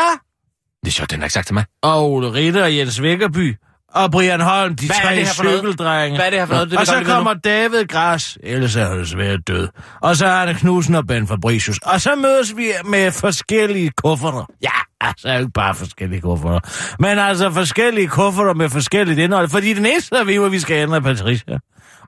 Det 0.83 0.89
er 0.89 0.93
sjovt, 0.93 1.11
den 1.11 1.19
har 1.21 1.25
ikke 1.27 1.33
sagt 1.35 1.47
til 1.47 1.55
mig. 1.55 1.65
og 1.83 2.11
Ole 2.13 2.33
Ritter 2.33 2.63
og 2.63 2.77
Jens 2.77 3.03
Vækkerby 3.03 3.55
og 3.95 4.11
Brian 4.11 4.41
Holm, 4.41 4.77
de 4.77 4.87
Hvad 4.87 4.97
er 4.97 5.01
tre 5.03 5.17
det 5.17 5.27
her 5.27 5.35
for 5.35 5.43
noget? 5.45 5.59
cykeldrenge. 5.59 6.17
Hvad 6.19 6.27
er 6.27 6.31
det 6.31 6.39
her 6.39 6.47
for 6.47 6.55
noget? 6.55 6.71
Det 6.71 6.79
og 6.79 6.87
så 6.87 6.93
godt 6.93 7.01
lige 7.01 7.07
vide 7.07 7.15
kommer 7.17 7.35
David 7.35 7.87
Gras, 7.87 8.39
ellers 8.43 8.77
er 8.77 8.89
han 8.89 8.99
desværre 8.99 9.37
død. 9.37 9.69
Og 10.01 10.17
så 10.17 10.27
er 10.27 10.47
det 10.47 10.57
Knudsen 10.57 10.95
og 10.95 11.07
Ben 11.07 11.27
Fabricius. 11.29 11.79
Og 11.83 12.01
så 12.01 12.15
mødes 12.15 12.57
vi 12.57 12.71
med 12.85 13.13
forskellige 13.13 13.91
kufferter. 13.97 14.47
Ja, 14.63 14.71
altså 15.01 15.33
ikke 15.39 15.51
bare 15.55 15.75
forskellige 15.75 16.21
kufferter. 16.21 16.61
Men 16.99 17.19
altså 17.19 17.51
forskellige 17.51 18.09
kufferter 18.09 18.55
med 18.55 18.69
forskelligt 18.71 19.19
indhold. 19.19 19.49
Fordi 19.49 19.75
den 19.75 19.87
eneste, 19.87 20.17
der 20.17 20.25
ved, 20.25 20.39
hvor 20.39 20.49
vi 20.49 20.59
skal 20.61 20.77
ændre, 20.77 20.97
er 20.97 21.59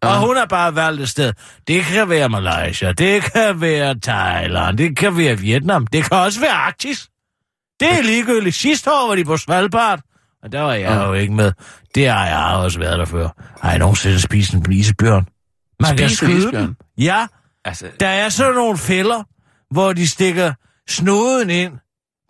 Patricia. 0.05 0.21
Og 0.21 0.27
hun 0.27 0.37
har 0.37 0.47
bare 0.47 0.75
valgt 0.75 1.03
et 1.03 1.09
sted. 1.09 1.33
Det 1.69 1.85
kan 1.85 2.09
være 2.09 2.29
Malaysia, 2.29 2.93
det 2.93 3.23
kan 3.23 3.61
være 3.61 3.95
Thailand, 4.03 4.79
det 4.79 4.97
kan 4.97 5.17
være 5.17 5.39
Vietnam, 5.39 5.87
det 5.87 6.05
kan 6.05 6.19
også 6.19 6.41
være 6.41 6.53
Arktis. 6.53 7.09
Det 7.81 7.93
er 7.99 8.03
ligegyldigt. 8.03 8.57
Sidste 8.57 8.91
år 8.91 9.09
var 9.09 9.15
de 9.15 9.25
på 9.25 9.37
Svalbard, 9.37 10.01
og 10.43 10.53
der 10.53 10.61
var 10.61 10.73
jeg 10.75 11.05
jo 11.07 11.13
ikke 11.13 11.33
med. 11.35 11.53
Det 11.95 12.09
har 12.09 12.27
jeg 12.27 12.57
også 12.57 12.79
været 12.79 12.99
der 12.99 13.05
før. 13.05 13.29
Har 13.63 13.71
jeg 13.71 13.79
nogensinde 13.79 14.21
spist 14.21 14.53
en 14.53 14.73
isbjørn? 14.73 15.29
Man 15.81 15.97
kan 15.97 16.09
Spist 16.09 16.23
en 16.23 16.41
skyde 16.41 16.53
dem. 16.53 16.77
Ja, 16.99 17.27
Altså, 17.65 17.87
der 18.01 18.09
er 18.09 18.29
sådan 18.29 18.55
nogle 18.55 18.79
fælder, 18.79 19.23
hvor 19.71 19.93
de 19.93 20.09
stikker 20.09 20.53
snuden 20.89 21.51
ind. 21.51 21.73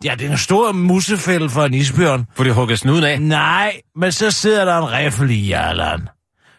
Ja, 0.03 0.15
det 0.15 0.27
er 0.27 0.31
en 0.31 0.37
stor 0.37 0.71
musefælde 0.71 1.49
for 1.49 1.63
en 1.65 1.73
isbjørn. 1.73 2.27
får 2.35 2.43
de 2.43 2.51
hugget 2.51 2.79
snuden 2.79 3.03
af? 3.03 3.21
Nej, 3.21 3.81
men 3.95 4.11
så 4.11 4.31
sidder 4.31 4.65
der 4.65 4.77
en 4.77 4.91
riffel 4.91 5.29
i 5.29 5.47
Jarland. 5.47 6.01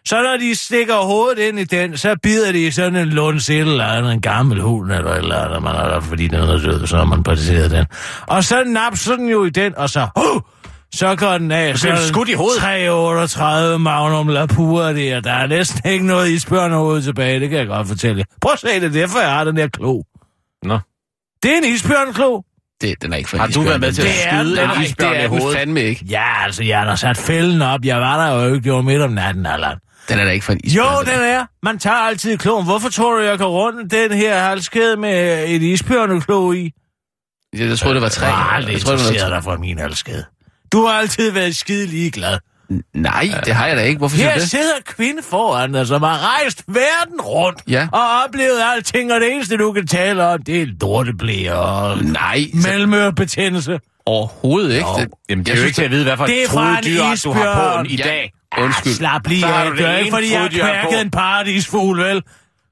Så 0.07 0.23
når 0.23 0.37
de 0.41 0.55
stikker 0.55 0.95
hovedet 0.97 1.39
ind 1.39 1.59
i 1.59 1.65
den, 1.65 1.97
så 1.97 2.17
bider 2.23 2.53
de 2.53 2.67
i 2.67 2.71
sådan 2.71 2.97
en 2.97 3.09
lunds 3.09 3.51
et 3.51 3.59
eller 3.59 3.85
andet, 3.87 4.13
en 4.13 4.21
gammel 4.21 4.61
hund 4.61 4.93
eller 4.93 5.11
et 5.11 5.19
eller 5.19 5.37
andet, 5.45 5.63
man 5.63 5.75
har 5.75 5.89
der, 5.89 6.01
fordi 6.01 6.29
den 6.29 6.39
er 6.41 6.47
død, 6.47 6.87
så 6.87 6.97
har 6.97 7.05
man 7.05 7.23
parteret 7.23 7.71
den. 7.71 7.85
Og 8.27 8.45
så 8.45 8.65
napser 8.67 9.17
den 9.17 9.29
jo 9.29 9.45
i 9.45 9.51
den, 9.51 9.77
og 9.77 9.91
så, 9.91 10.09
uh, 10.17 10.41
så 10.95 11.17
går 11.17 11.39
den 11.39 11.51
af. 11.53 11.79
Så 11.79 11.89
er 11.89 11.97
skudt 11.97 12.29
i 12.29 12.33
hovedet. 12.33 12.61
338 12.61 13.79
Magnum 13.79 14.29
Lapua 14.29 14.93
der. 14.93 15.21
Der 15.21 15.33
er 15.33 15.47
næsten 15.47 15.91
ikke 15.91 16.07
noget 16.07 16.31
isbjørnehoved 16.31 17.03
tilbage, 17.03 17.41
det 17.41 17.51
kan 17.51 17.59
jeg 17.59 17.67
godt 17.67 17.89
fortælle 17.89 18.19
jer. 18.19 18.25
Prøv 18.41 18.53
at 18.53 18.59
se 18.59 18.69
det, 18.69 18.83
det 18.83 18.89
er 18.89 19.07
derfor 19.07 19.19
jeg 19.21 19.31
har 19.31 19.45
den 19.45 19.57
der 19.57 19.69
klo. 19.69 20.03
Nå. 20.63 20.79
Det 21.43 21.51
er 21.53 21.57
en 21.59 21.75
isbjørnklo. 21.75 22.41
Det, 22.81 23.03
den 23.03 23.13
er 23.13 23.17
ikke 23.17 23.31
for 23.31 23.37
Har 23.39 23.47
du 23.47 23.61
været 23.61 23.81
med 23.81 23.93
til 23.93 24.03
at 24.03 24.09
Det 24.09 24.27
er 24.27 24.41
skyde 24.43 24.57
den 24.57 24.65
en 24.65 24.71
ikke. 24.71 24.85
isbjørn 24.91 25.13
det 25.15 25.21
i 25.21 25.25
er 25.25 25.29
hovedet? 25.29 25.57
fandme 25.59 25.81
ikke. 25.83 26.05
Ja, 26.11 26.45
altså, 26.45 26.65
jeg 26.65 26.81
har 26.81 26.97
sat 26.97 27.17
fælden 27.17 27.63
op. 27.63 27.81
Jeg 27.85 28.01
var 28.01 28.27
der 28.27 28.35
jo 28.43 28.55
ikke. 28.55 28.65
Det 28.65 28.73
var 28.73 28.83
midt 28.83 29.03
om 29.03 29.11
natten, 29.11 29.47
Allan. 29.47 29.77
Den 30.09 30.19
er 30.19 30.25
da 30.25 30.31
ikke 30.31 30.45
for 30.45 30.53
en 30.53 30.61
isbjørn. 30.65 30.87
Jo, 31.07 31.13
den 31.13 31.21
er. 31.25 31.47
Man 31.63 31.79
tager 31.79 31.97
altid 31.97 32.39
kloen. 32.39 32.65
Hvorfor 32.65 32.89
tror 32.89 33.15
du, 33.17 33.21
jeg 33.23 33.39
går 33.39 33.49
rundt 33.49 33.91
den 33.93 34.13
her 34.13 34.39
halskæde 34.41 34.97
med 34.97 35.45
et 35.49 35.63
isbjørneklo 35.63 36.53
i? 36.53 36.73
Jeg, 37.59 37.69
jeg 37.69 37.79
troede, 37.79 37.95
det 37.95 38.03
var 38.03 38.09
tre. 38.09 38.27
Jeg 38.27 38.35
har 38.37 38.51
aldrig 38.57 38.73
jeg 38.73 38.81
troede, 38.81 38.99
det 38.99 39.03
interesseret 39.05 39.33
dig 39.33 39.45
for 39.45 39.57
min 39.57 39.79
halskæde. 39.79 40.25
Du 40.73 40.87
har 40.87 40.95
altid 40.95 41.31
været 41.31 41.57
skide 41.57 41.87
ligeglad. 41.87 42.39
Nej, 42.95 43.29
det 43.45 43.55
har 43.55 43.67
jeg 43.67 43.77
da 43.77 43.83
ikke. 43.83 43.99
Hvorfor 43.99 44.17
siger 44.17 44.29
Her 44.29 44.35
du 44.37 44.41
det? 44.41 44.51
sidder 44.51 44.75
kvinde 44.87 45.23
foran 45.23 45.73
dig, 45.73 45.87
som 45.87 46.03
har 46.03 46.35
rejst 46.39 46.65
verden 46.69 47.21
rundt 47.21 47.63
Ja. 47.69 47.89
og 47.93 48.01
oplevet 48.27 48.61
alting, 48.75 49.13
og 49.13 49.21
det 49.21 49.33
eneste, 49.35 49.57
du 49.57 49.73
kan 49.73 49.87
tale 49.87 50.25
om, 50.27 50.43
det 50.43 50.63
er 50.63 50.67
lorteblæ 50.81 51.51
og 51.51 51.99
Nej, 52.05 52.41
så- 52.63 52.69
mellemørebetændelse. 52.69 53.81
overhovedet 54.07 54.75
ikke. 54.75 54.89
Jo. 54.89 54.97
Det, 54.99 55.09
Jamen, 55.29 55.45
det 55.45 55.51
er 55.51 55.55
jeg 55.55 55.63
jo 55.63 55.67
ikke 55.67 55.75
til 55.77 55.83
at 55.85 55.91
vide, 55.91 56.05
hvad 56.05 56.17
for 56.17 56.27
Det 56.27 56.43
er 56.45 56.49
fra 56.49 56.79
en 56.79 56.85
dyr, 56.85 56.97
du 56.97 57.03
har 57.03 57.09
på 57.09 57.13
isbjørn. 57.15 57.87
i 57.87 57.97
Ja. 57.97 58.05
dag. 58.05 58.33
Undskyld. 58.59 58.93
Slap 58.93 59.27
lige 59.27 59.41
Så 59.41 59.47
har 59.47 59.65
af. 59.65 59.71
du 59.71 59.77
Det 59.77 59.87
er 59.87 59.97
ikke, 59.97 60.11
fordi 60.11 60.33
jeg 60.33 60.41
har 60.41 60.49
kværket 60.49 61.01
en 61.01 61.11
paradisfugl, 61.11 61.99
vel? 62.01 62.23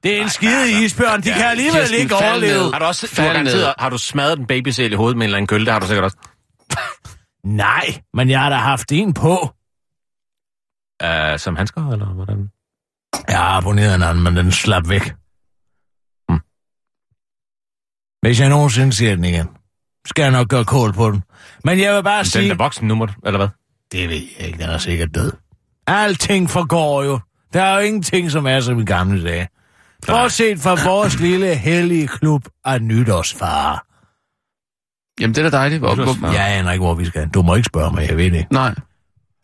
Det 0.03 0.17
er 0.17 0.21
en 0.21 0.29
skide 0.29 0.83
isbjørn. 0.85 1.21
De 1.21 1.29
kan 1.33 1.41
alligevel 1.45 1.79
Kirsten, 1.79 1.99
ikke 1.99 2.15
overleve. 2.15 2.71
Har 2.71 2.79
du 2.79 2.85
også 2.85 3.07
du 3.15 3.73
har, 3.79 3.89
du 3.89 3.97
smadret 3.97 4.39
en 4.39 4.45
babysæl 4.47 4.91
i 4.91 4.95
hovedet 4.95 5.17
med 5.17 5.25
en 5.25 5.27
eller 5.27 5.37
anden 5.37 5.47
kølle? 5.47 5.65
Det 5.65 5.73
har 5.73 5.79
du 5.79 5.87
sikkert 5.87 6.03
også. 6.03 6.17
Nej, 7.43 8.01
men 8.13 8.29
jeg 8.29 8.39
har 8.41 8.49
da 8.49 8.55
haft 8.55 8.91
en 8.91 9.13
på. 9.13 9.31
Uh, 11.03 11.37
som 11.37 11.55
handsker, 11.55 11.91
eller 11.91 12.05
hvordan? 12.13 12.49
Jeg 13.27 13.37
har 13.37 13.49
abonneret 13.57 13.95
en 13.95 14.03
anden, 14.03 14.23
men 14.23 14.35
den 14.35 14.51
slap 14.51 14.89
væk. 14.89 15.01
Hmm. 16.29 16.39
Hvis 18.21 18.39
jeg 18.39 18.49
nogensinde 18.49 18.93
ser 18.93 19.15
den 19.15 19.25
igen, 19.25 19.47
skal 20.07 20.23
jeg 20.23 20.31
nok 20.31 20.47
gøre 20.47 20.65
kål 20.65 20.93
på 20.93 21.11
den. 21.11 21.23
Men 21.63 21.79
jeg 21.79 21.95
vil 21.95 22.03
bare 22.03 22.17
Den 22.17 22.25
sige, 22.25 22.51
er 22.51 22.55
voksen 22.55 22.87
nu, 22.87 22.95
må 22.95 23.05
du- 23.05 23.13
eller 23.25 23.37
hvad? 23.37 23.47
det 23.91 24.09
ved 24.09 24.15
jeg 24.39 24.47
ikke, 24.47 24.59
den 24.59 24.69
er 24.69 24.77
sikkert 24.77 25.15
død. 25.15 25.31
Alting 25.87 26.49
forgår 26.49 27.03
jo. 27.03 27.19
Der 27.53 27.61
er 27.61 27.75
jo 27.75 27.79
ingenting, 27.79 28.31
som 28.31 28.45
er 28.47 28.59
som 28.59 28.79
i 28.79 28.85
gamle 28.85 29.23
dage. 29.23 29.47
Bortset 30.07 30.59
fra 30.59 30.89
vores 30.89 31.19
lille 31.19 31.55
hellige 31.55 32.07
klub 32.07 32.45
af 32.65 32.81
nytårsfare. 32.81 33.79
Jamen, 35.19 35.35
det 35.35 35.45
er 35.45 35.49
da 35.49 35.57
dejligt. 35.57 35.79
Hvor, 35.79 35.95
hvor. 35.95 36.31
Jeg 36.31 36.57
aner 36.57 36.71
ikke, 36.71 36.85
hvor 36.85 36.93
vi 36.93 37.05
skal. 37.05 37.29
Du 37.29 37.41
må 37.41 37.55
ikke 37.55 37.65
spørge 37.65 37.91
mig, 37.91 38.07
jeg 38.09 38.17
ved 38.17 38.31
det. 38.31 38.45
nej. 38.51 38.75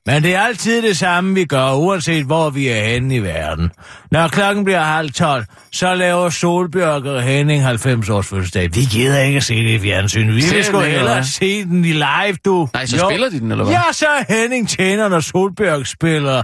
Men 0.06 0.24
det 0.24 0.36
er 0.36 0.41
altid 0.41 0.82
det 0.82 0.97
samme, 0.97 1.36
vi 1.36 1.45
gør, 1.45 1.74
uanset 1.74 2.26
hvor 2.26 2.49
vi 2.49 2.68
er 2.68 2.84
henne 2.84 3.16
i 3.16 3.20
verden. 3.20 3.72
Når 4.12 4.28
klokken 4.28 4.64
bliver 4.64 4.82
halv 4.84 5.12
tolv, 5.12 5.45
så 5.72 5.95
laver 5.95 6.30
Solbjørg 6.30 7.06
og 7.06 7.24
Henning 7.24 7.64
90 7.64 8.10
års 8.10 8.28
fødselsdag. 8.28 8.76
Vi 8.76 8.82
gider 8.91 9.20
ikke 9.20 9.41
se 9.41 9.56
det 9.56 9.70
i 9.70 9.80
fjernsyn. 9.80 10.28
Vi 10.28 10.34
vil 10.34 10.64
sgu 10.64 10.80
hellere 10.80 11.26
se 11.26 11.64
den 11.66 11.86
i 11.86 11.91
live, 11.91 12.38
du. 12.45 12.70
Nej, 12.74 12.86
så 12.86 13.08
spiller 13.10 13.30
de 13.30 13.39
den, 13.39 13.52
eller 13.52 13.64
hvad? 13.66 13.74
Ja, 13.74 13.82
så 13.91 14.06
er 14.08 14.34
Henning 14.41 14.70
tjener, 14.70 15.10
når 15.10 15.20
Solbjørg 15.20 15.88
spiller 15.88 16.43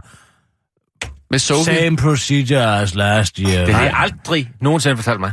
Med 1.32 1.39
Sophie. 1.39 1.76
Same 1.80 1.97
Procedure 1.97 2.82
as 2.82 2.95
last 2.95 3.38
year. 3.38 3.66
Det 3.66 3.74
har 3.76 3.84
jeg 3.84 3.93
aldrig 3.95 4.49
nogensinde 4.62 4.97
fortalt 4.97 5.20
mig. 5.20 5.32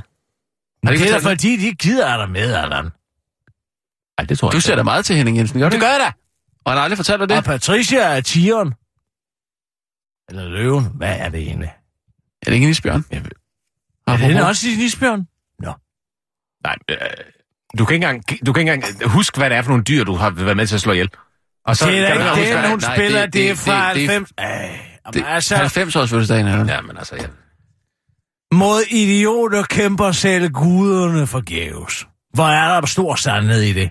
Men 0.83 0.93
ikke 0.93 1.05
det 1.05 1.15
er 1.15 1.19
da 1.19 1.29
fordi, 1.31 1.57
de 1.57 1.75
gider 1.75 2.17
dig 2.17 2.31
med, 2.31 2.55
Allan. 2.55 2.85
Nej, 2.85 4.27
det 4.29 4.39
tror 4.39 4.49
jeg 4.49 4.53
Du 4.53 4.61
ser 4.61 4.77
da 4.77 4.83
meget 4.83 5.05
til 5.05 5.17
Henning 5.17 5.37
Jensen, 5.37 5.61
gør 5.61 5.69
Det 5.69 5.75
ikke? 5.75 5.87
gør 5.87 5.91
jeg 5.93 6.01
da. 6.01 6.24
Og 6.65 6.73
han 6.73 6.77
har 6.77 6.85
aldrig 6.85 6.99
fortalt 6.99 7.21
dig 7.21 7.29
det? 7.29 7.37
Og 7.39 7.45
Patricia 7.45 8.01
er 8.01 8.21
tigeren. 8.21 8.75
Eller 10.29 10.49
løven. 10.49 10.85
Hvad 10.95 11.17
er 11.19 11.29
det 11.29 11.41
egentlig? 11.41 11.73
Er 12.43 12.45
det 12.51 12.53
ikke 12.55 12.65
en 12.65 12.71
isbjørn? 12.71 13.05
Jeg 13.11 13.23
ved. 13.25 13.31
Er 14.07 14.17
den 14.17 14.37
også 14.37 14.67
en 14.69 14.81
isbjørn? 14.81 15.27
Nej, 16.65 16.77
øh, 16.91 16.97
du 17.79 17.85
kan, 17.85 17.95
ikke 17.95 18.07
engang, 18.07 18.47
du 18.47 18.53
kan 18.53 18.61
ikke 18.61 18.73
engang 18.73 19.11
huske, 19.11 19.39
hvad 19.39 19.51
det 19.51 19.57
er 19.59 19.63
for 19.63 19.69
nogle 19.71 19.85
dyr, 19.85 20.05
du 20.05 20.15
har 20.15 20.31
været 20.31 20.57
med 20.57 20.67
til 20.67 20.75
at 20.75 20.81
slå 20.81 20.93
ihjel. 20.93 21.11
Og 21.67 21.77
Så 21.77 21.87
det 21.87 21.99
er 21.99 22.07
kan 22.07 22.17
da 22.17 22.31
du 22.31 22.37
ikke 22.37 22.51
det, 22.53 22.59
hvad- 22.61 22.71
hun 22.71 22.79
nej, 22.79 22.97
spiller. 22.97 23.21
det- 23.23 23.33
Det 23.33 23.45
er 23.45 23.49
det- 23.49 23.59
fra 23.59 23.89
det- 23.95 23.97
det- 23.97 24.09
90. 24.09 24.33
Ej, 24.39 25.11
Det, 25.13 25.25
altså, 25.27 25.57
90 25.57 25.97
års 25.97 26.11
fødselsdagen 26.11 26.47
er 26.47 26.57
det. 26.65 26.69
Ja, 26.69 26.81
men 26.81 26.97
altså, 26.97 27.17
ja. 27.17 27.27
mod 28.55 28.83
idioter 28.91 29.63
kæmper 29.63 30.13
selv 30.13 30.51
guderne 30.51 31.27
forgæves. 31.27 32.07
Hvor 32.35 32.45
er 32.49 32.81
der 32.81 32.87
stor 32.87 33.15
sandhed 33.15 33.63
i 33.63 33.73
det? 33.73 33.91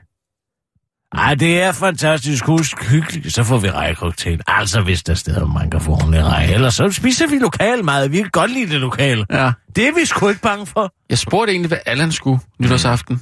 Ej, 1.17 1.35
det 1.35 1.61
er 1.61 1.71
fantastisk 1.71 2.45
husk 2.45 2.89
hyggeligt. 2.91 3.33
Så 3.33 3.43
får 3.43 3.57
vi 3.57 3.69
rejekoktail. 3.71 4.41
Altså, 4.47 4.81
hvis 4.81 5.03
der 5.03 5.13
er 5.13 5.17
steder, 5.17 5.45
man 5.45 5.69
kan 5.69 5.81
få 5.81 5.91
ordentlig 5.91 6.23
rej. 6.25 6.45
Ellers 6.45 6.75
så 6.75 6.91
spiser 6.91 7.27
vi 7.27 7.39
lokal 7.39 7.83
mad. 7.85 8.09
Vi 8.09 8.17
kan 8.17 8.29
godt 8.31 8.51
lide 8.51 8.71
det 8.71 8.79
lokale. 8.81 9.25
Ja. 9.31 9.51
Det 9.75 9.87
er 9.87 9.91
vi 9.99 10.05
sgu 10.05 10.29
ikke 10.29 10.41
bange 10.41 10.65
for. 10.65 10.93
Jeg 11.09 11.17
spurgte 11.17 11.51
egentlig, 11.51 11.67
hvad 11.67 11.77
Allan 11.85 12.11
skulle 12.11 12.39
nytårsaften. 12.59 13.21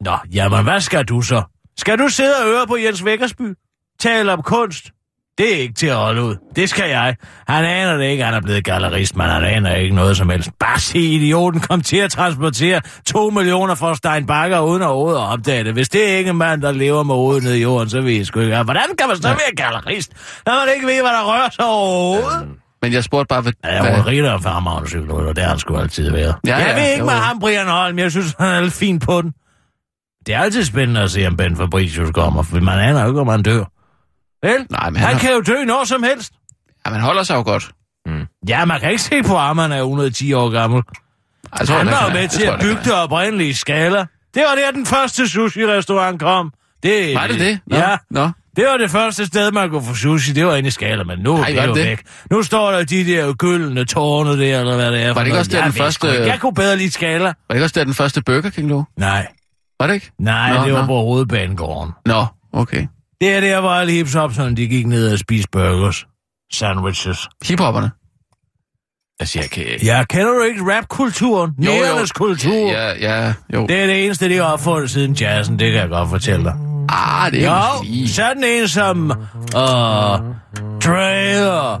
Nå, 0.00 0.16
jamen 0.32 0.62
hvad 0.64 0.80
skal 0.80 1.04
du 1.04 1.22
så? 1.22 1.42
Skal 1.78 1.98
du 1.98 2.08
sidde 2.08 2.36
og 2.36 2.44
høre 2.44 2.66
på 2.66 2.76
Jens 2.76 3.04
Vækkersby? 3.04 3.54
Tale 4.00 4.32
om 4.32 4.42
kunst? 4.42 4.90
Det 5.40 5.54
er 5.54 5.58
ikke 5.58 5.74
til 5.74 5.86
at 5.86 5.96
holde 5.96 6.22
ud. 6.22 6.36
Det 6.56 6.68
skal 6.68 6.90
jeg. 6.90 7.16
Han 7.48 7.64
aner 7.64 7.96
det 7.96 8.04
ikke, 8.04 8.24
han 8.24 8.34
er 8.34 8.40
blevet 8.40 8.64
gallerist, 8.64 9.16
men 9.16 9.26
han 9.26 9.44
aner 9.44 9.74
ikke 9.74 9.94
noget 9.94 10.16
som 10.16 10.30
helst. 10.30 10.50
Bare 10.58 10.78
se 10.78 10.98
idioten 10.98 11.60
kom 11.60 11.80
til 11.80 11.96
at 11.96 12.10
transportere 12.10 12.80
to 13.06 13.30
millioner 13.30 13.74
fra 13.74 13.94
Stein 13.94 14.26
Bakker 14.26 14.60
uden 14.60 14.82
at 14.82 14.88
overhovedet 14.88 15.20
at 15.20 15.26
opdage 15.26 15.64
det. 15.64 15.72
Hvis 15.72 15.88
det 15.88 16.12
er 16.12 16.16
ikke 16.16 16.30
en 16.30 16.36
mand, 16.36 16.62
der 16.62 16.72
lever 16.72 17.02
med 17.02 17.14
hovedet 17.14 17.42
nede 17.42 17.58
i 17.58 17.62
jorden, 17.62 17.90
så 17.90 18.00
ved 18.00 18.12
jeg 18.12 18.26
sgu 18.26 18.40
ikke. 18.40 18.62
Hvordan 18.62 18.82
kan 18.98 19.08
man 19.08 19.16
så 19.16 19.28
være 19.28 19.56
gallerist, 19.56 20.12
når 20.46 20.52
man 20.52 20.74
ikke 20.74 20.86
ved, 20.86 21.00
hvad 21.02 21.10
der 21.10 21.32
rører 21.32 21.50
sig 21.50 21.64
overhovedet? 21.64 22.48
Men 22.82 22.92
jeg 22.92 23.04
spurgte 23.04 23.26
bare, 23.26 23.40
hvad... 23.40 23.52
Ja, 23.64 23.82
jeg 23.82 23.92
var 23.92 24.06
rigtig 24.06 24.32
og 24.32 24.42
farmavn 24.42 24.86
cykelrytter, 24.86 25.32
det 25.32 25.42
har 25.42 25.50
han 25.50 25.58
sgu 25.58 25.76
altid 25.76 26.10
været. 26.10 26.34
Ja, 26.46 26.56
jeg 26.56 26.66
ja, 26.68 26.80
ved 26.82 26.90
ikke 26.90 26.98
jo, 26.98 27.04
med 27.04 27.14
ham, 27.14 27.40
Brian 27.40 27.66
Holm, 27.66 27.98
jeg 27.98 28.10
synes, 28.10 28.34
han 28.38 28.48
er 28.48 28.60
lidt 28.60 28.74
fin 28.74 28.98
på 28.98 29.22
den. 29.22 29.32
Det 30.26 30.34
er 30.34 30.38
altid 30.38 30.64
spændende 30.64 31.00
at 31.00 31.10
se, 31.10 31.26
om 31.26 31.36
Ben 31.36 31.56
Fabricius 31.56 32.10
kommer, 32.14 32.42
for 32.42 32.60
man 32.60 32.78
aner 32.78 33.02
jo 33.02 33.08
ikke, 33.08 33.20
om 33.20 33.28
han 33.28 33.42
dør. 33.42 33.64
Vel? 34.42 34.66
Nej, 34.70 34.90
men 34.90 34.96
han, 35.00 35.06
han 35.06 35.12
har- 35.12 35.18
kan 35.20 35.30
jo 35.34 35.40
dø 35.40 35.64
når 35.64 35.84
som 35.84 36.02
helst. 36.02 36.32
ja, 36.86 36.90
man 36.90 37.00
holder 37.00 37.22
sig 37.22 37.34
jo 37.34 37.42
godt. 37.42 37.70
Mm. 38.06 38.26
Ja, 38.48 38.64
man 38.64 38.80
kan 38.80 38.90
ikke 38.90 39.02
se 39.02 39.22
på 39.22 39.36
ham, 39.38 39.58
han 39.58 39.72
er 39.72 39.78
110 39.78 40.32
år 40.32 40.48
gammel. 40.50 40.82
Jeg 41.58 41.66
tror, 41.68 41.76
han 41.76 41.86
var 41.86 42.04
jo 42.08 42.12
med 42.12 42.28
til 42.28 42.42
at 42.42 42.60
bygge 42.60 42.78
det 42.84 42.92
oprindelige 42.94 43.54
skala. 43.54 44.06
Det 44.34 44.42
var 44.48 44.54
der, 44.54 44.70
den 44.70 44.86
første 44.86 45.28
sushi-restaurant 45.28 46.20
kom. 46.20 46.52
Det, 46.82 47.14
Var 47.14 47.26
det 47.26 47.40
det? 47.40 47.60
Nå. 47.66 47.76
Ja. 47.76 47.96
Nå. 48.10 48.30
Det 48.56 48.64
var 48.66 48.76
det 48.76 48.90
første 48.90 49.26
sted, 49.26 49.52
man 49.52 49.70
kunne 49.70 49.82
få 49.84 49.94
sushi. 49.94 50.32
Det 50.32 50.46
var 50.46 50.54
inde 50.56 50.66
i 50.66 50.70
Skala, 50.70 51.04
men 51.04 51.18
nu 51.18 51.36
Ej, 51.36 51.50
er 51.56 51.60
det 51.60 51.66
jo 51.68 51.72
væk. 51.72 52.02
Nu 52.30 52.42
står 52.42 52.70
der 52.72 52.84
de 52.84 53.04
der 53.06 53.32
gyldne 53.32 53.84
tårne 53.84 54.30
der, 54.40 54.60
eller 54.60 54.74
hvad 54.76 54.92
det 54.92 55.02
er. 55.02 55.12
Var 55.14 55.20
det 55.20 55.26
ikke 55.26 55.38
også 55.38 55.50
der, 55.50 55.56
Jeg 55.58 55.64
den 55.64 55.72
første- 55.72 56.08
ikke. 56.12 56.26
Jeg 56.26 56.40
kunne 56.40 56.54
bedre 56.54 56.76
lide 56.76 56.90
Skala. 56.90 57.24
Var 57.24 57.34
det 57.48 57.54
ikke 57.54 57.64
også 57.64 57.74
der, 57.78 57.84
den 57.84 57.94
første 57.94 58.22
Burger 58.22 58.50
King 58.50 58.68
lå? 58.68 58.84
Nej. 58.96 59.26
Var 59.80 59.86
det 59.86 59.94
ikke? 59.94 60.10
Nej, 60.18 60.54
Nå, 60.56 60.64
det 60.64 60.72
var 60.72 60.80
nå. 60.80 60.86
på 60.86 60.92
Hovedbanegården. 61.00 61.92
Nå, 62.06 62.26
okay. 62.52 62.86
Det 63.20 63.30
er 63.36 63.40
der, 63.40 63.60
hvor 63.60 63.70
alle 63.70 63.92
hipshopserne, 63.92 64.56
de 64.56 64.66
gik 64.68 64.86
ned 64.86 65.12
og 65.12 65.18
spiste 65.18 65.48
burgers. 65.52 66.06
Sandwiches. 66.52 67.28
Hiphopperne? 67.44 67.90
Altså, 69.20 69.38
jeg 69.38 69.50
kan... 69.50 69.64
Ja, 69.82 70.04
kender 70.04 70.32
du 70.32 70.42
ikke 70.42 70.76
rapkulturen? 70.76 71.52
Jo, 71.58 71.70
jo. 71.72 71.76
Nærernes 71.82 72.12
kultur. 72.12 72.52
Ja, 72.70 72.92
ja, 73.00 73.32
jo. 73.54 73.66
Det 73.66 73.80
er 73.82 73.86
det 73.86 74.04
eneste, 74.04 74.28
de 74.28 74.36
har 74.36 74.42
opfundet 74.44 74.90
siden 74.90 75.12
jazzen, 75.12 75.58
det 75.58 75.72
kan 75.72 75.80
jeg 75.80 75.88
godt 75.88 76.08
fortælle 76.08 76.44
dig. 76.44 76.54
Ah, 76.88 77.32
det 77.32 77.44
er 77.44 77.50
Jo, 77.76 77.82
lige. 77.84 78.08
sådan 78.08 78.44
en 78.44 78.68
som 78.68 79.10
uh, 79.10 80.20
Dre 80.84 81.50
og 81.52 81.80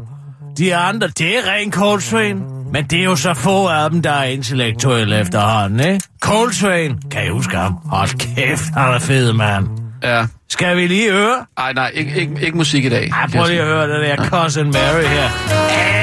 de 0.58 0.76
andre, 0.76 1.08
det 1.08 1.38
er 1.38 1.52
ren 1.52 1.72
Coltrane. 1.72 2.40
Men 2.72 2.84
det 2.84 3.00
er 3.00 3.04
jo 3.04 3.16
så 3.16 3.34
få 3.34 3.66
af 3.66 3.90
dem, 3.90 4.02
der 4.02 4.10
er 4.12 4.24
intellektuelle 4.24 5.20
efterhånden, 5.20 5.80
ikke? 5.80 6.06
Coltrane, 6.20 6.98
kan 7.10 7.26
I 7.26 7.28
huske 7.28 7.56
ham? 7.56 7.72
Hold 7.84 8.18
kæft, 8.36 8.64
han 8.74 8.94
er 8.94 8.98
fed, 8.98 9.32
mand. 9.32 9.66
Ja. 10.02 10.26
Skal 10.50 10.76
vi 10.76 10.86
lige 10.86 11.12
høre? 11.12 11.46
Ej, 11.58 11.72
nej, 11.72 11.90
ikke, 11.94 12.20
ikke, 12.20 12.32
ikke 12.40 12.56
musik 12.56 12.84
i 12.84 12.88
dag. 12.88 13.10
Ej, 13.10 13.26
prøv 13.36 13.46
lige 13.46 13.60
at 13.60 13.66
høre 13.66 13.88
det 13.88 14.18
der 14.18 14.28
Cousin 14.28 14.66
Mary 14.66 15.02
her. 15.02 15.28
Hey! 15.68 16.00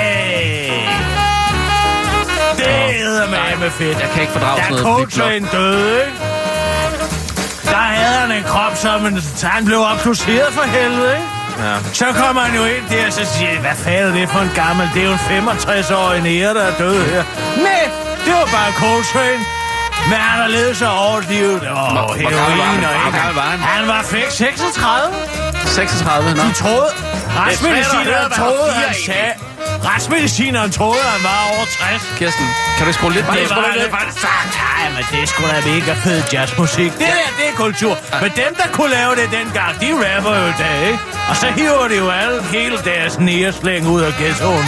Det 2.58 2.68
er 2.68 3.60
med 3.60 3.70
fedt. 3.70 4.00
Jeg 4.00 4.10
kan 4.14 4.22
ikke 4.22 4.34
fordrage 4.34 4.58
Da 4.58 4.64
sådan 4.64 4.84
noget. 4.84 5.12
Coltrane 5.12 5.48
døde, 5.52 6.00
ikke? 6.06 6.18
Der 7.72 7.86
havde 7.96 8.20
han 8.24 8.32
en 8.38 8.44
krop, 8.44 8.76
som 8.76 9.06
en, 9.06 9.16
han 9.44 9.66
blev 9.66 9.80
obduceret 9.92 10.54
for 10.54 10.66
helvede, 10.78 11.12
ikke? 11.18 11.28
Ja. 11.66 11.76
Så 11.94 12.06
kommer 12.22 12.42
han 12.42 12.56
jo 12.60 12.64
ind 12.76 12.84
der, 12.90 13.06
og 13.08 13.14
så 13.14 13.26
siger 13.26 13.50
jeg, 13.52 13.60
hvad 13.60 13.76
fanden 13.76 14.14
er 14.14 14.20
det 14.20 14.30
for 14.30 14.40
en 14.40 14.54
gammel? 14.56 14.90
Det 14.94 15.02
er 15.02 15.08
jo 15.12 15.12
en 15.12 15.48
65-årig 15.48 16.22
nære, 16.22 16.54
der 16.54 16.64
er 16.72 16.76
død 16.78 16.98
her. 17.12 17.24
Nej, 17.68 17.84
det 18.26 18.34
var 18.40 18.48
bare 18.58 18.72
Coltrane. 18.82 19.57
Men 20.10 20.18
han 20.28 20.38
har 20.44 20.48
levet 20.58 20.78
så 20.78 20.86
hårdt 20.86 21.30
livet. 21.30 21.62
Åh, 21.62 21.68
Hvor- 21.68 21.92
hvor 21.94 22.30
gammel 22.40 22.58
var 22.58 22.66
heroin 22.66 22.84
han? 22.84 22.96
og 22.96 23.02
Hvor 23.02 23.12
gammel 23.20 23.36
var 23.36 23.48
han? 23.54 23.60
Han 23.60 23.88
var 23.88 24.02
fik 24.04 24.30
36. 24.30 25.14
36, 25.66 26.36
nå. 26.36 26.44
De 26.44 26.54
troede... 26.54 26.90
Retsmedicineren 27.40 28.28
hvad 28.28 28.38
troede, 28.40 28.72
han 28.72 28.84
han 28.84 28.96
sagde... 29.06 29.34
Retsmedicineren 29.90 30.72
troede, 30.72 31.04
han 31.16 31.24
var 31.30 31.40
over 31.54 31.66
60. 31.66 32.18
Kirsten, 32.20 32.48
kan 32.78 32.88
du 32.88 32.94
skrue 32.94 33.14
lidt 33.14 33.26
ned? 33.32 33.42
Det 33.42 33.50
var 33.50 33.72
det 33.84 33.92
var 33.92 34.06
sagt. 34.26 34.52
Nej, 34.64 34.90
men 34.96 35.04
det 35.12 35.18
er 35.24 35.28
sgu 35.32 35.44
da 35.44 35.60
mega 35.70 35.94
fed 36.06 36.22
jazzmusik. 36.34 36.92
Det 36.92 37.00
der, 37.00 37.30
det 37.40 37.46
er 37.52 37.56
kultur. 37.56 37.98
Men 38.22 38.32
dem, 38.42 38.52
der 38.62 38.68
kunne 38.72 38.90
lave 39.00 39.12
det 39.16 39.28
dengang, 39.40 39.72
de 39.82 39.90
rapper 40.06 40.36
jo 40.42 40.46
i 40.48 40.58
dag, 40.60 40.78
ikke? 40.88 41.00
Og 41.30 41.36
så 41.36 41.48
hiver 41.58 41.88
de 41.88 41.96
jo 41.98 42.10
alle 42.10 42.44
hele 42.44 42.78
deres 42.90 43.20
næreslæng 43.20 43.88
ud 43.88 44.02
af 44.02 44.14
ghettoen. 44.20 44.66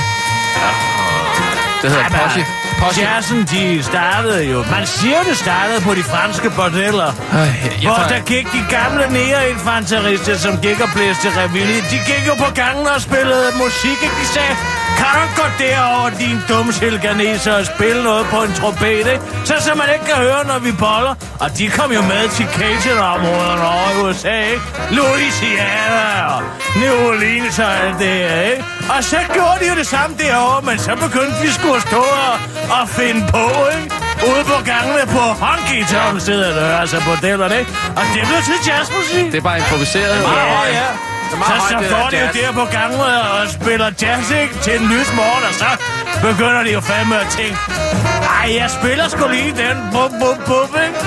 Det 1.81 1.89
hedder 1.91 2.03
Ej, 2.03 2.43
Posse. 2.79 3.01
Jazzen, 3.01 3.41
de 3.51 3.83
startede 3.83 4.43
jo... 4.51 4.57
Man 4.71 4.85
siger, 4.87 5.23
det 5.29 5.37
startede 5.37 5.81
på 5.81 5.93
de 5.99 6.03
franske 6.03 6.49
bordeller. 6.49 7.11
Ej, 7.31 7.39
jeg 7.81 7.89
Hvor 7.89 8.05
der 8.13 8.19
gik 8.19 8.45
de 8.57 8.61
gamle 8.77 9.03
nære-infanterister, 9.15 10.37
som 10.37 10.53
gik 10.65 10.79
og 10.85 10.89
blæste 10.95 11.29
reville. 11.41 11.75
De 11.91 11.97
gik 12.09 12.23
jo 12.27 12.33
på 12.45 12.49
gangen 12.61 12.87
og 12.87 13.01
spillede 13.01 13.47
musik, 13.63 13.99
ikke? 14.05 14.15
De 14.21 14.27
sagde, 14.35 14.55
kan 14.99 15.13
du 15.21 15.25
gå 15.41 15.45
derover, 15.63 16.09
din 16.09 16.37
dumme 16.49 16.73
silganeser, 16.73 17.53
og 17.59 17.65
spille 17.65 18.03
noget 18.03 18.25
på 18.33 18.37
en 18.43 18.53
trompet, 18.53 19.05
ikke? 19.13 19.21
Så, 19.45 19.53
så 19.65 19.71
man 19.81 19.87
ikke 19.93 20.05
kan 20.05 20.15
høre, 20.15 20.41
når 20.51 20.59
vi 20.59 20.71
boller. 20.71 21.15
Og 21.39 21.57
de 21.57 21.69
kom 21.77 21.91
jo 21.91 22.01
med 22.01 22.23
til 22.37 22.45
Cajun-områderne 22.57 23.65
over 23.75 23.89
i 23.95 23.97
USA, 24.03 24.37
ikke? 24.53 24.61
Louisiana 24.91 26.05
og 26.33 26.41
New 26.81 26.95
Orleans 27.09 27.59
og 27.59 27.71
alt 27.83 27.99
det 27.99 28.13
ikke? 28.51 28.78
Og 28.95 29.03
så 29.03 29.19
gjorde 29.33 29.57
de 29.61 29.65
jo 29.71 29.75
det 29.81 29.87
samme 29.87 30.13
derovre, 30.23 30.61
men 30.61 30.79
så 30.79 30.91
begyndte 31.05 31.35
vi 31.41 31.49
sgu 31.57 31.67
at 31.79 31.81
stå 31.81 32.03
og, 32.27 32.33
og 32.77 32.89
finde 32.89 33.21
på, 33.33 33.45
ikke? 33.77 33.95
Ude 34.29 34.43
på 34.51 34.57
gangene 34.71 35.03
på 35.15 35.23
honky 35.43 35.79
tonk 35.91 36.21
sidder 36.21 36.51
der, 36.59 36.77
altså 36.81 36.97
bordellerne, 37.05 37.59
ikke? 37.59 37.71
Og 37.99 38.03
det 38.13 38.21
blev 38.29 38.39
til 38.49 38.57
jazzmusik. 38.67 39.25
Det 39.31 39.37
er 39.37 39.47
bare 39.49 39.57
improviseret. 39.57 40.15
Ja, 40.21 40.61
ja. 40.79 40.89
Det 41.29 41.37
meget 41.39 41.61
Så, 41.61 41.67
så 41.69 41.75
det 41.79 41.89
der 41.91 42.09
de 42.09 42.17
jo 42.17 42.27
der 42.39 42.51
på 42.61 42.65
gangen 42.77 42.99
og 42.99 43.49
spiller 43.57 43.89
jazz, 44.01 44.31
ikke? 44.41 44.53
Til 44.63 44.73
en 44.79 44.85
lys 44.93 45.09
morgen, 45.19 45.43
og 45.49 45.53
så 45.61 45.69
begynder 46.27 46.63
de 46.63 46.71
jo 46.77 46.81
fandme 46.81 47.15
at 47.23 47.27
tænke, 47.37 47.57
ej, 48.39 48.47
jeg 48.61 48.69
spiller 48.79 49.07
sgu 49.07 49.27
lige 49.27 49.53
den, 49.63 49.77
bum, 49.93 50.11
bum, 50.21 50.37
bum, 50.47 50.71
ikke? 50.87 50.99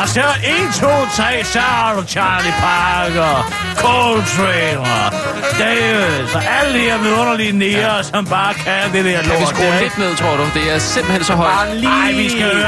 Og 0.00 0.08
så 0.08 0.20
1, 0.20 0.74
2, 0.74 0.86
3, 1.16 1.44
så 1.44 1.58
har 1.58 1.94
du 1.94 2.02
Charlie 2.06 2.54
Parker, 2.60 3.34
Coltrane 3.76 4.80
og 4.80 5.17
Davis, 5.58 6.34
og 6.34 6.42
alle 6.60 6.74
de 6.78 6.84
her 6.84 6.98
vidunderlige 6.98 7.52
nære, 7.52 8.04
som 8.04 8.26
bare 8.26 8.54
kan 8.54 8.92
det 8.92 9.04
der 9.04 9.22
Kan 9.22 9.30
vi 9.30 9.36
lort 9.40 9.48
skrue 9.48 9.66
ikke? 9.66 9.80
lidt 9.82 9.98
ned, 9.98 10.16
tror 10.16 10.36
du? 10.36 10.44
Det 10.54 10.72
er 10.74 10.78
simpelthen 10.78 11.24
så 11.24 11.34
højt. 11.34 11.52
Ej, 11.52 12.12
vi 12.12 12.30
skal 12.30 12.42
høre. 12.42 12.64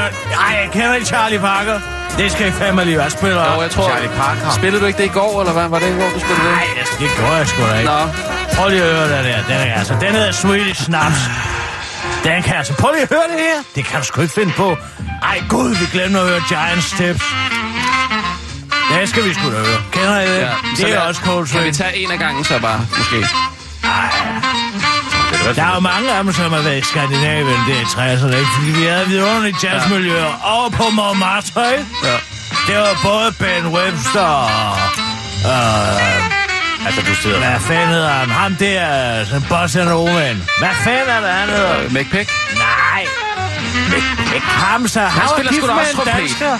Ej, 0.47 0.55
jeg 0.61 0.69
kender 0.73 0.93
ikke 0.95 1.07
Charlie 1.07 1.39
Parker. 1.39 1.79
Det 2.17 2.31
skal 2.31 2.47
I 2.47 2.51
fandme 2.51 2.85
lige 2.85 2.97
være. 2.97 3.09
Spiller... 3.09 3.53
Jo, 3.55 3.61
jeg 3.61 3.71
tror... 3.71 3.83
Charlie 3.89 4.09
Parker. 4.09 4.49
Spillede 4.55 4.81
du 4.81 4.85
ikke 4.85 4.97
det 4.97 5.05
i 5.05 5.13
går, 5.19 5.39
eller 5.41 5.53
hvad? 5.53 5.67
Var 5.67 5.79
det 5.79 5.87
i 5.87 5.99
går, 5.99 6.09
du 6.15 6.19
spillede 6.19 6.43
det? 6.47 6.51
Nej, 6.51 6.63
det- 6.77 6.99
det 6.99 7.09
gør 7.19 7.35
jeg 7.37 7.47
sgu 7.47 7.61
da 7.63 7.77
ikke. 7.77 7.89
Nå. 7.91 7.99
Prøv 8.55 8.69
lige 8.69 8.83
at 8.83 8.95
høre 8.95 9.17
den 9.17 9.25
der. 9.25 9.37
Den 9.47 9.67
er 9.69 9.73
altså... 9.79 9.93
Den 10.01 10.11
hedder 10.11 10.31
Swedish 10.31 10.83
Snaps. 10.83 11.19
Den 12.23 12.43
kan 12.43 12.55
altså... 12.55 12.73
Prøv 12.73 12.91
lige 12.91 13.01
at 13.03 13.09
høre 13.09 13.27
det 13.31 13.39
her. 13.39 13.57
Det 13.75 13.85
kan 13.85 13.99
du 13.99 14.05
sgu 14.05 14.21
ikke 14.21 14.33
finde 14.33 14.53
på. 14.57 14.77
Ej, 15.23 15.41
gud, 15.49 15.69
vi 15.69 15.85
glemte 15.91 16.19
at 16.19 16.25
høre 16.27 16.41
Giant 16.49 16.83
Steps. 16.83 17.23
Det 18.99 19.09
skal 19.09 19.23
vi 19.25 19.33
sgu 19.33 19.45
da 19.51 19.57
høre. 19.57 19.81
Kender 19.91 20.19
I 20.19 20.25
det? 20.27 20.39
Ja, 20.39 20.49
det 20.77 20.83
er 20.83 20.87
lad- 20.87 20.97
også 20.97 21.21
Coltrane. 21.21 21.63
Kan 21.63 21.71
vi 21.71 21.75
tage 21.77 21.97
en 21.97 22.11
af 22.11 22.19
gangen 22.19 22.43
så 22.43 22.59
bare, 22.59 22.79
måske? 22.97 23.27
Der 25.55 25.63
er 25.63 25.73
jo 25.73 25.79
mange 25.79 26.11
af 26.13 26.23
dem, 26.23 26.33
som 26.33 26.53
har 26.53 26.61
været 26.61 26.77
i 26.77 26.81
Skandinavien, 26.85 27.59
det 27.67 27.75
er 27.75 27.81
i 27.81 27.83
60'erne, 27.83 28.35
ikke? 28.35 28.49
Fordi 28.57 28.71
vi 28.79 28.85
havde 28.85 29.07
vidunderlige 29.07 29.55
jazzmiljøer 29.63 30.39
over 30.43 30.69
på 30.69 30.83
Montmartre, 30.89 31.71
ikke? 31.71 31.85
Ja. 32.03 32.15
Det 32.67 32.77
var 32.77 32.99
både 33.03 33.31
Ben 33.31 33.67
Webster 33.67 34.21
og... 34.21 34.77
Øh, 35.45 36.23
Altså, 36.85 37.01
du 37.01 37.15
sidder... 37.15 37.37
hvad 37.39 37.59
fanden 37.59 37.87
hedder 37.87 38.09
han? 38.09 38.29
Ham 38.29 38.55
der, 38.55 39.25
sådan 39.25 39.41
bossa 39.49 39.83
nova 39.83 40.33
Hvad 40.59 40.69
fanden 40.83 41.09
er 41.09 41.19
det, 41.21 41.29
han 41.29 41.49
hedder? 41.49 41.79
Øh, 41.79 41.91
McPick? 41.93 42.31
Nej. 42.57 43.05
Ikke 44.35 44.47
ham, 44.47 44.87
så. 44.87 44.99
Han, 44.99 45.21
var 45.21 45.27
spiller 45.35 45.53
sgu 45.53 45.67
da 45.67 45.73
også 45.73 45.93
trompet. 45.95 46.59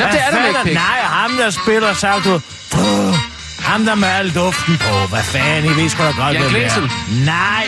Nå, 0.00 0.06
det 0.12 0.20
er 0.20 0.30
da 0.30 0.36
fanden 0.36 0.52
McPick. 0.60 0.74
Nej, 0.74 1.00
ham 1.02 1.30
der 1.38 1.50
spiller. 1.50 2.40
Puh, 2.70 3.14
ham 3.64 3.84
der 3.84 3.94
med 3.94 4.08
al 4.08 4.34
duften 4.34 4.78
på. 4.78 5.06
Hvad 5.06 5.22
fanden, 5.22 5.64
I 5.64 5.82
ved 5.82 5.88
sgu 5.88 6.02
da 6.02 6.10
godt, 6.10 6.34
Jan 6.34 6.34
det 6.34 6.46
er. 6.46 6.50
Glensen? 6.50 6.90
Nej. 7.24 7.64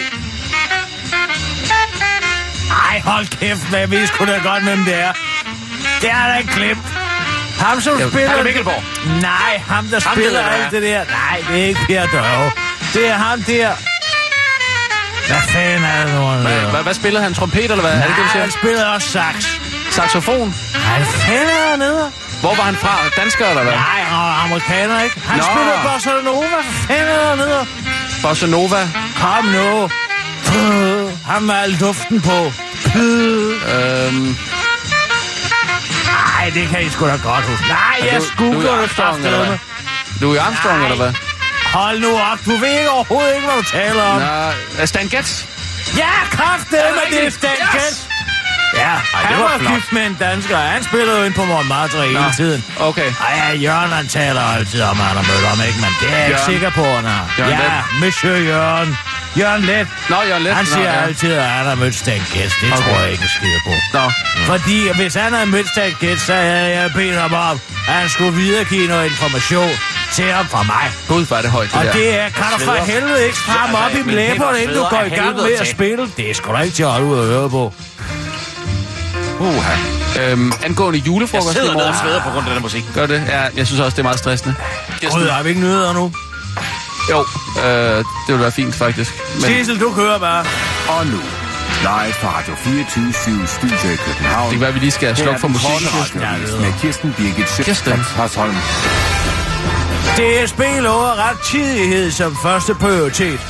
Ej, 2.91 3.01
hold 3.05 3.27
kæft, 3.27 3.69
hvad 3.69 3.81
jeg 3.81 3.91
ved 3.91 4.07
sgu 4.07 4.25
da 4.25 4.39
godt, 4.51 4.63
hvem 4.63 4.85
det 4.85 4.95
er. 4.95 5.13
Det 6.01 6.11
er 6.11 6.27
da 6.33 6.37
ikke 6.39 6.53
glemt. 6.55 6.87
Ham, 7.59 7.81
som 7.81 7.99
Ja, 7.99 8.09
spiller... 8.09 8.29
Palle 8.29 8.45
Mikkelborg. 8.45 8.83
Nej, 9.21 9.63
ham, 9.69 9.87
der 9.87 10.01
Ham 10.01 10.15
spiller 10.15 10.31
ved 10.43 10.51
jeg, 10.51 10.63
alt 10.65 10.73
det 10.73 10.83
der. 10.83 11.05
Nej, 11.11 11.45
det 11.49 11.63
er 11.63 11.67
ikke 11.67 11.81
Per 11.87 12.07
Dørve. 12.07 12.51
Det 12.95 13.09
er 13.09 13.15
ham 13.15 13.43
der... 13.43 13.71
Hvad 15.29 15.41
fanden 15.49 15.85
er 15.85 16.05
det 16.05 16.15
nu, 16.15 16.21
han 16.21 16.41
Hvad, 16.41 16.71
hvad, 16.71 16.83
hvad 16.83 16.95
spillede 16.95 17.23
han? 17.23 17.35
Trompet, 17.35 17.65
eller 17.71 17.81
hvad? 17.81 17.93
er 17.93 17.97
det 18.07 18.17
det, 18.17 18.25
Nej, 18.35 18.41
han 18.43 18.51
spiller 18.51 18.85
også 18.87 19.09
sax. 19.09 19.47
Saxofon? 19.91 20.55
Nej, 20.75 20.97
hvad 20.97 21.07
fanden 21.07 21.49
er 21.49 21.71
han 21.71 21.79
nede? 21.79 22.13
Hvor 22.43 22.55
var 22.55 22.63
han 22.71 22.77
fra? 22.77 22.95
Dansker, 23.17 23.47
eller 23.49 23.63
hvad? 23.63 23.73
Nej, 23.73 24.01
er 24.01 24.45
amerikaner, 24.45 25.03
ikke? 25.03 25.21
Han 25.21 25.37
Nå. 25.39 25.45
spiller 25.45 25.93
Bossa 25.93 26.11
Nova. 26.25 26.61
Fanden 26.89 27.09
er 27.09 27.35
nede? 27.37 27.67
Bossa 28.23 28.47
Nova? 28.47 28.89
Kom 29.21 29.45
nu. 29.45 29.91
Ham 31.27 31.43
med 31.43 31.55
al 31.55 31.81
duften 31.81 32.21
på. 32.21 32.39
Øhm, 32.97 34.37
Nej, 36.07 36.51
det 36.55 36.69
kan 36.69 36.83
I 36.83 36.91
sgu 36.91 37.07
da 37.07 37.17
godt 37.17 37.45
huske. 37.45 37.65
Nej, 37.69 37.99
Er 38.01 38.05
jeg 38.13 38.23
du- 38.39 38.45
det 38.45 38.57
eller 38.59 38.77
hvad? 38.77 38.89
kraftedeme. 38.89 39.59
Louis 40.21 40.39
Armstrong, 40.41 40.77
Nej. 40.79 40.85
eller 40.87 40.97
hvad? 41.05 41.13
Hold 41.75 42.01
nu 42.01 42.13
op. 42.33 42.39
Du 42.47 42.57
ved 42.57 42.79
ikke 42.79 42.91
overhovedet 42.91 43.35
ikke, 43.35 43.47
hvad 43.47 43.57
du 43.57 43.63
taler 43.63 44.03
om. 44.03 44.21
Nå, 44.79 44.87
Stan 44.87 45.09
Getz? 45.09 45.45
Ja, 45.97 46.09
kraftedeme, 46.31 47.01
Er 47.07 47.11
det 47.11 47.27
er? 47.27 47.31
Stan 47.31 47.51
Yes! 47.51 47.73
Getz. 47.85 47.99
Ja, 48.93 49.29
han 49.29 49.39
var 49.39 49.49
var 49.49 49.59
flot. 49.59 49.73
gift 49.75 49.93
med 49.93 50.03
en 50.07 50.17
dansker. 50.21 50.57
Han 50.75 50.83
spillede 50.85 51.19
jo 51.19 51.25
ind 51.25 51.35
på 51.35 51.45
Montmartre 51.45 51.99
hele 52.07 52.21
Nå, 52.21 52.31
tiden. 52.37 52.65
Okay. 52.81 53.09
Ej, 53.29 53.35
ja, 53.43 53.49
Jørgen 53.67 53.91
han 53.93 54.09
taler 54.09 54.41
altid 54.57 54.83
om, 54.83 55.01
at 55.01 55.07
han 55.07 55.17
har 55.17 55.27
mødt 55.33 55.47
ham, 55.53 55.59
ikke? 55.69 55.79
Men 55.85 55.93
det 56.01 56.09
er 56.15 56.19
jeg 56.19 56.29
ikke 56.29 56.41
sikker 56.53 56.71
på, 56.71 56.85
han 56.85 57.05
har. 57.05 57.25
Jørgen 57.39 57.53
ja, 57.53 57.59
Leth. 57.59 58.01
Monsieur 58.03 58.37
Jørgen. 58.51 58.99
Jørgen 59.39 59.63
Let. 59.63 59.87
Nå, 60.11 60.17
Jørgen 60.29 60.43
Let. 60.43 60.55
Han 60.55 60.65
Nå, 60.65 60.71
siger 60.75 60.93
ja. 60.95 61.03
altid, 61.07 61.33
at 61.33 61.45
han 61.45 61.67
har 61.67 61.75
mødt 61.75 61.95
Stan 61.95 62.23
Getz. 62.35 62.55
Det 62.61 62.73
Okay. 62.73 62.83
tror 62.83 63.01
jeg 63.01 63.11
ikke 63.13 63.23
en 63.23 63.29
skid 63.29 63.57
på. 63.67 63.73
Nå, 63.99 64.05
Fordi 64.47 64.79
hvis 65.01 65.15
han 65.15 65.33
havde 65.33 65.47
mødt 65.47 65.69
Stan 65.69 65.93
Getz, 66.01 66.23
så 66.23 66.35
havde 66.35 66.71
jeg 66.81 66.91
bedt 66.95 67.17
ham 67.21 67.33
om, 67.35 67.61
at 67.89 67.95
han 67.95 68.09
skulle 68.09 68.33
videregive 68.33 68.87
noget 68.89 69.05
information 69.11 69.71
til 70.13 70.33
ham 70.33 70.47
fra 70.47 70.63
mig. 70.63 70.87
Gud, 71.09 71.27
hvor 71.27 71.37
er 71.37 71.43
det 71.43 71.51
højt, 71.51 71.69
det 71.71 71.79
Og 71.79 71.85
der. 71.85 71.93
det 71.93 72.21
er, 72.21 72.29
kan 72.29 72.45
du 72.59 72.65
for 72.65 72.73
helvede 72.93 73.25
ikke 73.27 73.39
stramme 73.39 73.79
Altså, 73.79 74.01
op 74.01 74.07
i 74.07 74.11
læberne, 74.11 74.63
inden 74.63 74.77
du 74.77 74.85
går 74.85 75.03
i 75.07 75.09
gang 75.09 75.37
med 75.37 75.53
at 75.61 75.69
spille? 75.69 76.09
Det 76.17 76.31
er 76.31 76.35
sgu 76.35 76.53
da 76.53 76.59
ikke 76.59 76.75
til 76.77 76.83
at 76.83 76.89
holde 76.91 77.07
ud 77.07 77.19
og 77.19 77.27
høre 77.27 77.51
på. 77.51 77.75
Uha. 79.43 79.75
Øhm, 80.21 80.53
angående 80.65 80.99
Jeg 80.99 81.07
julefrokost 81.07 81.51
i 81.51 81.53
sidder 81.53 81.73
ned 81.73 81.81
og 81.81 81.87
morgen. 81.87 82.01
sveder 82.03 82.21
på 82.23 82.31
grund 82.31 82.39
af 82.39 82.45
den 82.45 82.53
her 82.53 82.61
musik. 82.61 82.85
Gør 82.95 83.07
det? 83.07 83.25
Ja, 83.29 83.41
jeg 83.57 83.67
synes 83.67 83.81
også, 83.81 83.95
det 83.97 83.99
er 83.99 84.03
meget 84.03 84.19
stressende. 84.19 84.55
Gud, 85.11 85.29
har 85.29 85.43
vi 85.43 85.49
ikke 85.49 85.61
nyheder 85.61 85.93
nu? 85.93 86.13
Jo, 87.11 87.21
øh, 87.65 87.97
det 87.99 88.05
vil 88.35 88.41
være 88.41 88.53
fint 88.53 88.75
faktisk. 88.75 89.13
Men 89.35 89.43
Sissel, 89.45 89.81
du 89.81 89.93
kører 89.95 90.19
bare. 90.19 90.45
Og 90.89 91.07
nu, 91.07 91.21
live 91.83 92.13
fra 92.21 92.39
Radio 92.39 92.55
24 92.57 93.13
Studio 93.47 93.91
i 93.93 93.97
København. 94.07 94.45
det 94.45 94.53
kan 94.53 94.61
være, 94.61 94.69
at 94.69 94.75
vi 94.75 94.81
lige 94.81 94.91
skal 94.91 95.17
slukke 95.17 95.41
for 95.41 95.49
musikken. 95.49 96.21
Med 96.61 96.73
Kirsten 96.81 97.15
Birgit 97.19 97.67
Hasholm. 98.17 98.57
DSB 100.17 100.61
lover 100.81 101.29
rettidighed 101.31 102.11
som 102.11 102.37
første 102.43 102.75
prioritet. 102.75 103.41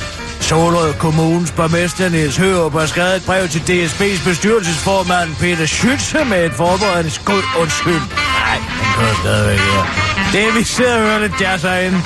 Solrød 0.49 0.93
Kommunes 0.93 1.51
borgmester 1.51 2.09
Niels 2.09 2.37
Hørup 2.37 2.73
har 2.73 2.85
skrevet 2.85 3.15
et 3.15 3.25
brev 3.25 3.47
til 3.47 3.59
DSB's 3.69 4.23
bestyrelsesformand 4.29 5.35
Peter 5.35 5.65
Schütze 5.65 6.23
med 6.23 6.45
et 6.45 6.53
forberedende 6.53 7.11
skud 7.11 7.43
undskyld. 7.61 8.03
Nej, 8.39 8.57
den 8.79 8.87
kører 8.97 9.15
stadigvæk 9.23 9.59
her. 9.59 9.83
Det 10.31 10.47
er, 10.47 10.51
vi 10.57 10.63
sidder 10.63 10.95
og 10.95 11.01
hører 11.01 11.19
lidt 11.19 11.41
jazz 11.41 11.63
herinde. 11.63 11.99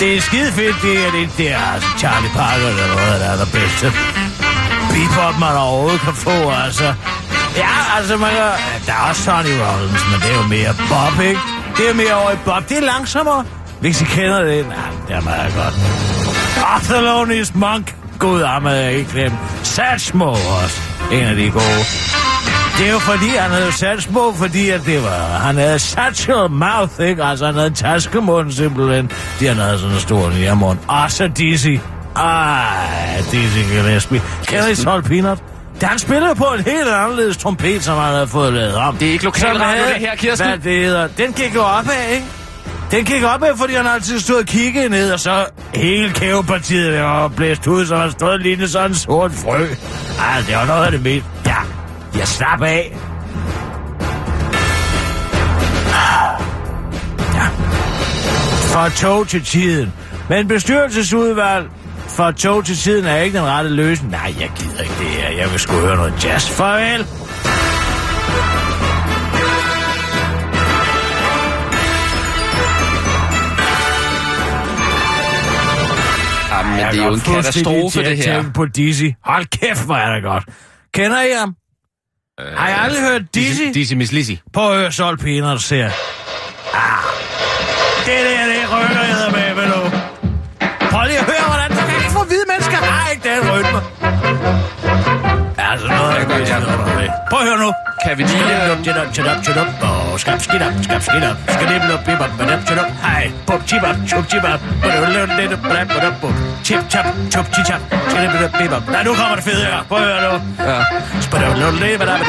Det 0.00 0.16
er 0.16 0.20
skide 0.20 0.52
fedt, 0.52 0.76
det 0.82 1.06
er 1.06 1.10
det, 1.10 1.28
det 1.38 1.52
er 1.52 1.64
altså 1.74 1.88
Charlie 1.98 2.30
Parker, 2.30 2.68
eller 2.68 2.86
noget, 2.94 3.20
der 3.20 3.28
er 3.34 3.36
der 3.36 3.50
bedste. 3.58 3.86
Bebop, 4.92 5.34
man 5.40 5.54
overhovedet 5.56 6.00
kan 6.00 6.14
få, 6.14 6.50
altså. 6.64 6.88
Ja, 7.56 7.74
altså, 7.96 8.16
man 8.16 8.30
kan, 8.30 8.50
der 8.86 8.92
er 8.92 9.04
også 9.08 9.22
Sonny 9.22 9.54
Rollins, 9.64 10.04
men 10.10 10.18
det 10.22 10.30
er 10.34 10.38
jo 10.42 10.46
mere 10.56 10.72
Bob, 10.90 11.16
ikke? 11.30 11.40
Det 11.76 11.84
er 11.90 11.94
mere 11.94 12.14
over 12.22 12.30
i 12.30 12.40
Bob. 12.44 12.68
Det 12.68 12.76
er 12.76 12.86
langsommere. 12.94 13.44
Hvis 13.80 14.02
I 14.02 14.04
kender 14.04 14.40
det, 14.42 14.68
nej, 14.68 14.76
det 15.08 15.16
er 15.16 15.20
meget 15.20 15.54
godt. 15.54 15.74
Arthur 16.62 17.54
Monk. 17.54 17.94
God 18.18 18.44
ham 18.44 18.64
havde 18.64 18.82
jeg 18.84 18.92
ikke 18.92 19.10
glemt. 19.12 19.34
Satchmo 19.62 20.24
også. 20.30 20.80
En 21.12 21.20
af 21.24 21.36
de 21.36 21.50
gode. 21.50 21.84
Det 22.78 22.86
er 22.88 22.92
jo 22.92 22.98
fordi, 22.98 23.28
han 23.28 23.50
havde 23.50 23.72
Satchmo, 23.72 24.32
fordi 24.32 24.70
at 24.70 24.80
det 24.86 25.02
var... 25.02 25.38
Han 25.38 25.56
havde 25.56 25.78
satchel 25.78 26.50
mouth, 26.50 27.00
ikke? 27.00 27.24
Altså, 27.24 27.46
han 27.46 27.54
havde 27.54 27.70
taskemund 27.70 28.52
simpelthen. 28.52 29.10
De 29.40 29.46
han 29.48 29.56
havde 29.56 29.78
sådan 29.78 29.94
en 29.94 30.00
stor 30.00 30.30
nærmund. 30.30 30.78
Og 30.88 31.10
så 31.12 31.28
Dizzy. 31.28 31.68
Ej, 32.16 33.22
Dizzy 33.32 33.58
Gillespie. 33.72 34.22
I 34.68 34.74
Sol 34.74 35.02
Peanut? 35.02 35.38
Da 35.80 35.86
han 35.86 35.98
spillede 35.98 36.34
på 36.34 36.44
en 36.44 36.64
helt 36.64 36.88
anderledes 36.88 37.36
trompet, 37.36 37.84
som 37.84 37.98
han 37.98 38.12
havde 38.12 38.28
fået 38.28 38.52
lavet 38.52 38.74
om. 38.74 38.96
Det 38.96 39.08
er 39.08 39.12
ikke 39.12 39.24
havde- 39.64 39.94
det 39.94 40.00
her, 40.00 40.16
Kirsten. 40.16 40.48
Hvad 40.48 40.58
det 40.58 40.84
hedder. 40.84 41.06
Den 41.06 41.32
gik 41.32 41.54
jo 41.54 41.62
opad, 41.62 41.92
ikke? 42.14 42.26
Den 42.92 43.04
gik 43.04 43.24
opad, 43.24 43.56
fordi 43.56 43.74
han 43.74 43.86
altid 43.86 44.20
stod 44.20 44.36
og 44.36 44.46
kiggede 44.46 44.88
ned, 44.88 45.12
og 45.12 45.20
så 45.20 45.46
hele 45.74 46.10
kævepartiet 46.12 46.92
der 46.92 47.02
var 47.02 47.28
blæst 47.28 47.66
ud, 47.66 47.86
så 47.86 47.96
han 47.96 48.10
stod 48.10 48.38
lige 48.38 48.68
sådan 48.68 48.90
en 48.90 48.94
sort 48.94 49.32
frø. 49.32 49.66
Ej, 50.18 50.40
det 50.46 50.56
var 50.56 50.66
noget 50.66 50.84
af 50.84 50.92
det 50.92 51.02
mest. 51.02 51.26
Ja, 51.46 51.56
jeg 52.18 52.28
slap 52.28 52.62
af. 52.62 52.96
Ja. 57.34 57.46
For 58.62 58.88
tog 58.88 59.28
til 59.28 59.44
tiden. 59.44 59.92
Men 60.28 60.48
bestyrelsesudvalg 60.48 61.66
for 62.08 62.30
tog 62.30 62.64
til 62.64 62.76
tiden 62.76 63.06
er 63.06 63.16
ikke 63.16 63.38
den 63.38 63.46
rette 63.46 63.70
løsning. 63.70 64.10
Nej, 64.12 64.34
jeg 64.40 64.50
gider 64.56 64.82
ikke 64.82 64.94
det 64.98 65.06
her. 65.06 65.30
Jeg 65.30 65.50
vil 65.50 65.60
sgu 65.60 65.72
høre 65.72 65.96
noget 65.96 66.24
jazz. 66.24 66.50
Farvel. 66.50 67.06
Jeg 76.78 76.92
det 76.92 77.00
er 77.00 77.06
jo 77.06 77.14
en 77.14 77.20
katastrofe, 77.20 78.04
det 78.04 78.16
her. 78.24 78.44
på 78.54 78.66
Dizzy. 78.66 79.04
Hold 79.24 79.46
kæft, 79.46 79.84
hvor 79.84 79.96
er 79.96 80.14
det 80.14 80.22
godt. 80.22 80.44
Kender 80.94 81.22
I 81.22 81.30
ham? 81.38 81.54
Øh, 82.40 82.46
Har 82.56 82.68
I 82.68 82.72
aldrig 82.84 83.02
hørt 83.02 83.22
Dizzy? 83.34 83.62
Dizzy 83.74 83.94
Miss 83.94 84.12
Lizzy. 84.12 84.32
På 84.52 84.68
at 84.70 84.76
høre 84.78 84.92
Sol 84.92 85.18
Peanuts 85.18 85.68
her. 85.70 85.84
Ah. 85.86 85.90
Det 88.06 88.18
der, 88.26 88.46
det 88.46 88.62
rykker 88.72 89.01
Prøv 97.32 97.40
at 97.40 97.46
høre 97.48 97.58
nu. 97.66 97.70
Kan 98.04 98.18
vi 98.18 98.22
lige... 98.22 98.38
Skidap, 98.38 98.78
chidap, 98.84 99.08
chidap, 99.14 99.38
chidap, 99.44 99.68
og 99.82 100.20
skab, 100.20 100.40
skidap, 100.46 100.72
skab, 100.86 101.02
skidap, 101.08 101.36
skidip, 101.54 101.82
lup, 101.90 102.00
bibap, 102.06 102.30
badap, 102.38 102.60
chidap, 102.66 102.88
hej, 103.06 103.24
bup, 103.46 103.60
chibap, 103.68 103.96
chup, 104.08 104.24
chibap, 104.30 104.60
badap, 104.82 105.08
lup, 105.14 105.30
lidap, 105.38 105.60
badap, 105.68 105.88
badap, 105.94 106.14
bup, 106.22 106.34
chip, 106.64 106.80
chap, 106.92 107.06
chup, 107.32 107.46
chichap, 107.54 107.80
skidip, 108.10 108.32
lup, 108.40 108.52
bibap. 108.58 108.82
Nej, 108.94 109.02
nu 109.04 109.14
kommer 109.14 109.34
det 109.38 109.44
fede 109.44 109.64
her. 109.64 109.78
Prøv 109.88 109.98
at 109.98 110.04
høre 110.04 110.22
nu. 110.28 110.34
Ja. 110.68 110.78
Badap, 111.30 112.20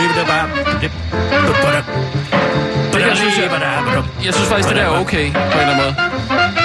dip, 0.81 0.91
bup, 1.47 1.57
badap. 1.63 1.85
Det 2.93 3.01
der 3.01 3.15
synes 3.15 3.37
jeg, 3.37 3.49
jeg 4.25 4.33
synes 4.33 4.49
faktisk, 4.49 4.69
det 4.69 4.77
der 4.77 4.83
er 4.83 4.99
okay, 5.01 5.25
på 5.33 5.39
en 5.39 5.47
eller 5.51 5.61
anden 5.61 5.77
måde. 5.83 6.62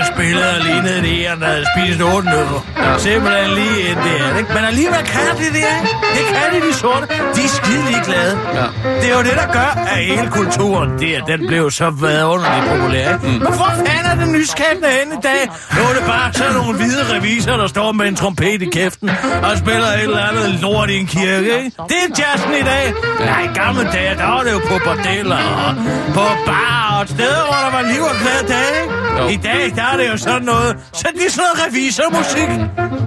Og 0.00 0.06
spillede 0.06 0.50
og 0.56 0.60
lignede 0.68 1.00
det 1.06 1.14
her, 1.22 1.34
der 1.34 1.46
havde 1.46 1.66
spist 1.72 2.00
otte 2.00 2.28
nødder. 2.28 2.60
Simpelthen 2.98 3.50
lige 3.60 3.78
ind 3.90 3.98
der, 4.06 4.38
ikke? 4.38 4.50
Men 4.54 4.64
alligevel 4.64 5.02
kan 5.14 5.30
de 5.40 5.46
det, 5.56 5.64
ikke? 5.76 5.88
Det 6.16 6.24
kan 6.32 6.46
de, 6.52 6.58
de 6.68 6.74
sorte. 6.74 7.06
De 7.36 7.42
er 7.48 7.52
skide 7.58 7.82
ligeglade. 7.90 8.34
Ja. 8.58 8.66
Det 9.00 9.06
er 9.10 9.16
jo 9.18 9.22
det, 9.22 9.36
der 9.42 9.48
gør, 9.58 9.70
at 9.92 9.98
hele 10.04 10.28
kulturen 10.30 10.90
der, 11.02 11.16
den 11.32 11.46
blev 11.46 11.70
så 11.70 11.86
underligt 12.34 12.66
populær, 12.72 13.12
ikke? 13.14 13.26
Mm. 13.26 13.32
Men 13.32 13.52
hvor 13.58 13.72
fanden 13.76 14.06
er 14.10 14.14
den 14.24 14.32
nyskabende 14.32 14.88
hen 14.98 15.08
i 15.18 15.20
dag? 15.22 15.42
Nu 15.76 15.80
er 15.90 15.94
det 15.98 16.04
bare 16.06 16.32
sådan 16.32 16.54
nogle 16.54 16.74
hvide 16.78 17.02
reviser, 17.16 17.56
der 17.56 17.66
står 17.66 17.92
med 17.92 18.06
en 18.06 18.16
trompet 18.16 18.62
i 18.62 18.68
kæften 18.72 19.10
og 19.42 19.58
spiller 19.58 19.88
et 19.98 20.02
eller 20.02 20.24
andet 20.28 20.60
lort 20.60 20.90
i 20.90 20.96
en 20.96 21.06
kirke, 21.06 21.50
ikke? 21.58 21.70
Det 21.90 21.98
er 22.06 22.08
jazzen 22.18 22.52
i 22.62 22.64
dag. 22.72 22.86
Nej, 23.20 23.44
gamle 23.54 23.84
dage, 23.92 24.14
der 24.16 24.26
var 24.26 24.42
det 24.46 24.52
jo 24.52 24.60
på 24.70 24.76
bordeller 24.84 25.40
og 25.66 25.74
på 26.14 26.26
bar 26.46 26.98
og 27.00 27.08
steder, 27.08 27.42
hvor 27.48 27.60
der 27.64 27.70
var 27.76 27.82
liv 27.92 28.02
og 28.02 28.16
glade 28.22 28.44
dage, 28.54 28.74
ikke? 28.82 29.01
Jo. 29.18 29.28
I 29.28 29.36
dag, 29.36 29.72
der 29.76 29.82
er 29.82 29.96
det 29.96 30.08
jo 30.08 30.16
sådan 30.16 30.42
noget, 30.42 30.76
så 30.92 31.08
det 31.14 31.26
er 31.26 31.30
sådan 31.30 31.44
noget 31.54 31.66
revisormusik. 31.66 32.48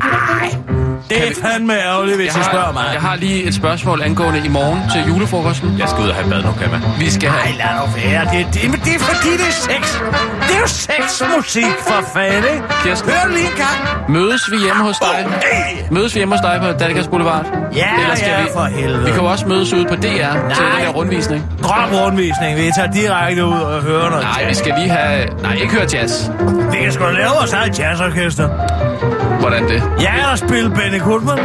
Ej, 0.01 0.84
det 1.09 1.17
er 1.27 1.31
fandme 1.49 1.73
ærgerligt, 1.79 2.17
hvis 2.17 2.33
Jeg 2.35 2.41
I 2.41 2.45
spørger 2.51 2.71
mig. 2.73 2.85
jeg 2.93 3.01
har 3.01 3.15
lige 3.15 3.43
et 3.43 3.55
spørgsmål 3.55 4.01
angående 4.01 4.41
i 4.45 4.47
morgen 4.47 4.79
til 4.93 5.01
julefrokosten. 5.13 5.75
Jeg 5.79 5.89
skal 5.89 6.03
ud 6.03 6.09
og 6.09 6.15
have 6.15 6.29
bad 6.29 6.41
nu, 6.43 6.51
kan 6.61 6.71
man. 6.71 6.81
Vi 6.99 7.09
skal 7.09 7.29
Nej, 7.29 7.37
have... 7.39 7.57
lad 7.57 7.65
nu 7.79 7.85
være. 8.09 8.21
Det, 8.33 8.53
det, 8.53 8.69
men 8.71 8.79
det 8.85 8.95
er 8.95 8.99
fordi, 8.99 9.31
det 9.41 9.47
er 9.53 9.57
sex. 9.69 9.83
Det 10.47 10.55
er 10.55 10.59
jo 10.59 10.67
sexmusik 10.67 11.73
for 11.87 11.99
fanden? 12.13 12.61
Kirsten. 12.83 13.11
Hør 13.11 13.27
lige 13.29 13.45
en 13.45 13.57
gang. 13.57 14.11
Mødes 14.11 14.51
vi 14.51 14.57
hjemme 14.57 14.83
hos 14.83 14.95
dig? 14.99 15.27
Mødes 15.91 16.15
vi 16.15 16.19
hjemme 16.19 16.35
hos 16.35 16.41
dig 16.41 16.59
på 16.61 16.67
Dalgas 16.79 17.07
Boulevard? 17.07 17.45
Ja, 17.75 17.87
Eller 18.01 18.15
skal 18.15 18.29
ja, 18.37 18.41
vi... 18.43 18.47
for 18.53 18.63
helvede. 18.65 19.05
Vi 19.05 19.11
kan 19.11 19.19
jo 19.21 19.25
også 19.25 19.45
mødes 19.47 19.73
ude 19.73 19.85
på 19.85 19.95
DR 19.95 19.99
til 20.01 20.11
Nej. 20.11 20.31
den 20.77 20.85
der 20.85 20.89
rundvisning. 20.95 21.43
Drop 21.63 21.89
rundvisning. 21.93 22.57
Vi 22.57 22.71
tager 22.75 22.91
direkte 22.91 23.45
ud 23.45 23.51
og 23.61 23.81
hører 23.81 24.09
noget 24.09 24.23
Nej, 24.35 24.45
vi 24.49 24.53
skal 24.55 24.73
lige 24.77 24.89
have... 24.89 25.25
Nej, 25.41 25.53
ikke 25.53 25.73
høre 25.73 25.87
jazz. 25.93 26.29
Vi 26.71 26.77
kan 26.83 26.91
sgu 26.91 27.03
lave 27.03 27.29
vores 27.39 27.53
eget 27.53 27.79
jazzorkester. 27.79 28.49
Hvordan 29.45 29.67
det? 29.69 29.83
Jeg 30.01 30.13
er 30.21 30.29
der 30.29 30.35
spille 30.35 30.69
Benny 30.69 31.01
Goodman. 31.01 31.37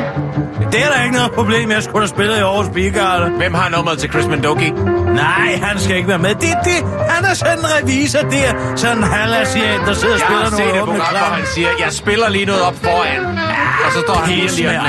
Det 0.73 0.81
er 0.85 0.91
der 0.95 1.03
ikke 1.05 1.17
noget 1.17 1.33
problem. 1.33 1.71
Jeg 1.71 1.83
skulle 1.83 2.03
da 2.03 2.09
spille 2.17 2.37
i 2.37 2.41
Aarhus 2.41 2.69
Bigarde. 2.75 3.31
Hvem 3.31 3.55
har 3.55 3.69
nummeret 3.69 3.99
til 3.99 4.11
Chris 4.11 4.27
Mendoki? 4.27 4.71
Nej, 5.25 5.51
han 5.63 5.79
skal 5.79 5.97
ikke 5.97 6.09
være 6.09 6.19
med. 6.19 6.35
Det, 6.35 6.55
det, 6.65 6.79
han 7.09 7.25
er 7.25 7.35
sådan 7.35 7.59
en 7.59 7.65
revisor 7.77 8.21
der. 8.21 8.77
Sådan 8.77 8.99
en 8.99 9.05
halvasiat, 9.05 9.81
der 9.87 9.95
sidder 9.95 10.15
og 10.15 10.21
Jeg 10.21 10.27
spiller 10.27 10.45
har 10.45 10.51
set 10.51 10.77
et 10.77 10.85
program, 10.85 11.15
hvor 11.21 11.35
han 11.37 11.47
siger, 11.55 11.69
jeg 11.81 11.93
spiller 11.93 12.29
lige 12.29 12.45
noget 12.45 12.63
op 12.63 12.75
foran. 12.83 13.21
Og 13.85 13.93
så 13.93 14.01
står 14.01 14.15
han 14.15 14.35
lige 14.35 14.45
og 14.45 14.57
lige 14.57 14.69
og. 14.69 14.85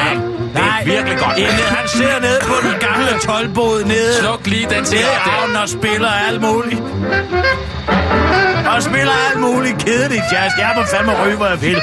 Det 0.53 0.61
er 0.61 0.85
virkelig 0.85 1.17
godt. 1.23 1.37
Inden 1.37 1.67
han 1.77 1.87
sidder 1.87 2.19
nede 2.19 2.39
på 2.41 2.55
den 2.65 2.75
gamle 2.87 3.11
tolvbåd 3.27 3.83
nede. 3.83 4.13
Sluk 4.19 4.47
lige 4.47 4.67
den 4.75 4.83
der. 4.83 5.05
havnen 5.29 5.55
og 5.55 5.69
spiller 5.69 6.11
alt 6.27 6.41
muligt. 6.41 6.81
Og 8.75 8.83
spiller 8.83 9.15
alt 9.27 9.39
muligt 9.39 9.77
kedeligt 9.85 10.25
jazz. 10.31 10.51
Jeg 10.63 10.71
må 10.75 10.81
fandme 10.93 11.13
ryge, 11.23 11.37
hvor 11.41 11.49
jeg 11.53 11.61
vil. 11.61 11.81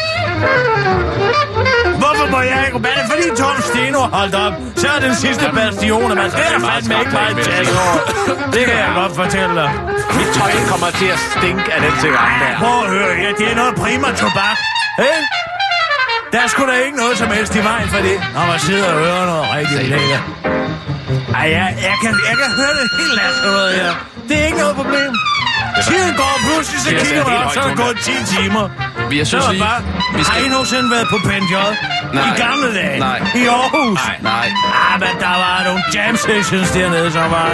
Hvorfor 2.03 2.27
må 2.35 2.41
jeg 2.53 2.61
ikke? 2.67 2.79
Men 2.85 2.91
er 2.95 2.99
det 3.01 3.07
fordi 3.13 3.27
Tom 3.41 3.57
Steno 3.71 4.01
holdt 4.17 4.35
op? 4.35 4.53
Så 4.81 4.87
er 4.97 5.01
den 5.07 5.15
sidste 5.25 5.47
bastion, 5.55 6.09
man. 6.21 6.31
Det 6.39 6.45
er 6.55 6.61
fandme 6.69 6.95
ikke 7.01 7.13
meget 7.21 7.37
jazz 7.49 7.69
over. 7.83 7.99
Det 8.55 8.63
kan 8.69 8.77
jeg 8.85 8.91
godt 9.01 9.13
fortælle 9.23 9.55
dig. 9.61 9.71
Mit 10.19 10.31
tøj 10.39 10.53
kommer 10.73 10.91
til 11.01 11.09
at 11.17 11.21
stinke 11.37 11.69
af 11.75 11.81
den 11.87 11.95
cigaret 12.03 12.37
der. 12.43 12.59
Prøv 12.63 12.77
at 12.85 12.89
høre, 12.97 13.13
ja, 13.25 13.31
det 13.39 13.47
er 13.53 13.57
noget 13.63 13.75
prima 13.83 14.09
tobak. 14.21 14.59
Hey? 15.03 15.19
Der 16.33 16.41
er 16.45 16.49
sgu 16.53 16.63
da 16.73 16.77
ikke 16.87 16.99
noget 17.03 17.17
som 17.23 17.29
helst 17.37 17.55
i 17.61 17.63
vejen 17.71 17.89
for 17.95 18.01
det, 18.09 18.17
når 18.35 18.45
man 18.53 18.59
sidder 18.69 18.89
og 18.93 18.99
hører 19.05 19.27
noget 19.33 19.47
rigtig 19.57 19.89
lækkert. 19.93 20.25
Ej, 21.39 21.47
jeg, 21.57 21.67
jeg, 21.89 21.97
kan, 22.03 22.13
jeg 22.29 22.37
kan 22.41 22.51
høre 22.61 22.73
det 22.79 22.87
helt 22.99 23.15
lad 23.21 23.33
noget 23.47 23.69
her. 23.79 23.91
Det 24.29 24.35
er 24.41 24.45
ikke 24.49 24.59
noget 24.59 24.77
problem. 24.77 25.13
Tiden 25.91 26.15
går, 26.23 26.35
pludselig 26.47 26.81
så 26.81 26.91
Det 26.91 26.97
er 27.01 27.05
kigger 27.05 27.25
man 27.31 27.37
op, 27.45 27.53
så 27.53 27.61
er 27.61 27.63
højt 27.65 27.77
gået 27.85 27.97
10 28.09 28.13
timer. 28.37 28.65
Vi- 29.11 29.19
jeg 29.19 29.27
Så 29.27 29.31
synes 29.31 29.45
er 29.45 29.49
det 29.49 29.57
lige, 29.59 29.65
bare, 29.69 29.81
vi 30.19 30.23
skal- 30.25 30.35
Har 30.41 30.47
I 30.47 30.49
nogensinde 30.55 30.87
været 30.95 31.07
på 31.13 31.19
PNJ? 31.27 31.55
Nej. 32.15 32.25
I 32.37 32.41
gamle 32.41 32.69
dage? 32.81 32.99
Nej. 32.99 33.19
I 33.35 33.47
Aarhus? 33.47 33.99
Nej. 34.07 34.17
Nej. 34.23 34.49
Ah, 34.85 35.01
men 35.01 35.15
der 35.21 35.35
var 35.45 35.63
nogle 35.65 35.83
jam 35.95 36.17
sessions 36.17 36.71
dernede, 36.71 37.13
som 37.13 37.31
var 37.31 37.51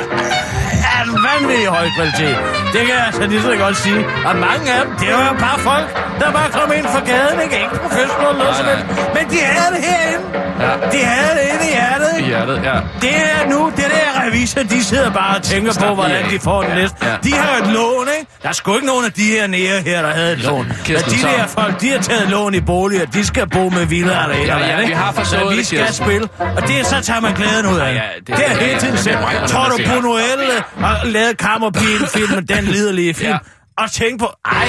af 0.95 1.03
en 1.07 1.13
vanvittig 1.29 1.67
høj 1.67 1.87
kvalitet. 1.97 2.37
Det 2.73 2.81
kan 2.87 2.95
jeg 2.99 3.05
altså 3.07 3.27
lige 3.27 3.43
så 3.43 3.57
godt 3.65 3.77
sige. 3.77 4.01
Og 4.29 4.37
mange 4.37 4.65
af 4.75 4.81
dem, 4.85 4.91
det 5.01 5.09
var 5.15 5.25
jo 5.33 5.35
bare 5.47 5.59
folk, 5.59 5.87
der 6.21 6.33
bare 6.33 6.51
kom 6.51 6.73
ind 6.79 6.85
fra 6.95 7.01
gaden, 7.11 7.41
ikke? 7.45 7.57
Ikke 7.63 7.75
professionelle 7.83 8.39
noget 8.39 8.57
som 8.57 8.67
helst. 8.67 8.85
Men 9.17 9.25
de 9.33 9.39
havde 9.51 9.71
det 9.77 9.83
herinde. 9.89 10.25
Ja. 10.61 10.73
De 10.99 11.05
havde 11.05 11.33
det 11.39 11.45
inde 11.53 11.65
i 11.71 11.73
hjertet, 11.77 12.09
I 12.13 12.17
ikke? 12.17 12.29
hjertet, 12.29 12.57
ja. 12.65 12.77
Det 13.01 13.15
er 13.17 13.49
nu, 13.51 13.73
det 13.77 13.85
der 13.97 14.23
revisor, 14.27 14.63
de 14.63 14.85
sidder 14.85 15.11
bare 15.11 15.37
og 15.37 15.43
tænker 15.43 15.73
på, 15.89 15.95
hvordan 15.95 16.31
de 16.31 16.39
får 16.41 16.63
den 16.63 16.75
næste. 16.75 16.97
ja. 17.03 17.15
De 17.25 17.33
har 17.33 17.63
et 17.63 17.67
lån, 17.67 18.07
ikke? 18.19 18.31
Der 18.43 18.49
er 18.49 18.53
sgu 18.53 18.75
ikke 18.75 18.87
nogen 18.87 19.05
af 19.05 19.13
de 19.13 19.23
her 19.23 19.47
nære 19.47 19.81
her, 19.87 20.03
der 20.03 20.13
havde 20.15 20.33
et 20.33 20.39
lån. 20.39 20.67
Men 20.89 20.97
de 20.97 21.23
der 21.23 21.47
folk, 21.47 21.81
de 21.81 21.91
har 21.91 21.99
taget 21.99 22.29
lån 22.29 22.55
i 22.55 22.61
boliger, 22.61 23.07
de 23.07 23.27
skal 23.27 23.49
bo 23.49 23.69
med 23.69 23.87
villaer 23.87 24.27
Ja, 24.47 24.59
ja, 24.81 24.87
vi 24.87 24.93
har 24.93 25.13
forstået 25.13 25.43
Så 25.43 25.49
vi 25.49 25.57
det, 25.59 25.67
skal 25.67 25.79
Kirsten. 25.79 26.07
spille, 26.07 26.29
og 26.57 26.69
det 26.69 26.87
så 26.87 27.01
tager 27.03 27.21
man 27.21 27.35
glæden 27.35 27.67
ud 27.67 27.79
af. 27.79 27.85
Ja, 27.85 27.93
ja, 27.95 28.01
det, 28.19 28.27
det- 28.27 28.37
det 28.37 28.47
er 28.47 28.55
hele 28.55 28.79
tiden 28.81 28.93
det 28.95 29.01
selv. 29.05 29.19
Tror 29.47 29.65
du, 29.69 29.77
siger. 29.77 29.89
Buñuel 30.01 30.63
har 30.85 31.05
lavet 31.05 31.39
Kammerpigen-filmen, 31.39 32.47
den 32.47 32.65
liderlige 32.65 33.15
film? 33.15 33.31
Ja. 33.31 33.39
Og 33.79 33.93
tænk 33.93 34.21
på, 34.21 34.27
ej, 34.45 34.69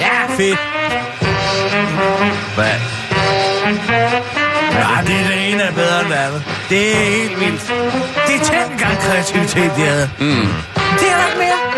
ja, 0.00 0.34
fedt. 0.36 0.58
Hvad? 2.54 2.64
Ja, 4.72 5.02
det 5.06 5.14
er 5.20 5.28
det 5.28 5.52
ene 5.52 5.62
er 5.62 5.72
bedre 5.72 6.00
end 6.00 6.08
det 6.08 6.14
andet. 6.14 6.42
Det 6.70 6.92
er 6.92 7.04
helt 7.04 7.40
vildt. 7.40 7.68
Det 8.26 8.34
er 8.40 8.44
tænk 8.44 8.72
engang 8.72 8.98
kreativitet, 8.98 9.72
de 9.76 9.80
havde. 9.82 10.10
Mm. 10.18 10.26
Det 10.26 11.08
er 11.12 11.16
der 11.16 11.26
ikke 11.26 11.38
mere. 11.38 11.69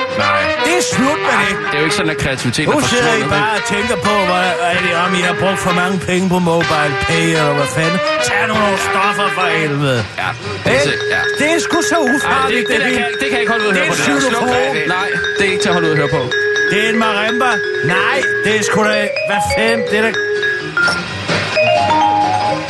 Det 0.83 0.89
er 0.91 0.97
slut 0.97 1.21
med 1.29 1.37
det. 1.43 1.53
Det 1.71 1.75
er 1.77 1.81
jo 1.83 1.85
ikke 1.89 1.99
sådan, 2.01 2.13
at 2.17 2.21
kreativitet 2.25 2.63
er 2.69 2.73
Nu 2.73 2.81
sidder 2.81 3.05
I 3.05 3.07
forsvundet. 3.07 3.31
bare 3.39 3.53
og 3.59 3.65
tænker 3.75 3.97
på, 4.09 4.15
hvad, 4.31 4.49
er 4.73 4.79
det, 4.87 4.93
om 5.05 5.11
I 5.21 5.23
har 5.31 5.37
brugt 5.43 5.59
for 5.67 5.73
mange 5.83 5.97
penge 6.09 6.25
på 6.35 6.39
mobile 6.53 6.95
pay, 7.09 7.25
eller 7.39 7.55
hvad 7.59 7.69
fanden. 7.77 7.99
Tag 8.29 8.43
nu 8.49 8.55
nogle 8.65 8.79
stoffer 8.89 9.29
for 9.37 9.47
helvede. 9.61 10.01
Ja, 10.23 10.29
det, 10.65 10.73
er, 10.73 10.93
ja. 11.15 11.21
det 11.41 11.47
er 11.55 11.59
sgu 11.67 11.77
så 11.93 11.99
Ej, 11.99 12.03
det, 12.07 12.15
ufarligt, 12.17 12.65
det, 12.71 12.81
der 12.85 12.89
kan, 12.99 13.05
det 13.21 13.27
kan 13.31 13.35
jeg 13.37 13.41
ikke 13.45 13.53
holde 13.55 13.65
ud 13.69 13.71
at 13.71 13.77
Det 13.77 13.83
høre 13.83 13.93
er 13.93 13.97
på. 13.97 14.11
en 14.11 14.17
det 14.17 14.23
xylofon. 14.29 14.49
det. 14.77 14.85
Nej, 14.99 15.09
det 15.39 15.43
er 15.47 15.51
ikke 15.55 15.63
til 15.65 15.71
at 15.73 15.75
holde 15.77 15.87
ud 15.89 15.93
at 15.97 16.01
høre 16.03 16.13
på. 16.19 16.23
Det 16.71 16.79
er 16.85 16.89
en 16.95 16.99
marimba. 17.05 17.51
Nej, 17.97 18.19
det 18.45 18.53
er 18.59 18.63
sgu 18.69 18.79
da... 18.91 18.97
Hvad 19.31 19.43
fanden? 19.57 19.83
Det 19.91 19.97
er 20.01 20.03
da... 20.07 20.11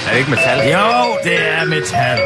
Er 0.07 0.11
det 0.13 0.19
ikke 0.23 0.31
metal? 0.35 0.59
Jo, 0.77 0.87
det 1.27 1.37
er 1.55 1.65
metal. 1.75 2.19